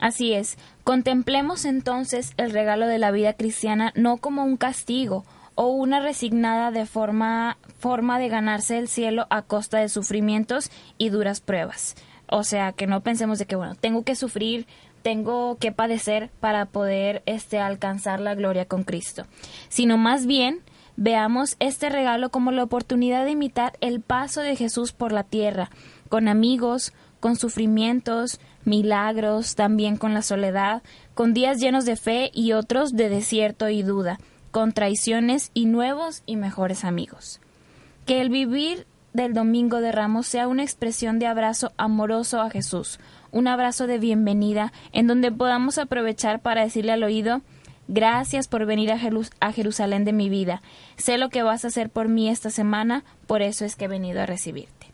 Así 0.00 0.32
es, 0.32 0.58
contemplemos 0.84 1.64
entonces 1.64 2.32
el 2.36 2.50
regalo 2.50 2.86
de 2.86 2.98
la 2.98 3.10
vida 3.10 3.34
cristiana 3.34 3.92
no 3.94 4.16
como 4.16 4.44
un 4.44 4.56
castigo 4.56 5.24
o 5.54 5.68
una 5.68 6.00
resignada 6.00 6.70
de 6.70 6.86
forma, 6.86 7.58
forma 7.78 8.18
de 8.18 8.28
ganarse 8.28 8.78
el 8.78 8.88
cielo 8.88 9.26
a 9.30 9.42
costa 9.42 9.78
de 9.78 9.88
sufrimientos 9.88 10.70
y 10.98 11.10
duras 11.10 11.40
pruebas. 11.40 11.94
O 12.26 12.44
sea, 12.44 12.72
que 12.72 12.86
no 12.86 13.02
pensemos 13.02 13.38
de 13.38 13.46
que, 13.46 13.56
bueno, 13.56 13.74
tengo 13.74 14.04
que 14.04 14.16
sufrir, 14.16 14.66
tengo 15.02 15.56
que 15.58 15.72
padecer 15.72 16.30
para 16.40 16.66
poder 16.66 17.22
este, 17.26 17.58
alcanzar 17.58 18.20
la 18.20 18.34
gloria 18.34 18.64
con 18.64 18.84
Cristo, 18.84 19.26
sino 19.68 19.98
más 19.98 20.26
bien 20.26 20.60
Veamos 20.96 21.56
este 21.58 21.88
regalo 21.88 22.30
como 22.30 22.50
la 22.50 22.62
oportunidad 22.62 23.24
de 23.24 23.32
imitar 23.32 23.76
el 23.80 24.00
paso 24.00 24.40
de 24.40 24.56
Jesús 24.56 24.92
por 24.92 25.12
la 25.12 25.24
tierra, 25.24 25.70
con 26.08 26.28
amigos, 26.28 26.92
con 27.20 27.36
sufrimientos, 27.36 28.40
milagros, 28.64 29.54
también 29.54 29.96
con 29.96 30.12
la 30.12 30.22
soledad, 30.22 30.82
con 31.14 31.34
días 31.34 31.60
llenos 31.60 31.84
de 31.84 31.96
fe 31.96 32.30
y 32.34 32.52
otros 32.52 32.92
de 32.92 33.08
desierto 33.08 33.68
y 33.68 33.82
duda, 33.82 34.18
con 34.50 34.72
traiciones 34.72 35.50
y 35.54 35.66
nuevos 35.66 36.22
y 36.26 36.36
mejores 36.36 36.84
amigos. 36.84 37.40
Que 38.06 38.20
el 38.20 38.28
vivir 38.28 38.86
del 39.12 39.34
Domingo 39.34 39.80
de 39.80 39.92
Ramos 39.92 40.26
sea 40.26 40.48
una 40.48 40.62
expresión 40.62 41.18
de 41.18 41.26
abrazo 41.26 41.72
amoroso 41.76 42.40
a 42.40 42.50
Jesús, 42.50 42.98
un 43.30 43.46
abrazo 43.46 43.86
de 43.86 43.98
bienvenida 43.98 44.72
en 44.92 45.06
donde 45.06 45.32
podamos 45.32 45.78
aprovechar 45.78 46.40
para 46.40 46.62
decirle 46.62 46.92
al 46.92 47.02
oído 47.02 47.40
Gracias 47.88 48.48
por 48.48 48.64
venir 48.64 48.92
a, 48.92 49.52
Jerusalén 49.52 50.04
de 50.04 50.12
mi 50.12 50.28
vida. 50.28 50.62
Sé 50.96 51.18
lo 51.18 51.28
que 51.30 51.42
vas 51.42 51.64
a 51.64 51.68
hacer 51.68 51.90
por 51.90 52.08
mí 52.08 52.28
esta 52.28 52.50
semana, 52.50 53.04
por 53.26 53.42
eso 53.42 53.64
es 53.64 53.76
que 53.76 53.86
he 53.86 53.88
venido 53.88 54.20
a 54.20 54.26
recibirte. 54.26 54.86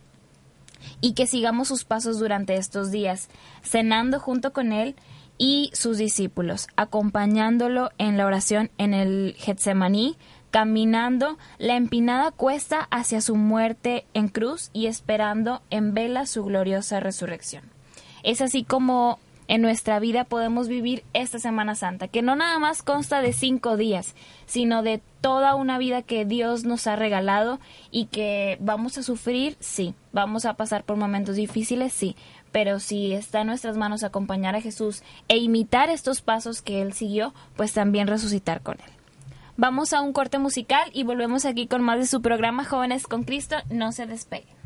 Y 1.01 1.13
que 1.13 1.27
sigamos 1.27 1.69
sus 1.69 1.85
pasos 1.85 2.19
durante 2.19 2.57
estos 2.57 2.91
días, 2.91 3.29
cenando 3.63 4.19
junto 4.19 4.53
con 4.53 4.73
Él 4.73 4.97
y 5.37 5.71
sus 5.75 5.99
discípulos, 5.99 6.67
acompañándolo 6.77 7.91
en 7.99 8.17
la 8.17 8.27
oración 8.27 8.71
en 8.79 8.95
el 8.95 9.35
Getsemaní, 9.39 10.17
caminando 10.51 11.39
la 11.59 11.77
empinada 11.77 12.31
cuesta 12.31 12.89
hacia 12.91 13.21
su 13.21 13.37
muerte 13.37 14.07
en 14.15 14.29
cruz 14.29 14.71
y 14.73 14.87
esperando 14.87 15.63
en 15.71 15.95
vela 15.95 16.27
su 16.27 16.45
gloriosa 16.45 17.01
resurrección. 17.01 17.65
Es 18.23 18.41
así 18.41 18.65
como 18.65 19.21
en 19.49 19.63
nuestra 19.63 19.99
vida 19.99 20.25
podemos 20.25 20.69
vivir 20.69 21.03
esta 21.15 21.39
Semana 21.39 21.75
Santa, 21.75 22.07
que 22.07 22.23
no 22.23 22.37
nada 22.37 22.59
más 22.59 22.83
consta 22.83 23.23
de 23.23 23.33
cinco 23.33 23.77
días, 23.77 24.15
sino 24.47 24.83
de 24.83 25.01
toda 25.21 25.55
una 25.55 25.79
vida 25.79 26.03
que 26.03 26.25
Dios 26.25 26.65
nos 26.65 26.87
ha 26.87 26.97
regalado 26.97 27.59
y 27.91 28.07
que 28.07 28.59
vamos 28.61 28.99
a 28.99 29.03
sufrir, 29.03 29.57
sí, 29.59 29.95
vamos 30.13 30.45
a 30.45 30.55
pasar 30.55 30.85
por 30.85 30.97
momentos 30.97 31.37
difíciles, 31.37 31.93
sí, 31.93 32.15
pero 32.53 32.79
si 32.79 33.13
está 33.13 33.41
en 33.41 33.49
nuestras 33.49 33.77
manos 33.77 34.05
acompañar 34.05 34.55
a 34.55 34.61
Jesús 34.61 35.03
e 35.29 35.39
imitar 35.39 35.91
estos 35.91 36.21
pasos 36.21 36.63
que 36.63 36.83
Él 36.83 36.93
siguió, 36.93 37.35
pues 37.57 37.73
también 37.73 38.07
resucitar 38.07 38.63
con 38.63 38.75
Él. 38.75 38.93
Vamos 39.57 39.93
a 39.93 40.03
un 40.03 40.13
corte 40.13 40.39
musical 40.39 40.89
y 40.93 41.03
volvemos 41.03 41.45
aquí 41.45 41.67
con 41.67 41.83
más 41.83 41.99
de 41.99 42.07
su 42.07 42.23
programa 42.23 42.65
Jóvenes 42.65 43.09
con 43.09 43.25
Cristo. 43.25 43.57
No 43.71 43.91
se 43.91 44.07
despeguen. 44.07 44.58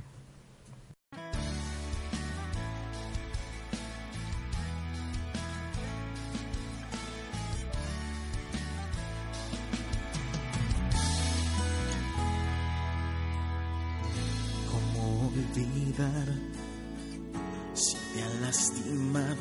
Si 17.75 17.97
te 18.15 18.23
han 18.23 18.41
lastimado? 18.41 19.37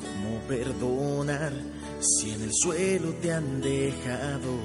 ¿Cómo 0.00 0.38
perdonar 0.48 1.52
si 2.00 2.30
en 2.30 2.40
el 2.42 2.50
suelo 2.52 3.12
te 3.20 3.32
han 3.32 3.60
dejado? 3.60 4.56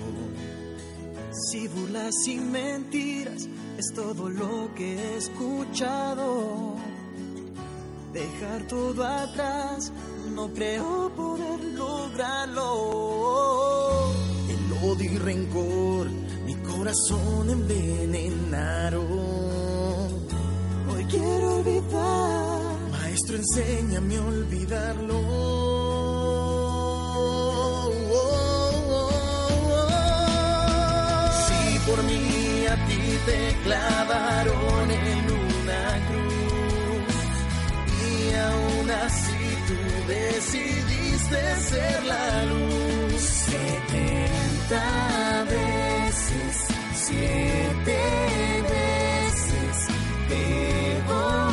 Si 1.32 1.68
burlas 1.68 2.16
y 2.28 2.38
mentiras 2.38 3.50
es 3.78 3.94
todo 3.94 4.30
lo 4.30 4.74
que 4.76 4.96
he 4.96 5.18
escuchado. 5.18 6.76
Dejar 8.14 8.66
todo 8.68 9.04
atrás, 9.04 9.92
no 10.34 10.54
creo 10.54 11.12
poder 11.14 11.62
lograrlo. 11.74 12.64
El 14.48 14.72
odio 14.90 15.12
y 15.12 15.18
rencor, 15.18 16.10
mi 16.46 16.56
corazón 16.56 17.50
envenenaron. 17.50 19.65
Maestro, 22.92 23.38
enséñame 23.38 24.18
a 24.18 24.22
olvidarlo. 24.22 25.76
por 31.86 32.04
mí 32.04 32.66
a 32.68 32.76
ti 32.88 33.04
te 33.26 33.40
clavaron 33.64 34.92
en 34.92 35.24
una 35.32 35.84
cruz 36.10 37.16
y 38.10 38.34
aún 38.36 38.88
así 39.06 39.46
tú 39.68 39.80
decidiste 40.08 41.40
ser 41.70 42.04
la 42.06 42.46
luz. 42.46 43.22
Setenta 43.46 44.86
veces, 45.56 46.54
siete 47.06 48.00
veces, 48.64 48.85
people. 50.28 51.45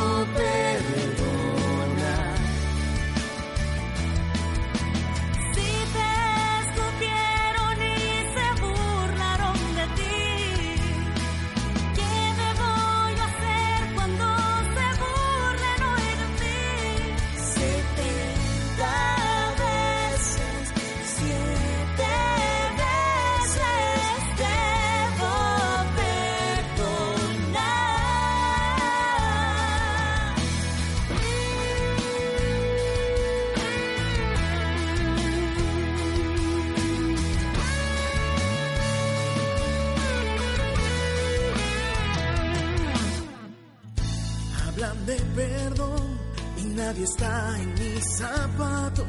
De 45.05 45.15
perdón 45.35 46.19
y 46.57 46.63
nadie 46.63 47.03
está 47.03 47.57
en 47.59 47.73
mis 47.73 48.17
zapatos. 48.17 49.07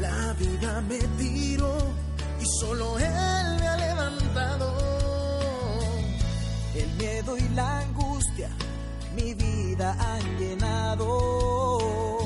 La 0.00 0.32
vida 0.34 0.80
me 0.82 0.98
tiró 1.18 1.76
y 2.40 2.44
solo 2.60 2.98
él 2.98 3.56
me 3.60 3.68
ha 3.68 3.76
levantado. 3.76 4.74
El 6.74 6.90
miedo 6.96 7.36
y 7.38 7.48
la 7.54 7.78
angustia 7.80 8.50
mi 9.16 9.32
vida 9.32 9.96
han 9.98 10.38
llenado. 10.38 12.18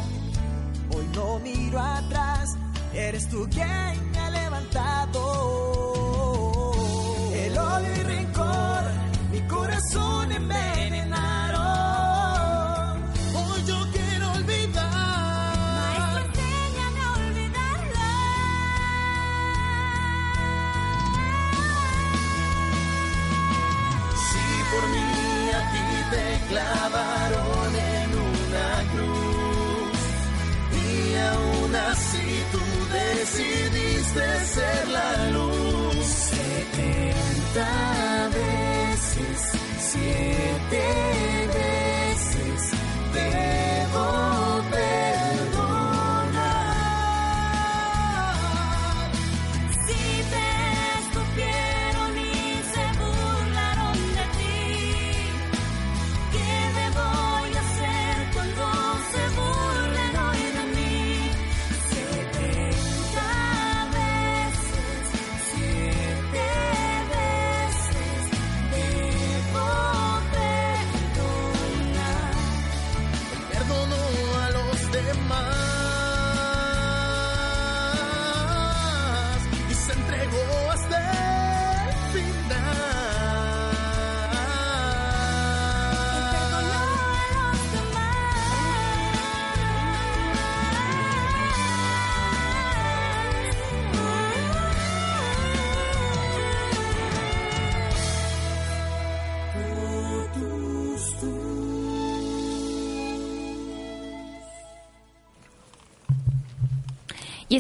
Hoy 0.93 1.07
no 1.15 1.39
miro 1.39 1.79
atrás, 1.79 2.57
eres 2.93 3.29
tú 3.29 3.47
quien 3.49 4.11
me 4.11 4.19
ha 4.19 4.31
levantado. 4.31 5.90
Decidiste 33.41 34.47
ser 34.47 34.89
la 34.89 35.31
luz. 35.31 35.51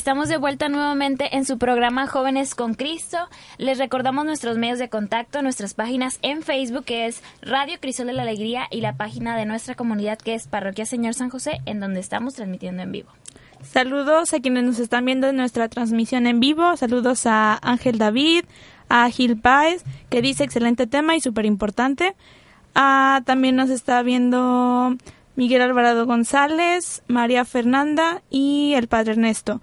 Estamos 0.00 0.30
de 0.30 0.38
vuelta 0.38 0.70
nuevamente 0.70 1.36
en 1.36 1.44
su 1.44 1.58
programa 1.58 2.06
Jóvenes 2.06 2.54
con 2.54 2.72
Cristo. 2.72 3.18
Les 3.58 3.76
recordamos 3.76 4.24
nuestros 4.24 4.56
medios 4.56 4.78
de 4.78 4.88
contacto, 4.88 5.42
nuestras 5.42 5.74
páginas 5.74 6.18
en 6.22 6.40
Facebook 6.40 6.86
que 6.86 7.06
es 7.06 7.22
Radio 7.42 7.78
Crisol 7.78 8.06
de 8.06 8.14
la 8.14 8.22
Alegría 8.22 8.66
y 8.70 8.80
la 8.80 8.94
página 8.96 9.36
de 9.36 9.44
nuestra 9.44 9.74
comunidad 9.74 10.16
que 10.16 10.32
es 10.32 10.46
Parroquia 10.46 10.86
Señor 10.86 11.12
San 11.12 11.28
José 11.28 11.60
en 11.66 11.80
donde 11.80 12.00
estamos 12.00 12.32
transmitiendo 12.32 12.82
en 12.82 12.92
vivo. 12.92 13.10
Saludos 13.62 14.32
a 14.32 14.40
quienes 14.40 14.64
nos 14.64 14.78
están 14.78 15.04
viendo 15.04 15.26
en 15.26 15.36
nuestra 15.36 15.68
transmisión 15.68 16.26
en 16.26 16.40
vivo. 16.40 16.78
Saludos 16.78 17.26
a 17.26 17.58
Ángel 17.60 17.98
David, 17.98 18.46
a 18.88 19.10
Gil 19.10 19.36
Páez, 19.36 19.84
que 20.08 20.22
dice 20.22 20.44
excelente 20.44 20.86
tema 20.86 21.14
y 21.14 21.20
súper 21.20 21.44
importante. 21.44 22.14
Ah, 22.74 23.20
también 23.26 23.54
nos 23.54 23.68
está 23.68 24.02
viendo 24.02 24.96
Miguel 25.36 25.60
Alvarado 25.60 26.06
González, 26.06 27.02
María 27.06 27.44
Fernanda 27.44 28.22
y 28.30 28.72
el 28.76 28.88
Padre 28.88 29.12
Ernesto. 29.12 29.60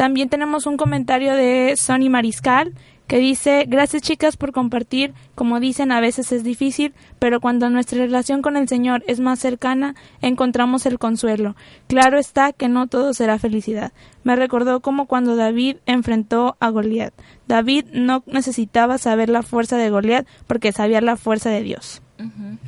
También 0.00 0.30
tenemos 0.30 0.64
un 0.64 0.78
comentario 0.78 1.34
de 1.34 1.74
Sonny 1.76 2.08
Mariscal 2.08 2.72
que 3.06 3.18
dice, 3.18 3.66
gracias 3.68 4.00
chicas 4.00 4.38
por 4.38 4.50
compartir, 4.50 5.12
como 5.34 5.60
dicen 5.60 5.92
a 5.92 6.00
veces 6.00 6.32
es 6.32 6.42
difícil, 6.42 6.94
pero 7.18 7.38
cuando 7.38 7.68
nuestra 7.68 7.98
relación 7.98 8.40
con 8.40 8.56
el 8.56 8.66
Señor 8.66 9.04
es 9.06 9.20
más 9.20 9.40
cercana, 9.40 9.94
encontramos 10.22 10.86
el 10.86 10.98
consuelo. 10.98 11.54
Claro 11.86 12.18
está 12.18 12.54
que 12.54 12.70
no 12.70 12.86
todo 12.86 13.12
será 13.12 13.38
felicidad. 13.38 13.92
Me 14.24 14.36
recordó 14.36 14.80
como 14.80 15.04
cuando 15.04 15.36
David 15.36 15.76
enfrentó 15.84 16.56
a 16.60 16.70
Goliat. 16.70 17.12
David 17.46 17.84
no 17.92 18.22
necesitaba 18.24 18.96
saber 18.96 19.28
la 19.28 19.42
fuerza 19.42 19.76
de 19.76 19.90
Goliat 19.90 20.26
porque 20.46 20.72
sabía 20.72 21.02
la 21.02 21.18
fuerza 21.18 21.50
de 21.50 21.62
Dios. 21.62 22.00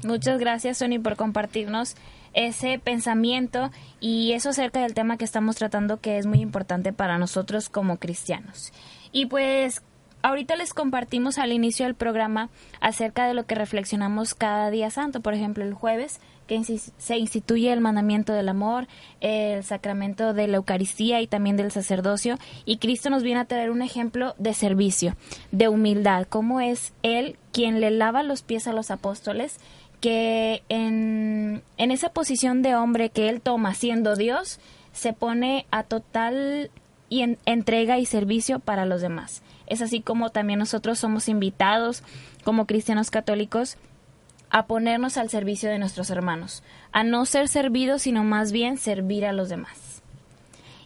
Muchas 0.04 0.38
gracias, 0.38 0.76
Sony, 0.76 1.00
por 1.02 1.16
compartirnos 1.16 1.96
ese 2.34 2.78
pensamiento 2.78 3.70
y 4.00 4.32
eso 4.32 4.50
acerca 4.50 4.80
del 4.80 4.94
tema 4.94 5.16
que 5.16 5.24
estamos 5.24 5.56
tratando 5.56 6.00
que 6.00 6.18
es 6.18 6.26
muy 6.26 6.40
importante 6.40 6.92
para 6.92 7.18
nosotros 7.18 7.68
como 7.68 7.98
cristianos. 7.98 8.72
Y 9.12 9.26
pues 9.26 9.82
ahorita 10.22 10.56
les 10.56 10.72
compartimos 10.72 11.38
al 11.38 11.52
inicio 11.52 11.86
del 11.86 11.94
programa 11.94 12.48
acerca 12.80 13.26
de 13.26 13.34
lo 13.34 13.44
que 13.44 13.54
reflexionamos 13.54 14.34
cada 14.34 14.70
día 14.70 14.90
santo. 14.90 15.20
Por 15.20 15.34
ejemplo, 15.34 15.64
el 15.64 15.74
jueves 15.74 16.20
que 16.46 16.62
se 16.64 17.16
instituye 17.18 17.72
el 17.72 17.80
mandamiento 17.80 18.32
del 18.32 18.48
amor, 18.48 18.86
el 19.20 19.62
sacramento 19.64 20.34
de 20.34 20.48
la 20.48 20.56
Eucaristía 20.58 21.20
y 21.20 21.26
también 21.26 21.56
del 21.56 21.70
sacerdocio. 21.70 22.38
Y 22.64 22.78
Cristo 22.78 23.10
nos 23.10 23.22
viene 23.22 23.40
a 23.40 23.44
traer 23.44 23.70
un 23.70 23.82
ejemplo 23.82 24.34
de 24.38 24.52
servicio, 24.54 25.16
de 25.50 25.68
humildad, 25.68 26.26
cómo 26.28 26.60
es 26.60 26.92
Él 27.02 27.36
quien 27.52 27.80
le 27.80 27.90
lava 27.90 28.22
los 28.22 28.42
pies 28.42 28.66
a 28.66 28.72
los 28.72 28.90
apóstoles, 28.90 29.58
que 30.00 30.62
en, 30.68 31.62
en 31.76 31.90
esa 31.90 32.08
posición 32.08 32.62
de 32.62 32.74
hombre 32.74 33.10
que 33.10 33.28
Él 33.28 33.40
toma 33.40 33.72
siendo 33.74 34.16
Dios, 34.16 34.58
se 34.92 35.12
pone 35.12 35.64
a 35.70 35.84
total 35.84 36.70
y 37.08 37.22
en- 37.22 37.38
entrega 37.46 37.98
y 37.98 38.06
servicio 38.06 38.58
para 38.58 38.84
los 38.84 39.00
demás. 39.00 39.42
Es 39.66 39.80
así 39.80 40.00
como 40.00 40.30
también 40.30 40.58
nosotros 40.58 40.98
somos 40.98 41.28
invitados 41.28 42.02
como 42.44 42.66
cristianos 42.66 43.10
católicos 43.10 43.76
a 44.52 44.66
ponernos 44.66 45.16
al 45.16 45.30
servicio 45.30 45.70
de 45.70 45.78
nuestros 45.78 46.10
hermanos, 46.10 46.62
a 46.92 47.02
no 47.04 47.24
ser 47.24 47.48
servidos, 47.48 48.02
sino 48.02 48.22
más 48.22 48.52
bien 48.52 48.76
servir 48.76 49.24
a 49.24 49.32
los 49.32 49.48
demás. 49.48 50.02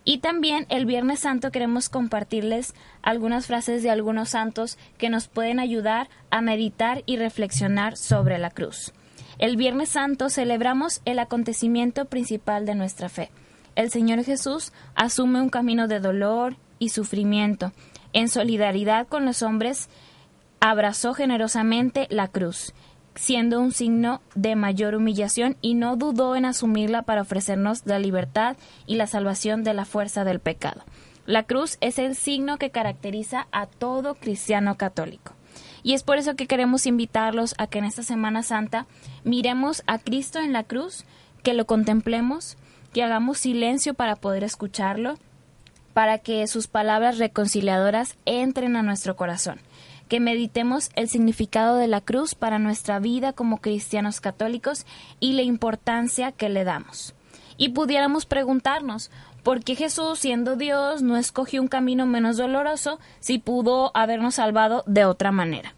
Y 0.05 0.19
también 0.19 0.67
el 0.69 0.87
Viernes 0.87 1.19
Santo 1.19 1.51
queremos 1.51 1.89
compartirles 1.89 2.75
algunas 3.03 3.49
frases 3.49 3.83
de 3.83 3.91
algunos 3.91 4.29
santos 4.29 4.79
que 4.99 5.11
nos 5.11 5.27
pueden 5.27 5.59
ayudar 5.59 6.09
a 6.31 6.41
meditar 6.41 7.03
y 7.07 7.17
reflexionar 7.17 7.97
sobre 7.97 8.39
la 8.39 8.51
cruz. 8.51 8.93
El 9.39 9.57
Viernes 9.57 9.89
Santo 9.89 10.31
celebramos 10.31 11.03
el 11.05 11.19
acontecimiento 11.19 12.05
principal 12.05 12.67
de 12.67 12.77
nuestra 12.77 13.09
fe. 13.09 13.31
El 13.75 13.91
Señor 13.91 14.23
Jesús 14.23 14.73
asume 14.95 15.41
un 15.41 15.51
camino 15.51 15.89
de 15.89 15.99
dolor 15.99 16.57
y 16.79 16.91
sufrimiento. 16.91 17.73
En 18.13 18.29
solidaridad 18.29 19.09
con 19.09 19.25
los 19.25 19.43
hombres, 19.43 19.89
abrazó 20.61 21.15
generosamente 21.15 22.07
la 22.11 22.29
cruz, 22.29 22.73
siendo 23.17 23.61
un 23.61 23.73
signo 23.73 24.21
de 24.35 24.55
mayor 24.57 24.95
humillación 24.95 25.57
y 25.61 25.75
no 25.75 25.97
dudó 25.97 26.37
en 26.37 26.45
asumirla 26.45 27.03
para 27.03 27.23
ofrecernos 27.23 27.85
la 27.87 27.99
libertad 27.99 28.57
y 28.87 28.97
la 28.97 29.07
salvación 29.07 29.65
de 29.65 29.75
la 29.75 29.85
fuerza 29.85 30.25
del 30.25 30.41
pecado. 30.41 30.83
La 31.27 31.43
cruz 31.43 31.77
es 31.81 31.99
el 31.99 32.15
signo 32.15 32.57
que 32.57 32.71
caracteriza 32.71 33.49
a 33.51 33.67
todo 33.67 34.15
cristiano 34.15 34.77
católico. 34.77 35.33
Y 35.83 35.95
es 35.95 36.03
por 36.03 36.19
eso 36.19 36.37
que 36.37 36.47
queremos 36.47 36.87
invitarlos 36.87 37.55
a 37.59 37.67
que 37.67 37.79
en 37.79 37.85
esta 37.85 38.03
Semana 38.03 38.43
Santa 38.43 38.87
miremos 39.25 39.83
a 39.87 39.99
Cristo 39.99 40.39
en 40.39 40.53
la 40.53 40.65
cruz, 40.65 41.05
que 41.43 41.55
lo 41.55 41.67
contemplemos, 41.67 42.57
que 42.93 43.03
hagamos 43.03 43.39
silencio 43.39 43.95
para 43.95 44.17
poder 44.17 44.45
escucharlo, 44.45 45.19
para 45.95 46.19
que 46.19 46.47
sus 46.47 46.67
palabras 46.67 47.19
reconciliadoras 47.19 48.17
entren 48.27 48.77
a 48.77 48.83
nuestro 48.83 49.17
corazón, 49.17 49.61
que 50.09 50.21
meditemos 50.21 50.91
el 50.95 51.09
significado 51.09 51.77
de 51.77 51.89
la 51.89 52.01
cruz 52.01 52.35
para 52.35 52.59
nuestra 52.59 52.99
vida 52.99 53.33
como 53.33 53.59
cristianos 53.59 54.21
católicos 54.21 54.87
y 55.21 55.33
la 55.33 55.43
importancia 55.43 56.33
que 56.33 56.49
le 56.49 56.65
damos. 56.65 57.15
Y 57.57 57.71
pudiéramos 57.71 58.27
preguntarnos, 58.27 59.11
¿por 59.43 59.65
qué 59.65 59.75
Jesús, 59.75 60.19
siendo 60.19 60.57
Dios, 60.57 61.03
no 61.03 61.17
escogió 61.17 61.63
un 61.63 61.69
camino 61.69 62.07
menos 62.07 62.37
doloroso 62.37 62.99
si 63.21 63.39
pudo 63.39 63.91
habernos 63.95 64.35
salvado 64.35 64.85
de 64.87 65.05
otra 65.05 65.33
manera? 65.33 65.75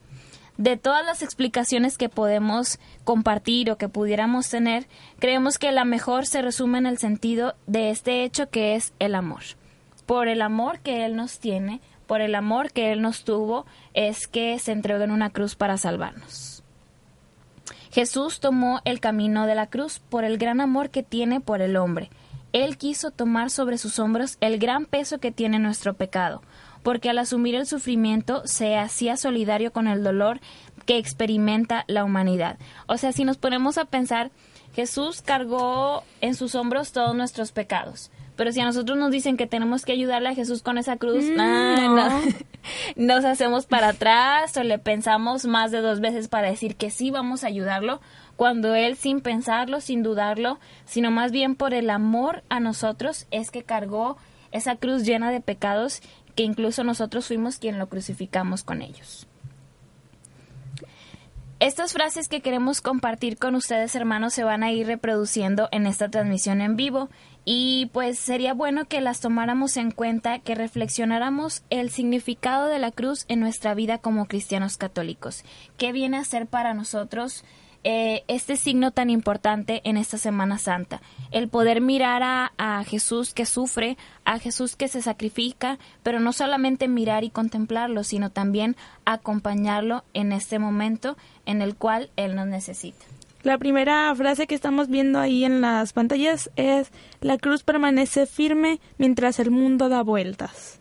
De 0.57 0.77
todas 0.77 1.07
las 1.07 1.23
explicaciones 1.23 1.97
que 1.97 2.09
podemos 2.09 2.81
compartir 3.05 3.71
o 3.71 3.79
que 3.79 3.89
pudiéramos 3.89 4.49
tener, 4.49 4.89
creemos 5.21 5.57
que 5.57 5.71
la 5.71 5.85
mejor 5.85 6.27
se 6.27 6.43
resume 6.43 6.79
en 6.79 6.87
el 6.87 6.99
sentido 6.99 7.55
de 7.69 7.91
este 7.91 8.25
hecho 8.25 8.51
que 8.51 8.75
es 8.75 8.93
el 8.99 9.15
amor. 9.15 9.43
Por 10.05 10.27
el 10.27 10.43
amor 10.43 10.81
que 10.81 11.05
Él 11.07 11.15
nos 11.15 11.39
tiene, 11.39 11.81
por 12.09 12.21
el 12.21 12.35
amor 12.35 12.73
que 12.73 12.91
Él 12.91 13.03
nos 13.03 13.23
tuvo, 13.23 13.67
es 13.95 14.27
que 14.27 14.59
se 14.59 14.73
entregó 14.73 15.05
en 15.05 15.13
una 15.13 15.31
cruz 15.31 15.55
para 15.55 15.77
salvarnos. 15.77 16.65
Jesús 17.93 18.41
tomó 18.41 18.81
el 18.85 18.99
camino 18.99 19.47
de 19.47 19.55
la 19.55 19.69
cruz 19.69 20.01
por 20.01 20.25
el 20.25 20.39
gran 20.39 20.61
amor 20.61 20.91
que 20.91 21.03
tiene 21.05 21.41
por 21.41 21.63
el 21.63 21.77
hombre. 21.77 22.11
Él 22.53 22.79
quiso 22.79 23.11
tomar 23.11 23.51
sobre 23.51 23.79
sus 23.79 23.99
hombros 23.99 24.39
el 24.41 24.59
gran 24.59 24.87
peso 24.87 25.19
que 25.19 25.33
tiene 25.33 25.59
nuestro 25.59 25.95
pecado, 25.95 26.43
porque 26.83 27.11
al 27.11 27.19
asumir 27.19 27.55
el 27.55 27.67
sufrimiento 27.67 28.43
se 28.47 28.77
hacía 28.77 29.17
solidario 29.17 29.73
con 29.73 29.87
el 29.87 30.03
dolor 30.03 30.41
que 30.87 30.97
experimenta 30.97 31.85
la 31.89 32.05
humanidad. 32.05 32.59
O 32.87 32.97
sea, 32.97 33.13
si 33.13 33.25
nos 33.25 33.37
ponemos 33.37 33.77
a 33.77 33.85
pensar, 33.85 34.31
Jesús 34.75 35.21
cargó 35.21 36.05
en 36.23 36.35
sus 36.35 36.55
hombros 36.55 36.93
todos 36.93 37.15
nuestros 37.15 37.53
pecados. 37.53 38.11
Pero 38.39 38.53
si 38.53 38.61
a 38.61 38.65
nosotros 38.65 38.97
nos 38.97 39.11
dicen 39.11 39.37
que 39.37 39.49
tenemos 39.49 39.85
que 39.85 39.91
ayudarle 39.91 40.29
a 40.29 40.35
Jesús 40.37 40.63
con 40.63 40.79
esa 40.79 40.97
cruz, 40.97 41.25
ah, 41.41 42.21
no. 42.97 43.05
nos 43.05 43.25
hacemos 43.25 43.67
para 43.67 43.89
atrás 43.89 44.57
o 44.57 44.63
le 44.63 44.79
pensamos 44.79 45.45
más 45.45 45.73
de 45.73 45.81
dos 45.81 45.99
veces 45.99 46.29
para 46.29 46.49
decir 46.49 46.77
que 46.77 46.93
sí 46.93 47.11
vamos 47.11 47.43
a 47.43 47.49
ayudarlo, 47.49 48.01
cuando 48.37 48.77
Él 48.77 48.95
sin 48.95 49.23
pensarlo, 49.23 49.81
sin 49.81 50.05
dudarlo, 50.05 50.61
sino 50.85 51.11
más 51.11 51.33
bien 51.33 51.57
por 51.57 51.75
el 51.75 51.91
amor 51.91 52.45
a 52.49 52.61
nosotros 52.61 53.27
es 53.33 53.51
que 53.51 53.65
cargó 53.65 54.19
esa 54.53 54.77
cruz 54.77 55.03
llena 55.03 55.33
de 55.33 55.41
pecados 55.41 56.01
que 56.37 56.45
incluso 56.45 56.85
nosotros 56.85 57.27
fuimos 57.27 57.59
quien 57.59 57.77
lo 57.77 57.89
crucificamos 57.89 58.63
con 58.63 58.83
ellos. 58.83 59.27
Estas 61.59 61.93
frases 61.93 62.29
que 62.29 62.41
queremos 62.41 62.81
compartir 62.81 63.37
con 63.37 63.57
ustedes, 63.57 63.97
hermanos, 63.97 64.33
se 64.33 64.45
van 64.45 64.63
a 64.63 64.71
ir 64.71 64.87
reproduciendo 64.87 65.69
en 65.73 65.89
esta 65.89 66.09
transmisión 66.09 66.61
en 66.61 66.77
vivo 66.77 67.09
y 67.51 67.87
pues 67.95 68.19
sería 68.19 68.53
bueno 68.53 68.85
que 68.85 69.01
las 69.01 69.21
tomáramos 69.21 69.79
en 69.79 69.91
cuenta, 69.91 70.39
que 70.39 70.55
reflexionáramos 70.55 71.63
el 71.71 71.89
significado 71.89 72.67
de 72.67 72.79
la 72.79 72.91
cruz 72.91 73.25
en 73.29 73.41
nuestra 73.41 73.73
vida 73.73 73.97
como 73.97 74.27
cristianos 74.27 74.77
católicos. 74.77 75.45
¿Qué 75.79 75.93
viene 75.93 76.19
a 76.19 76.25
ser 76.25 76.47
para 76.47 76.75
nosotros 76.75 77.47
eh, 77.85 78.23
este 78.29 78.57
signo 78.57 78.91
tan 78.91 79.09
importante 79.09 79.81
en 79.85 79.97
esta 79.97 80.19
Semana 80.19 80.59
Santa? 80.59 81.01
El 81.31 81.49
poder 81.49 81.81
mirar 81.81 82.23
a, 82.23 82.53
a 82.59 82.85
Jesús 82.85 83.33
que 83.33 83.47
sufre, 83.47 83.97
a 84.27 84.39
Jesús 84.39 84.77
que 84.77 84.89
se 84.89 85.01
sacrifica, 85.01 85.79
pero 86.03 86.21
no 86.21 86.35
solamente 86.35 86.87
mirar 86.87 87.25
y 87.25 87.31
contemplarlo, 87.31 88.05
sino 88.05 88.29
también 88.29 88.77
acompañarlo 89.07 90.05
en 90.13 90.33
este 90.33 90.59
momento 90.59 91.17
en 91.47 91.63
el 91.63 91.77
cual 91.77 92.11
Él 92.17 92.37
nos 92.37 92.47
necesita. 92.47 93.07
La 93.43 93.57
primera 93.57 94.13
frase 94.17 94.49
que 94.49 94.55
estamos 94.55 94.89
viendo 94.89 95.21
ahí 95.21 95.45
en 95.45 95.61
las 95.61 95.93
pantallas 95.93 96.51
es 96.57 96.91
la 97.21 97.39
cruz 97.39 97.63
permanece 97.63 98.27
firme 98.27 98.81
mientras 98.99 99.39
el 99.39 99.51
mundo 99.51 99.89
da 99.89 100.03
vueltas. 100.03 100.81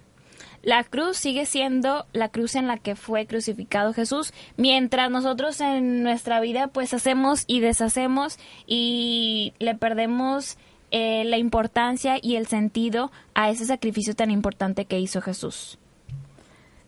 La 0.63 0.83
cruz 0.83 1.17
sigue 1.17 1.45
siendo 1.45 2.07
la 2.13 2.29
cruz 2.29 2.55
en 2.55 2.67
la 2.67 2.77
que 2.77 2.95
fue 2.95 3.27
crucificado 3.27 3.93
Jesús, 3.93 4.33
mientras 4.57 5.11
nosotros 5.11 5.61
en 5.61 6.01
nuestra 6.01 6.39
vida 6.39 6.67
pues 6.67 6.93
hacemos 6.95 7.43
y 7.45 7.59
deshacemos 7.59 8.39
y 8.65 9.53
le 9.59 9.75
perdemos 9.75 10.57
eh, 10.89 11.25
la 11.25 11.37
importancia 11.37 12.17
y 12.21 12.37
el 12.37 12.47
sentido 12.47 13.11
a 13.35 13.51
ese 13.51 13.65
sacrificio 13.65 14.15
tan 14.15 14.31
importante 14.31 14.85
que 14.85 14.99
hizo 14.99 15.21
Jesús. 15.21 15.77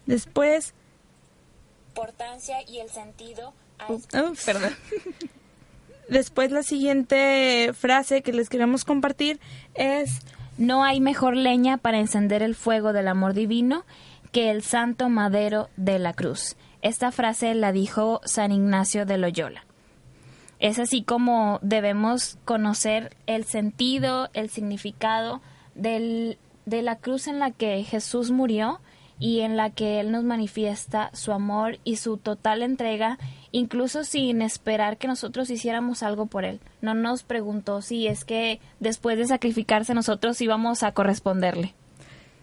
Después, 0.08 0.74
Importancia 1.90 2.58
y 2.68 2.80
el 2.80 2.90
sentido 2.90 3.54
a 3.78 3.92
Ups, 3.92 4.46
perdón. 4.46 4.74
Después 6.10 6.52
la 6.52 6.64
siguiente 6.64 7.72
frase 7.74 8.22
que 8.22 8.34
les 8.34 8.50
queremos 8.50 8.84
compartir 8.86 9.40
es 9.76 10.20
No 10.58 10.84
hay 10.84 11.00
mejor 11.00 11.38
leña 11.38 11.78
para 11.78 12.00
encender 12.00 12.42
el 12.44 12.56
fuego 12.56 12.92
del 12.92 13.08
amor 13.08 13.34
divino 13.34 13.86
que 14.32 14.50
el 14.52 14.62
santo 14.62 15.08
madero 15.10 15.70
de 15.78 16.00
la 16.00 16.14
cruz. 16.14 16.56
Esta 16.82 17.12
frase 17.12 17.54
la 17.56 17.72
dijo 17.72 18.20
San 18.26 18.52
Ignacio 18.52 19.06
de 19.06 19.18
Loyola. 19.18 19.64
Es 20.60 20.78
así 20.80 21.04
como 21.04 21.60
debemos 21.62 22.38
conocer 22.44 23.16
el 23.28 23.46
sentido, 23.46 24.30
el 24.34 24.50
significado 24.50 25.42
del- 25.76 26.38
de 26.66 26.82
la 26.82 26.98
cruz 26.98 27.28
en 27.28 27.40
la 27.40 27.52
que 27.52 27.82
Jesús 27.84 28.30
murió 28.32 28.82
y 29.18 29.40
en 29.42 29.56
la 29.58 29.70
que 29.70 30.00
Él 30.02 30.12
nos 30.12 30.24
manifiesta 30.26 31.10
su 31.14 31.32
amor 31.32 31.80
y 31.86 31.96
su 31.96 32.18
total 32.18 32.62
entrega, 32.62 33.18
incluso 33.52 34.04
sin 34.04 34.42
esperar 34.42 34.98
que 34.98 35.08
nosotros 35.08 35.50
hiciéramos 35.50 36.04
algo 36.04 36.26
por 36.26 36.46
Él. 36.46 36.60
No 36.82 36.94
nos 36.94 37.24
preguntó 37.24 37.82
si 37.82 38.08
es 38.08 38.26
que 38.26 38.60
después 38.80 39.18
de 39.18 39.28
sacrificarse 39.28 39.94
nosotros 39.94 40.40
íbamos 40.42 40.84
a 40.84 40.92
corresponderle. 40.92 41.74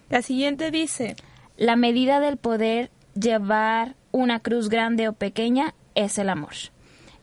la 0.09 0.21
siguiente 0.21 0.71
dice 0.71 1.15
La 1.57 1.75
medida 1.75 2.19
del 2.19 2.37
poder 2.37 2.91
llevar 3.13 3.95
una 4.11 4.39
cruz 4.39 4.69
grande 4.69 5.07
o 5.07 5.13
pequeña 5.13 5.73
es 5.95 6.17
el 6.17 6.29
amor. 6.29 6.53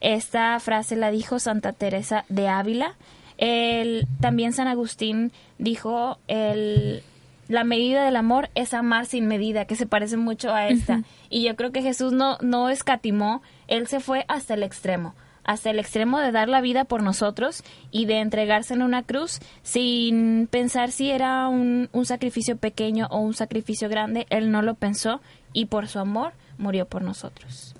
Esta 0.00 0.58
frase 0.60 0.96
la 0.96 1.10
dijo 1.10 1.38
Santa 1.38 1.72
Teresa 1.72 2.24
de 2.28 2.48
Ávila. 2.48 2.96
El, 3.38 4.06
también 4.20 4.52
San 4.52 4.68
Agustín 4.68 5.32
dijo 5.58 6.18
el, 6.28 7.02
la 7.48 7.64
medida 7.64 8.04
del 8.04 8.16
amor 8.16 8.50
es 8.54 8.74
amar 8.74 9.06
sin 9.06 9.26
medida, 9.26 9.66
que 9.66 9.76
se 9.76 9.86
parece 9.86 10.16
mucho 10.16 10.52
a 10.52 10.68
esta. 10.68 11.02
Y 11.30 11.44
yo 11.44 11.56
creo 11.56 11.72
que 11.72 11.82
Jesús 11.82 12.12
no, 12.12 12.38
no 12.40 12.70
escatimó, 12.70 13.42
él 13.68 13.86
se 13.86 14.00
fue 14.00 14.24
hasta 14.28 14.54
el 14.54 14.62
extremo, 14.62 15.14
hasta 15.42 15.70
el 15.70 15.78
extremo 15.78 16.20
de 16.20 16.32
dar 16.32 16.48
la 16.48 16.60
vida 16.60 16.84
por 16.84 17.02
nosotros 17.02 17.64
y 17.90 18.06
de 18.06 18.20
entregarse 18.20 18.74
en 18.74 18.82
una 18.82 19.02
cruz 19.02 19.40
sin 19.62 20.46
pensar 20.50 20.90
si 20.90 21.10
era 21.10 21.48
un, 21.48 21.88
un 21.92 22.06
sacrificio 22.06 22.56
pequeño 22.56 23.08
o 23.10 23.18
un 23.18 23.34
sacrificio 23.34 23.88
grande, 23.88 24.26
él 24.30 24.50
no 24.50 24.62
lo 24.62 24.74
pensó 24.74 25.20
y 25.52 25.66
por 25.66 25.88
su 25.88 25.98
amor 25.98 26.32
murió 26.56 26.86
por 26.86 27.02
nosotros. 27.02 27.74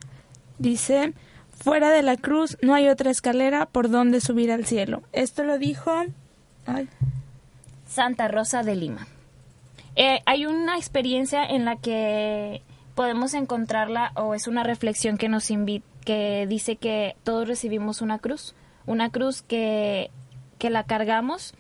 dice 0.59 1.15
Fuera 1.53 1.91
de 1.91 2.03
la 2.03 2.17
cruz 2.17 2.59
no 2.63 2.75
hay 2.75 2.89
otra 2.89 3.11
escalera 3.11 3.67
por 3.67 3.89
donde 3.89 4.21
subir 4.21 4.51
al 4.51 4.67
cielo. 4.67 5.03
Esto 5.13 5.45
lo 5.45 5.57
dijo... 5.57 5.93
Ay, 6.67 6.89
Santa 7.87 8.27
Rosa 8.27 8.65
de 8.65 8.75
Lima. 8.75 9.07
Eh, 9.97 10.21
hay 10.27 10.47
una 10.47 10.77
experiencia 10.77 11.45
en 11.45 11.65
la 11.65 11.77
que 11.77 12.63
podemos 12.95 13.35
encontrarla 13.35 14.13
o 14.17 14.35
es 14.35 14.47
una 14.47 14.63
reflexión 14.63 15.19
que 15.19 15.29
nos 15.29 15.51
invita 15.51 15.87
que 16.05 16.47
dice 16.47 16.77
que 16.77 17.17
todos 17.25 17.49
recibimos 17.49 18.03
una 18.03 18.19
cruz, 18.19 18.55
una 18.87 19.11
cruz 19.11 19.43
que, 19.43 20.11
que 20.59 20.71
la 20.71 20.85
cargamos 20.85 21.55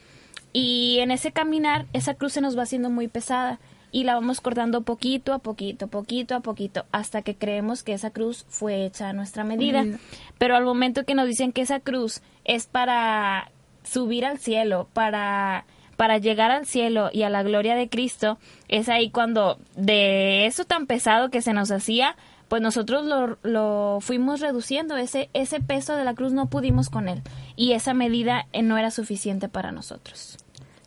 y 0.52 0.98
en 1.00 1.10
ese 1.10 1.32
caminar 1.32 1.86
esa 1.92 2.14
cruz 2.14 2.34
se 2.34 2.40
nos 2.40 2.56
va 2.56 2.62
haciendo 2.62 2.90
muy 2.90 3.08
pesada 3.08 3.58
y 3.90 4.04
la 4.04 4.14
vamos 4.14 4.40
cortando 4.40 4.82
poquito 4.82 5.32
a 5.32 5.38
poquito, 5.38 5.88
poquito 5.88 6.34
a 6.34 6.40
poquito, 6.40 6.84
hasta 6.92 7.22
que 7.22 7.36
creemos 7.36 7.82
que 7.82 7.92
esa 7.92 8.10
cruz 8.10 8.44
fue 8.48 8.84
hecha 8.84 9.08
a 9.08 9.12
nuestra 9.12 9.44
medida. 9.44 9.82
Medida. 9.82 9.98
Pero 10.38 10.56
al 10.56 10.64
momento 10.64 11.04
que 11.04 11.14
nos 11.14 11.28
dicen 11.28 11.52
que 11.52 11.62
esa 11.62 11.80
cruz 11.80 12.20
es 12.44 12.66
para 12.66 13.50
subir 13.84 14.24
al 14.24 14.38
cielo, 14.38 14.88
para 14.92 15.64
para 15.96 16.18
llegar 16.18 16.50
al 16.50 16.66
cielo 16.66 17.10
y 17.12 17.22
a 17.22 17.30
la 17.30 17.42
gloria 17.42 17.74
de 17.74 17.88
Cristo, 17.88 18.38
es 18.68 18.88
ahí 18.88 19.10
cuando 19.10 19.58
de 19.76 20.46
eso 20.46 20.64
tan 20.64 20.86
pesado 20.86 21.30
que 21.30 21.42
se 21.42 21.52
nos 21.52 21.70
hacía, 21.70 22.16
pues 22.48 22.62
nosotros 22.62 23.04
lo, 23.04 23.38
lo 23.42 23.98
fuimos 24.00 24.40
reduciendo, 24.40 24.96
ese, 24.96 25.30
ese 25.32 25.60
peso 25.60 25.96
de 25.96 26.04
la 26.04 26.14
cruz 26.14 26.32
no 26.32 26.46
pudimos 26.46 26.90
con 26.90 27.08
él 27.08 27.22
y 27.56 27.72
esa 27.72 27.94
medida 27.94 28.46
eh, 28.52 28.62
no 28.62 28.78
era 28.78 28.90
suficiente 28.90 29.48
para 29.48 29.72
nosotros. 29.72 30.38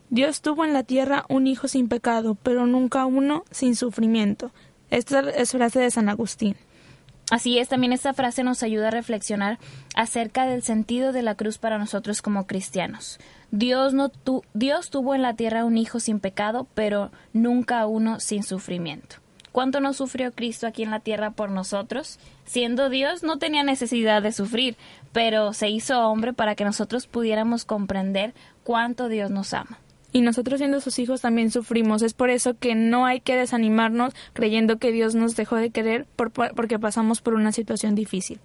Dios 0.09 0.41
tuvo 0.41 0.63
en 0.63 0.73
la 0.73 0.83
tierra 0.83 1.25
un 1.27 1.47
hijo 1.47 1.67
sin 1.67 1.89
pecado, 1.89 2.37
pero 2.41 2.65
nunca 2.65 3.05
uno 3.05 3.43
sin 3.51 3.75
sufrimiento. 3.75 4.51
Esta 4.89 5.19
es 5.19 5.51
frase 5.51 5.79
de 5.79 5.91
San 5.91 6.07
Agustín. 6.07 6.55
Así 7.29 7.59
es, 7.59 7.67
también 7.67 7.91
esta 7.91 8.13
frase 8.13 8.43
nos 8.43 8.63
ayuda 8.63 8.87
a 8.87 8.91
reflexionar 8.91 9.59
acerca 9.95 10.45
del 10.45 10.63
sentido 10.63 11.11
de 11.11 11.21
la 11.23 11.35
cruz 11.35 11.57
para 11.57 11.77
nosotros 11.77 12.21
como 12.21 12.47
cristianos. 12.47 13.19
Dios, 13.51 13.93
no 13.93 14.07
tu- 14.09 14.43
Dios 14.53 14.89
tuvo 14.89 15.13
en 15.13 15.21
la 15.21 15.33
tierra 15.33 15.65
un 15.65 15.77
hijo 15.77 15.99
sin 15.99 16.19
pecado, 16.21 16.67
pero 16.73 17.11
nunca 17.33 17.85
uno 17.85 18.21
sin 18.21 18.43
sufrimiento. 18.43 19.17
¿Cuánto 19.51 19.79
no 19.81 19.91
sufrió 19.93 20.33
Cristo 20.33 20.67
aquí 20.67 20.83
en 20.83 20.91
la 20.91 20.99
tierra 20.99 21.31
por 21.31 21.49
nosotros? 21.49 22.19
Siendo 22.45 22.89
Dios 22.89 23.23
no 23.23 23.39
tenía 23.39 23.63
necesidad 23.63 24.21
de 24.21 24.31
sufrir, 24.31 24.77
pero 25.11 25.51
se 25.51 25.67
hizo 25.69 25.99
hombre 26.07 26.31
para 26.31 26.55
que 26.55 26.63
nosotros 26.63 27.07
pudiéramos 27.07 27.65
comprender 27.65 28.33
cuánto 28.63 29.09
Dios 29.09 29.31
nos 29.31 29.53
ama. 29.53 29.79
Y 30.17 30.21
nosotros 30.21 30.57
siendo 30.57 30.81
sus 30.81 30.97
hijos 30.97 31.21
también 31.21 31.51
sufrimos. 31.51 32.01
Es 32.01 32.13
por 32.15 32.31
eso 32.31 32.55
que 32.57 32.73
no 32.73 33.05
hay 33.05 33.19
que 33.19 33.35
desanimarnos 33.35 34.15
creyendo 34.33 34.77
que 34.79 34.91
Dios 34.91 35.13
nos 35.13 35.35
dejó 35.35 35.57
de 35.57 35.69
querer 35.69 36.05
por- 36.15 36.31
porque 36.31 36.79
pasamos 36.79 37.21
por 37.21 37.35
una 37.35 37.51
situación 37.51 37.93
difícil. 37.93 38.39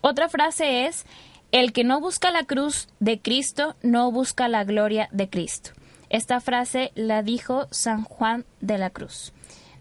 Otra 0.00 0.28
frase 0.28 0.86
es, 0.86 1.04
el 1.50 1.72
que 1.72 1.82
no 1.82 2.00
busca 2.00 2.30
la 2.30 2.44
cruz 2.44 2.88
de 3.00 3.18
Cristo 3.20 3.74
no 3.82 4.12
busca 4.12 4.46
la 4.48 4.62
gloria 4.62 5.08
de 5.10 5.28
Cristo. 5.28 5.70
Esta 6.08 6.38
frase 6.40 6.92
la 6.94 7.24
dijo 7.24 7.66
San 7.72 8.04
Juan 8.04 8.44
de 8.60 8.78
la 8.78 8.90
Cruz. 8.90 9.32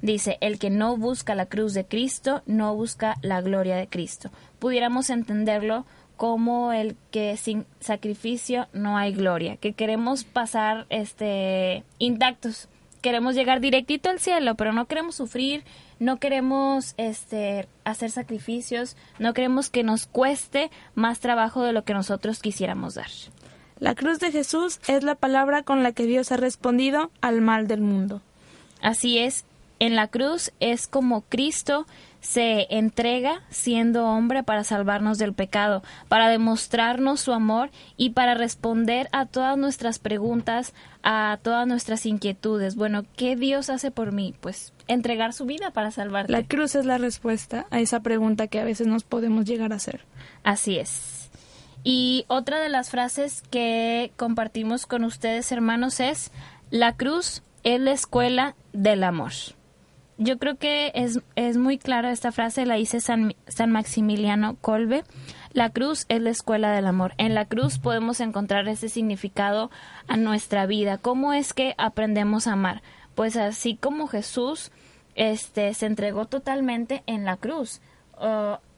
Dice, 0.01 0.37
el 0.41 0.57
que 0.57 0.69
no 0.71 0.97
busca 0.97 1.35
la 1.35 1.45
cruz 1.45 1.73
de 1.73 1.85
Cristo 1.85 2.41
no 2.47 2.75
busca 2.75 3.15
la 3.21 3.41
gloria 3.41 3.75
de 3.75 3.87
Cristo. 3.87 4.31
Pudiéramos 4.57 5.09
entenderlo 5.11 5.85
como 6.17 6.73
el 6.73 6.95
que 7.11 7.37
sin 7.37 7.65
sacrificio 7.79 8.67
no 8.73 8.97
hay 8.97 9.13
gloria, 9.13 9.57
que 9.57 9.73
queremos 9.73 10.23
pasar 10.23 10.85
este 10.89 11.83
intactos, 11.99 12.69
queremos 13.01 13.35
llegar 13.35 13.59
directito 13.59 14.09
al 14.09 14.19
cielo, 14.19 14.55
pero 14.55 14.73
no 14.73 14.85
queremos 14.85 15.15
sufrir, 15.15 15.63
no 15.99 16.17
queremos 16.17 16.95
este 16.97 17.67
hacer 17.83 18.09
sacrificios, 18.11 18.97
no 19.19 19.33
queremos 19.33 19.69
que 19.69 19.83
nos 19.83 20.07
cueste 20.07 20.71
más 20.95 21.19
trabajo 21.19 21.63
de 21.63 21.73
lo 21.73 21.83
que 21.83 21.93
nosotros 21.93 22.39
quisiéramos 22.41 22.95
dar. 22.95 23.09
La 23.79 23.93
cruz 23.93 24.19
de 24.19 24.31
Jesús 24.31 24.79
es 24.87 25.03
la 25.03 25.15
palabra 25.15 25.63
con 25.63 25.83
la 25.83 25.91
que 25.91 26.05
Dios 26.05 26.31
ha 26.31 26.37
respondido 26.37 27.11
al 27.21 27.41
mal 27.41 27.67
del 27.67 27.81
mundo. 27.81 28.21
Así 28.81 29.19
es, 29.19 29.45
en 29.79 29.95
la 29.95 30.07
cruz 30.07 30.51
es 30.59 30.87
como 30.87 31.21
Cristo 31.21 31.85
se 32.25 32.65
entrega 32.71 33.43
siendo 33.51 34.07
hombre 34.07 34.41
para 34.41 34.63
salvarnos 34.63 35.19
del 35.19 35.33
pecado, 35.33 35.83
para 36.07 36.27
demostrarnos 36.27 37.21
su 37.21 37.33
amor 37.33 37.69
y 37.97 38.09
para 38.09 38.33
responder 38.33 39.07
a 39.11 39.27
todas 39.27 39.55
nuestras 39.59 39.99
preguntas, 39.99 40.73
a 41.03 41.37
todas 41.43 41.67
nuestras 41.67 42.03
inquietudes. 42.07 42.75
Bueno, 42.75 43.05
¿qué 43.15 43.35
Dios 43.35 43.69
hace 43.69 43.91
por 43.91 44.11
mí? 44.11 44.33
Pues 44.41 44.73
entregar 44.87 45.33
su 45.33 45.45
vida 45.45 45.69
para 45.69 45.91
salvarte. 45.91 46.31
La 46.31 46.41
cruz 46.41 46.73
es 46.73 46.85
la 46.85 46.97
respuesta 46.97 47.67
a 47.69 47.79
esa 47.79 47.99
pregunta 47.99 48.47
que 48.47 48.59
a 48.59 48.65
veces 48.65 48.87
nos 48.87 49.03
podemos 49.03 49.45
llegar 49.45 49.71
a 49.71 49.75
hacer. 49.75 50.01
Así 50.43 50.79
es. 50.79 51.29
Y 51.83 52.25
otra 52.27 52.59
de 52.59 52.69
las 52.69 52.89
frases 52.89 53.43
que 53.51 54.11
compartimos 54.17 54.87
con 54.87 55.03
ustedes, 55.03 55.51
hermanos, 55.51 55.99
es, 55.99 56.31
la 56.71 56.97
cruz 56.97 57.43
es 57.61 57.79
la 57.79 57.91
escuela 57.91 58.55
del 58.73 59.03
amor. 59.03 59.31
Yo 60.17 60.37
creo 60.37 60.55
que 60.55 60.91
es, 60.95 61.19
es 61.35 61.57
muy 61.57 61.77
clara 61.77 62.11
esta 62.11 62.31
frase, 62.31 62.65
la 62.65 62.75
dice 62.75 63.01
San, 63.01 63.35
San 63.47 63.71
Maximiliano 63.71 64.55
Colbe. 64.61 65.03
La 65.51 65.69
cruz 65.69 66.05
es 66.07 66.21
la 66.21 66.29
escuela 66.29 66.71
del 66.71 66.87
amor. 66.87 67.13
En 67.17 67.35
la 67.35 67.45
cruz 67.45 67.79
podemos 67.79 68.21
encontrar 68.21 68.67
ese 68.69 68.87
significado 68.87 69.71
a 70.07 70.15
nuestra 70.15 70.65
vida. 70.65 70.97
¿Cómo 70.97 71.33
es 71.33 71.53
que 71.53 71.75
aprendemos 71.77 72.47
a 72.47 72.53
amar? 72.53 72.81
Pues 73.13 73.35
así 73.35 73.75
como 73.75 74.07
Jesús 74.07 74.71
este, 75.15 75.73
se 75.73 75.85
entregó 75.85 76.25
totalmente 76.25 77.03
en 77.07 77.25
la 77.25 77.37
cruz. 77.37 77.81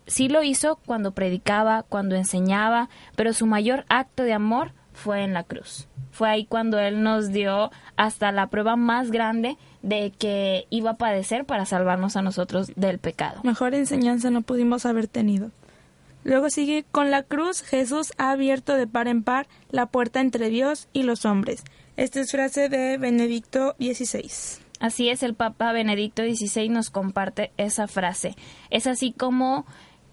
Sí 0.06 0.30
lo 0.30 0.42
hizo 0.42 0.78
cuando 0.86 1.12
predicaba, 1.12 1.84
cuando 1.84 2.16
enseñaba, 2.16 2.90
pero 3.16 3.34
su 3.34 3.46
mayor 3.46 3.86
acto 3.90 4.24
de 4.24 4.34
amor 4.34 4.72
fue 4.98 5.24
en 5.24 5.34
la 5.34 5.44
cruz. 5.44 5.88
Fue 6.12 6.30
ahí 6.30 6.46
cuando 6.46 6.80
Él 6.80 7.04
nos 7.04 7.32
dio 7.32 7.72
hasta 7.96 8.32
la 8.32 8.48
prueba 8.48 8.76
más 8.76 9.12
grande 9.12 9.56
de 9.84 10.12
que 10.12 10.66
iba 10.70 10.92
a 10.92 10.98
padecer 10.98 11.46
para 11.46 11.66
salvarnos 11.66 12.18
a 12.18 12.22
nosotros 12.22 12.72
del 12.76 12.98
pecado. 12.98 13.42
Mejor 13.44 13.76
enseñanza 13.76 14.32
no 14.32 14.42
pudimos 14.42 14.86
haber 14.86 15.08
tenido. 15.08 15.52
Luego 16.24 16.50
sigue, 16.50 16.84
con 16.92 17.12
la 17.12 17.24
cruz 17.24 17.62
Jesús 17.62 18.12
ha 18.18 18.32
abierto 18.32 18.74
de 18.74 18.88
par 18.88 19.08
en 19.08 19.24
par 19.24 19.48
la 19.70 19.86
puerta 19.86 20.20
entre 20.20 20.50
Dios 20.50 20.90
y 20.92 21.04
los 21.04 21.24
hombres. 21.26 21.64
Esta 21.96 22.20
es 22.20 22.32
frase 22.32 22.68
de 22.68 22.98
Benedicto 22.98 23.76
XVI. 23.80 24.30
Así 24.80 25.10
es, 25.10 25.24
el 25.24 25.34
Papa 25.36 25.72
Benedicto 25.72 26.24
XVI 26.24 26.70
nos 26.70 26.90
comparte 26.90 27.52
esa 27.58 27.88
frase. 27.88 28.36
Es 28.70 28.88
así 28.88 29.12
como 29.12 29.66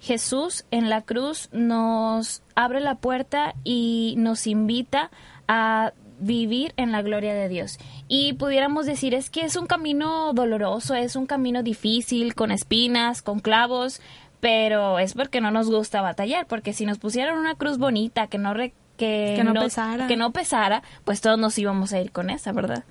Jesús 0.05 0.67
en 0.71 0.91
la 0.91 1.01
cruz 1.01 1.49
nos 1.51 2.43
abre 2.55 2.81
la 2.81 2.97
puerta 2.97 3.55
y 3.65 4.15
nos 4.19 4.47
invita 4.47 5.11
a 5.49 5.93
vivir 6.21 6.75
en 6.77 6.93
la 6.93 7.01
gloria 7.01 7.33
de 7.33 7.49
Dios. 7.49 7.79
Y 8.07 8.35
pudiéramos 8.35 8.85
decir, 8.85 9.15
es 9.15 9.31
que 9.31 9.41
es 9.41 9.57
un 9.57 9.67
camino 9.67 10.35
doloroso, 10.35 10.95
es 10.95 11.17
un 11.17 11.27
camino 11.27 11.63
difícil, 11.63 12.35
con 12.35 12.51
espinas, 12.51 13.23
con 13.23 13.41
clavos, 13.41 14.03
pero 14.41 14.99
es 14.99 15.15
porque 15.15 15.41
no 15.41 15.51
nos 15.51 15.71
gusta 15.71 16.03
batallar, 16.03 16.47
porque 16.47 16.75
si 16.75 16.85
nos 16.85 16.99
pusieran 16.99 17.39
una 17.39 17.55
cruz 17.55 17.79
bonita 17.79 18.27
que 18.27 18.37
no... 18.39 18.53
Re 18.53 18.75
que, 18.99 19.35
Que 19.37 19.43
no 19.43 19.55
pesara. 19.55 20.07
que 20.07 20.17
no 20.17 20.33
pesara, 20.33 20.83
pues 21.05 21.21
todos 21.21 21.39
nos 21.39 21.59
íbamos 21.59 21.93
a 21.93 22.01
ir 22.01 22.13
con 22.13 22.31
esa, 22.31 22.53
¿verdad? 22.53 22.85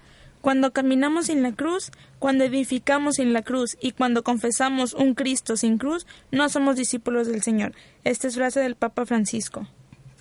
Cuando 0.43 0.73
caminamos 0.73 1.27
sin 1.27 1.41
la 1.41 1.53
cruz, 1.53 1.89
cuando 2.19 2.43
edificamos 2.43 3.15
sin 3.15 3.31
la 3.31 3.43
cruz 3.43 3.77
y 3.79 3.93
cuando 3.93 4.23
confesamos 4.23 4.93
un 4.93 5.13
Cristo 5.13 5.55
sin 5.55 5.77
cruz, 5.77 6.05
no 6.31 6.49
somos 6.49 6.75
discípulos 6.75 7.27
del 7.27 7.41
Señor. 7.41 7.73
Esta 8.03 8.27
es 8.27 8.35
frase 8.35 8.59
del 8.59 8.75
Papa 8.75 9.05
Francisco. 9.05 9.65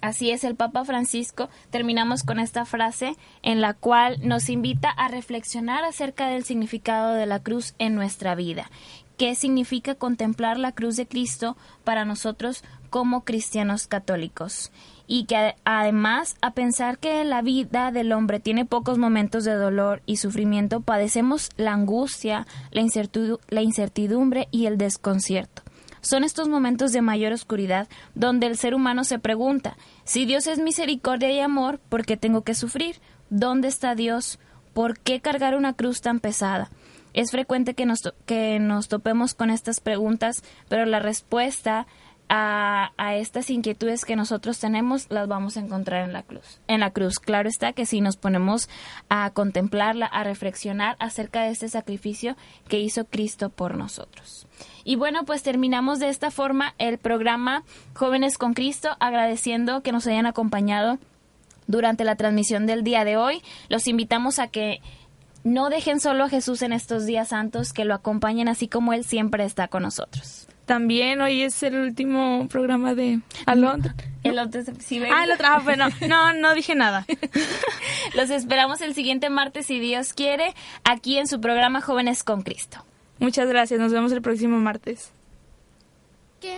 Así 0.01 0.31
es, 0.31 0.45
el 0.45 0.55
Papa 0.55 0.85
Francisco. 0.85 1.49
Terminamos 1.70 2.23
con 2.23 2.39
esta 2.39 2.64
frase 2.64 3.16
en 3.43 3.61
la 3.61 3.75
cual 3.75 4.16
nos 4.23 4.49
invita 4.49 4.91
a 4.91 5.09
reflexionar 5.09 5.83
acerca 5.83 6.29
del 6.29 6.45
significado 6.45 7.14
de 7.14 7.27
la 7.27 7.43
cruz 7.43 7.75
en 7.81 7.97
nuestra 7.97 8.37
vida. 8.37 8.70
¿Qué 9.16 9.35
significa 9.35 9.97
contemplar 9.97 10.57
la 10.57 10.70
cruz 10.70 10.95
de 10.95 11.09
Cristo 11.09 11.57
para 11.83 12.05
nosotros 12.05 12.62
como 12.91 13.25
cristianos 13.25 13.89
católicos? 13.89 14.70
Y 15.15 15.27
que 15.27 15.57
además, 15.67 16.37
a 16.41 16.55
pensar 16.55 16.97
que 16.97 17.23
la 17.25 17.43
vida 17.43 17.91
del 17.93 18.13
hombre 18.13 18.41
tiene 18.41 18.65
pocos 18.65 18.97
momentos 18.97 19.45
de 19.45 19.53
dolor 19.53 20.01
y 20.07 20.17
sufrimiento, 20.17 20.81
padecemos 20.81 21.51
la 21.59 21.75
angustia, 21.75 22.47
la, 22.71 22.81
incertidu- 22.81 23.39
la 23.51 23.61
incertidumbre 23.61 24.49
y 24.51 24.65
el 24.65 24.79
desconcierto. 24.79 25.61
Son 26.01 26.25
estos 26.25 26.49
momentos 26.49 26.93
de 26.93 27.03
mayor 27.03 27.35
oscuridad 27.35 27.89
donde 28.15 28.47
el 28.47 28.57
ser 28.57 28.75
humano 28.75 29.05
se 29.05 29.19
pregunta, 29.19 29.77
si 30.05 30.25
Dios 30.25 30.47
es 30.47 30.59
misericordia 30.59 31.31
y 31.31 31.41
amor, 31.41 31.79
¿por 31.91 32.07
qué 32.07 32.17
tengo 32.17 32.41
que 32.41 32.55
sufrir? 32.55 32.97
¿Dónde 33.29 33.69
está 33.69 33.95
Dios? 33.95 34.39
¿Por 34.73 34.99
qué 34.99 35.21
cargar 35.21 35.57
una 35.57 35.75
cruz 35.75 36.01
tan 36.01 36.21
pesada? 36.21 36.71
Es 37.13 37.31
frecuente 37.31 37.75
que 37.75 37.85
nos, 37.85 37.99
que 38.25 38.59
nos 38.59 38.89
topemos 38.89 39.35
con 39.35 39.51
estas 39.51 39.81
preguntas, 39.81 40.43
pero 40.71 40.87
la 40.87 41.01
respuesta 41.01 41.87
a, 42.35 43.14
estas 43.16 43.51
inquietudes 43.51 44.07
que 44.07 44.16
nosotros 44.16 44.59
tenemos, 44.59 45.07
las 45.11 45.28
vamos 45.28 45.59
a 45.59 45.61
encontrar 45.61 46.05
en 46.05 46.14
la 46.14 46.22
cruz. 46.22 46.61
En 46.66 46.80
la 46.80 46.91
cruz, 46.91 47.18
claro 47.18 47.47
está 47.47 47.74
que 47.74 47.85
si 47.85 48.01
nos 48.01 48.16
ponemos 48.16 48.70
a 49.11 49.28
contemplarla, 49.30 50.07
a 50.07 50.24
reflexionar 50.24 50.97
acerca 50.99 51.43
de 51.43 51.51
este 51.51 51.68
sacrificio 51.68 52.37
que 52.68 52.80
hizo 52.80 53.05
Cristo 53.05 53.51
por 53.51 53.76
nosotros. 53.76 54.47
Y 54.83 54.97
bueno, 54.97 55.24
pues 55.26 55.43
terminamos 55.43 55.99
de 55.99 56.09
esta 56.09 56.30
forma 56.30 56.74
el 56.78 56.97
programa 56.97 57.64
Jóvenes 57.95 58.39
con 58.39 58.55
Cristo, 58.55 58.97
agradeciendo 58.99 59.83
que 59.83 59.93
nos 59.93 60.07
hayan 60.07 60.24
acompañado 60.24 60.99
durante 61.66 62.05
la 62.05 62.16
transmisión 62.16 62.64
del 62.64 62.83
día 62.83 63.05
de 63.05 63.18
hoy. 63.18 63.43
Los 63.68 63.87
invitamos 63.87 64.39
a 64.39 64.49
que 64.49 64.80
no 65.45 65.68
dejen 65.68 66.01
solo 66.01 66.24
a 66.24 66.28
Jesús 66.30 66.62
en 66.62 66.72
estos 66.72 67.05
días 67.05 67.28
santos, 67.28 67.74
que 67.74 67.85
lo 67.85 67.93
acompañen 67.93 68.49
así 68.49 68.68
como 68.68 68.95
Él 68.95 69.05
siempre 69.05 69.45
está 69.45 69.68
con 69.68 69.83
nosotros. 69.83 70.49
También 70.67 71.21
hoy 71.21 71.43
es 71.43 71.63
el 71.63 71.77
último 71.77 72.47
programa 72.49 72.95
de 72.95 73.21
Alondra. 73.47 73.95
El 74.23 74.39
otro, 74.39 74.63
sí, 74.79 75.01
ven. 75.01 75.13
Ah, 75.13 75.25
el 75.25 75.33
otro, 75.33 75.47
ah, 75.49 75.61
bueno, 75.65 75.89
no, 76.09 76.33
no 76.33 76.55
dije 76.55 76.75
nada. 76.75 77.05
Los 78.15 78.31
esperamos 78.31 78.81
el 78.81 78.95
siguiente 78.95 79.31
martes, 79.31 79.67
si 79.67 79.81
Dios 79.81 80.13
quiere, 80.13 80.55
aquí 80.85 81.19
en 81.19 81.27
su 81.27 81.41
programa 81.41 81.81
Jóvenes 81.81 82.23
con 82.23 82.43
Cristo. 82.43 82.85
Muchas 83.19 83.49
gracias, 83.49 83.81
nos 83.81 83.93
vemos 83.93 84.13
el 84.13 84.23
próximo 84.23 84.59
martes. 84.59 85.11
Que 86.41 86.57